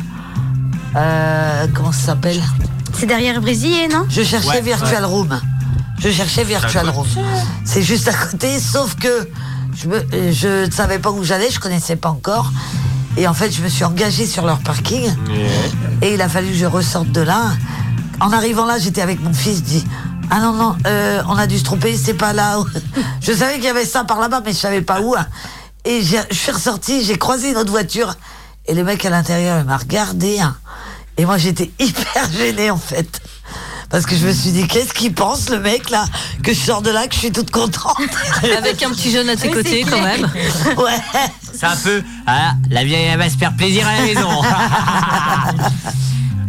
[0.96, 2.42] euh, comment ça s'appelle?
[2.98, 4.04] C'est derrière Brésil, non?
[4.08, 5.08] Je cherchais Ouais, Virtual ouais.
[5.10, 5.40] Room.
[5.98, 7.06] Je cherchais Virtual Room.
[7.64, 9.28] C'est juste à côté, sauf que
[9.76, 12.50] je, me- je ne savais pas où j'allais, je connaissais pas encore.
[13.16, 15.08] Et en fait, je me suis engagée sur leur parking.
[16.02, 17.52] Et il a fallu que je ressorte de là.
[18.20, 19.84] En arrivant là, j'étais avec mon fils, je dis
[20.30, 22.58] Ah non, non, euh, on a dû se tromper, c'est pas là.
[23.20, 25.14] je savais qu'il y avait ça par là-bas, mais je savais pas où.
[25.16, 25.26] hein.
[25.84, 28.14] Et je suis ressortie, j'ai croisé une autre voiture.
[28.66, 30.38] Et le mec à l'intérieur, il m'a regardé.
[30.40, 30.56] hein.
[31.16, 33.20] Et moi, j'étais hyper gênée, en fait.
[33.88, 36.04] Parce que je me suis dit, qu'est-ce qu'il pense, le mec, là
[36.44, 37.96] Que je sors de là, que je suis toute contente.
[38.56, 40.02] Avec un petit jeune à tes Oui, côtés, quand clair.
[40.20, 40.30] même.
[40.78, 41.00] Ouais.
[41.52, 42.00] C'est un peu.
[42.26, 44.42] Ah, la vieille, elle va se faire plaisir à la maison.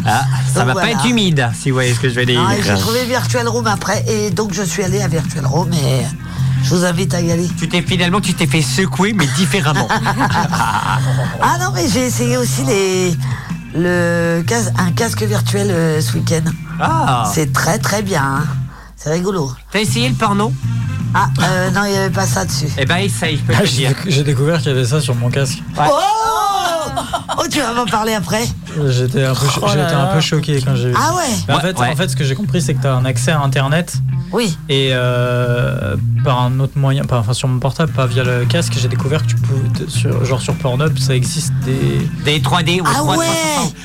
[0.06, 0.82] Ah, ça Donc va voilà.
[0.82, 2.42] pas être humide, si vous voyez ce que je vais dire.
[2.46, 4.04] Ah, j'ai trouvé Virtual Room après.
[4.08, 6.06] Et donc, je suis allée à Virtual Room et
[6.64, 7.50] je vous invite à y aller.
[7.58, 9.88] Tu t'es finalement, tu t'es fait secouer, mais différemment.
[11.42, 13.16] Ah non, mais j'ai essayé aussi les,
[13.76, 16.44] le, cas- un casque virtuel euh, ce week-end.
[16.80, 17.30] Ah.
[17.34, 18.22] C'est très très bien.
[18.24, 18.44] hein.
[18.96, 19.52] C'est rigolo.
[19.72, 20.54] T'as essayé le porno?
[21.14, 22.68] Ah, euh, non, il n'y avait pas ça dessus.
[22.78, 23.96] Eh ben, essaye, je peux Ah, te J'ai dire.
[24.08, 25.62] j'ai découvert qu'il y avait ça sur mon casque.
[25.78, 25.82] Oh
[27.38, 28.44] Oh, tu vas m'en parler après
[28.90, 30.12] J'étais un, peu cho- Oh là j'étais un là.
[30.14, 31.16] peu choqué quand j'ai vu Ah ça.
[31.16, 31.88] ouais Mais en, Ouais, fait, ouais.
[31.90, 33.94] en fait, ce que j'ai compris, c'est que tu as un accès à Internet.
[34.32, 34.58] Oui.
[34.70, 38.88] Et euh, par un autre moyen, enfin sur mon portable, pas via le casque, j'ai
[38.88, 42.08] découvert que tu pouvais, sur, genre sur Pornhub, ça existe des.
[42.24, 43.26] Des 3D ou Ah 3 ouais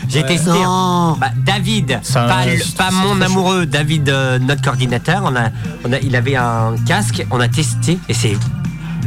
[0.09, 0.27] J'ai Ouais.
[0.27, 0.51] testé.
[0.51, 1.16] Non.
[1.20, 5.23] Bah, David, Ça- pas, le- c'est- pas c'est mon très amoureux, David, euh, notre coordinateur,
[5.24, 5.49] on a,
[5.85, 8.37] on a, il avait un casque, on a testé et c'est.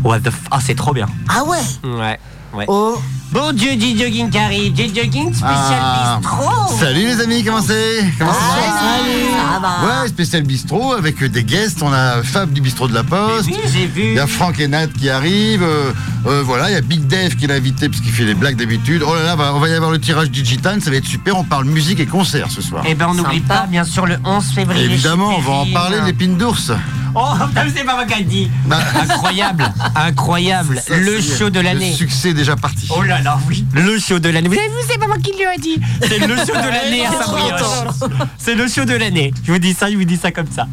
[0.04, 1.08] What the f- Ah, c'est trop bien.
[1.30, 2.20] Ah ouais Ouais,
[2.54, 2.66] ouais.
[2.68, 3.00] Oh
[3.32, 4.76] Bon Dieu, J Jogging qui arrive.
[4.76, 6.18] J Jogging spécial Ah.
[6.20, 6.80] bistrot.
[6.80, 8.04] Salut les amis, comment c'est?
[8.18, 9.54] Comment ça va?
[9.54, 11.84] Ça va Ouais, spécial bistrot avec des guests.
[11.84, 13.46] On a Fab du bistrot de la Poste.
[13.52, 14.02] Oui, j'ai vu.
[14.10, 15.62] Il y a Franck et Nat qui arrivent.
[15.62, 15.92] euh,
[16.26, 18.56] euh, voilà, il y a Big Dave qui l'a invité parce qu'il fait les blagues
[18.58, 19.04] d'habitude.
[19.06, 20.80] Oh là là, va- on va y avoir le tirage du Gitan.
[20.82, 21.38] Ça va être super.
[21.38, 22.84] On parle musique et concert ce soir.
[22.88, 24.86] Eh ben, on n'oublie pas, bien sûr, le 11 février.
[24.86, 26.72] Évidemment, on va en parler, l'épine d'ours.
[27.16, 27.26] Oh,
[27.76, 28.52] c'est pas moi qui dit.
[28.66, 30.80] Bah, Incroyable, incroyable.
[30.86, 31.90] ça, le show de l'année.
[31.90, 32.88] Le succès déjà parti.
[32.95, 33.66] Oh là là, oui.
[33.74, 34.48] Le show de l'année.
[34.49, 35.80] Vous avez vu, c'est pas moi qui lui a dit.
[36.02, 38.10] C'est le show de l'année à Saint-Brioche.
[38.38, 39.34] C'est le show de l'année.
[39.44, 40.68] Je vous dis ça, je vous dis ça comme ça.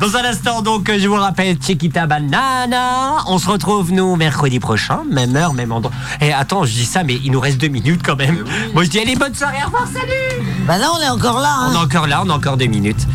[0.00, 3.24] Dans un instant, donc, je vous rappelle, Chiquita Banana.
[3.26, 5.00] On se retrouve, nous, mercredi prochain.
[5.10, 5.92] Même heure, même endroit.
[6.20, 8.44] Et attends, je dis ça, mais il nous reste deux minutes quand même.
[8.74, 10.44] Moi, je dis, allez, bonne soirée, au revoir, salut.
[10.66, 11.68] Bah là, on est encore là.
[11.68, 11.80] On est Hein.
[11.84, 13.06] encore là, on a encore deux minutes.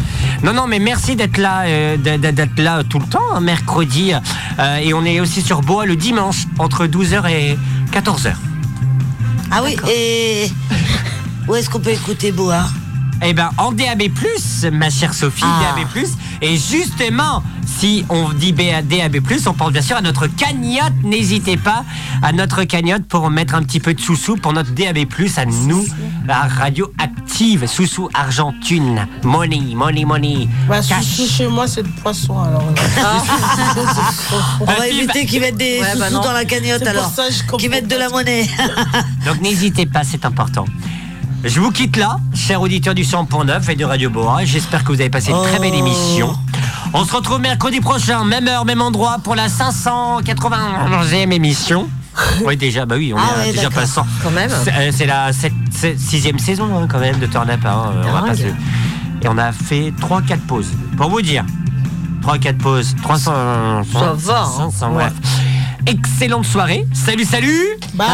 [0.43, 2.83] Non, non, mais merci d'être là, euh, d'être là.
[2.83, 4.13] tout le temps, hein, mercredi.
[4.59, 7.57] euh, et on est aussi sur Boa le dimanche, entre 12h et
[7.97, 8.31] 14h.
[9.49, 10.51] Ah oui, et
[11.47, 12.63] où est-ce qu'on peut écouter Boa?
[13.23, 14.03] Eh ben, en DAB+,
[14.71, 15.73] ma chère Sophie, Ah.
[15.75, 16.07] DAB+.
[16.41, 19.17] Et justement, si on dit BA DAB+,
[19.47, 20.93] on pense bien sûr à notre cagnotte.
[21.03, 21.83] N'hésitez pas
[22.21, 24.99] à notre cagnotte pour mettre un petit peu de sous-sous pour notre DAB+,
[25.37, 25.85] à nous,
[26.27, 29.07] la radio active, sous-sous argentine.
[29.23, 30.47] Money, money, money.
[30.67, 31.03] Bah, Cash.
[31.03, 32.63] sous chez moi, c'est le poisson, alors.
[34.61, 36.21] On va éviter qu'ils mettent des Ouais, bah sous-sous non.
[36.23, 37.09] dans la cagnotte alors.
[37.09, 38.47] ça, je comprends Qu'ils mettent de la monnaie.
[39.25, 40.65] Donc n'hésitez pas, c'est important.
[41.43, 44.43] Je vous quitte là, chers auditeurs du 100.9 et de Radio Boa.
[44.43, 46.33] J'espère que vous avez passé une très belle émission.
[46.93, 51.87] On se retrouve mercredi prochain, même heure, même endroit, pour la 591e émission.
[52.45, 54.05] Oui, déjà, bah oui, on Ah est ouais, déjà passant.
[54.23, 54.49] Quand même.
[54.63, 57.59] C'est euh, la 6 saison hein, quand même de Turn Up.
[57.63, 58.29] hein, euh, on va Dingue.
[58.29, 60.71] pas se- Et on a fait 3-4 pauses.
[60.97, 61.45] Pour vous dire,
[62.23, 63.83] 3-4 pauses, 300.
[63.93, 64.71] Ça va, hein.
[64.71, 65.13] 500, bref.
[65.85, 66.85] Excellente soirée.
[66.93, 67.63] Salut, salut.
[67.93, 68.07] Bye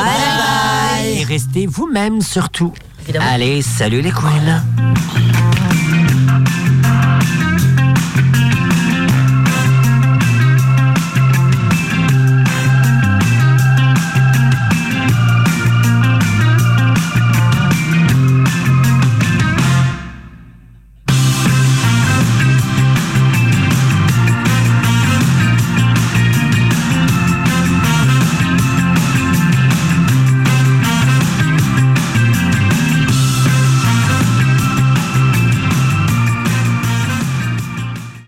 [1.20, 2.74] Et restez vous-même surtout.
[3.20, 4.62] Allez, salut les queens.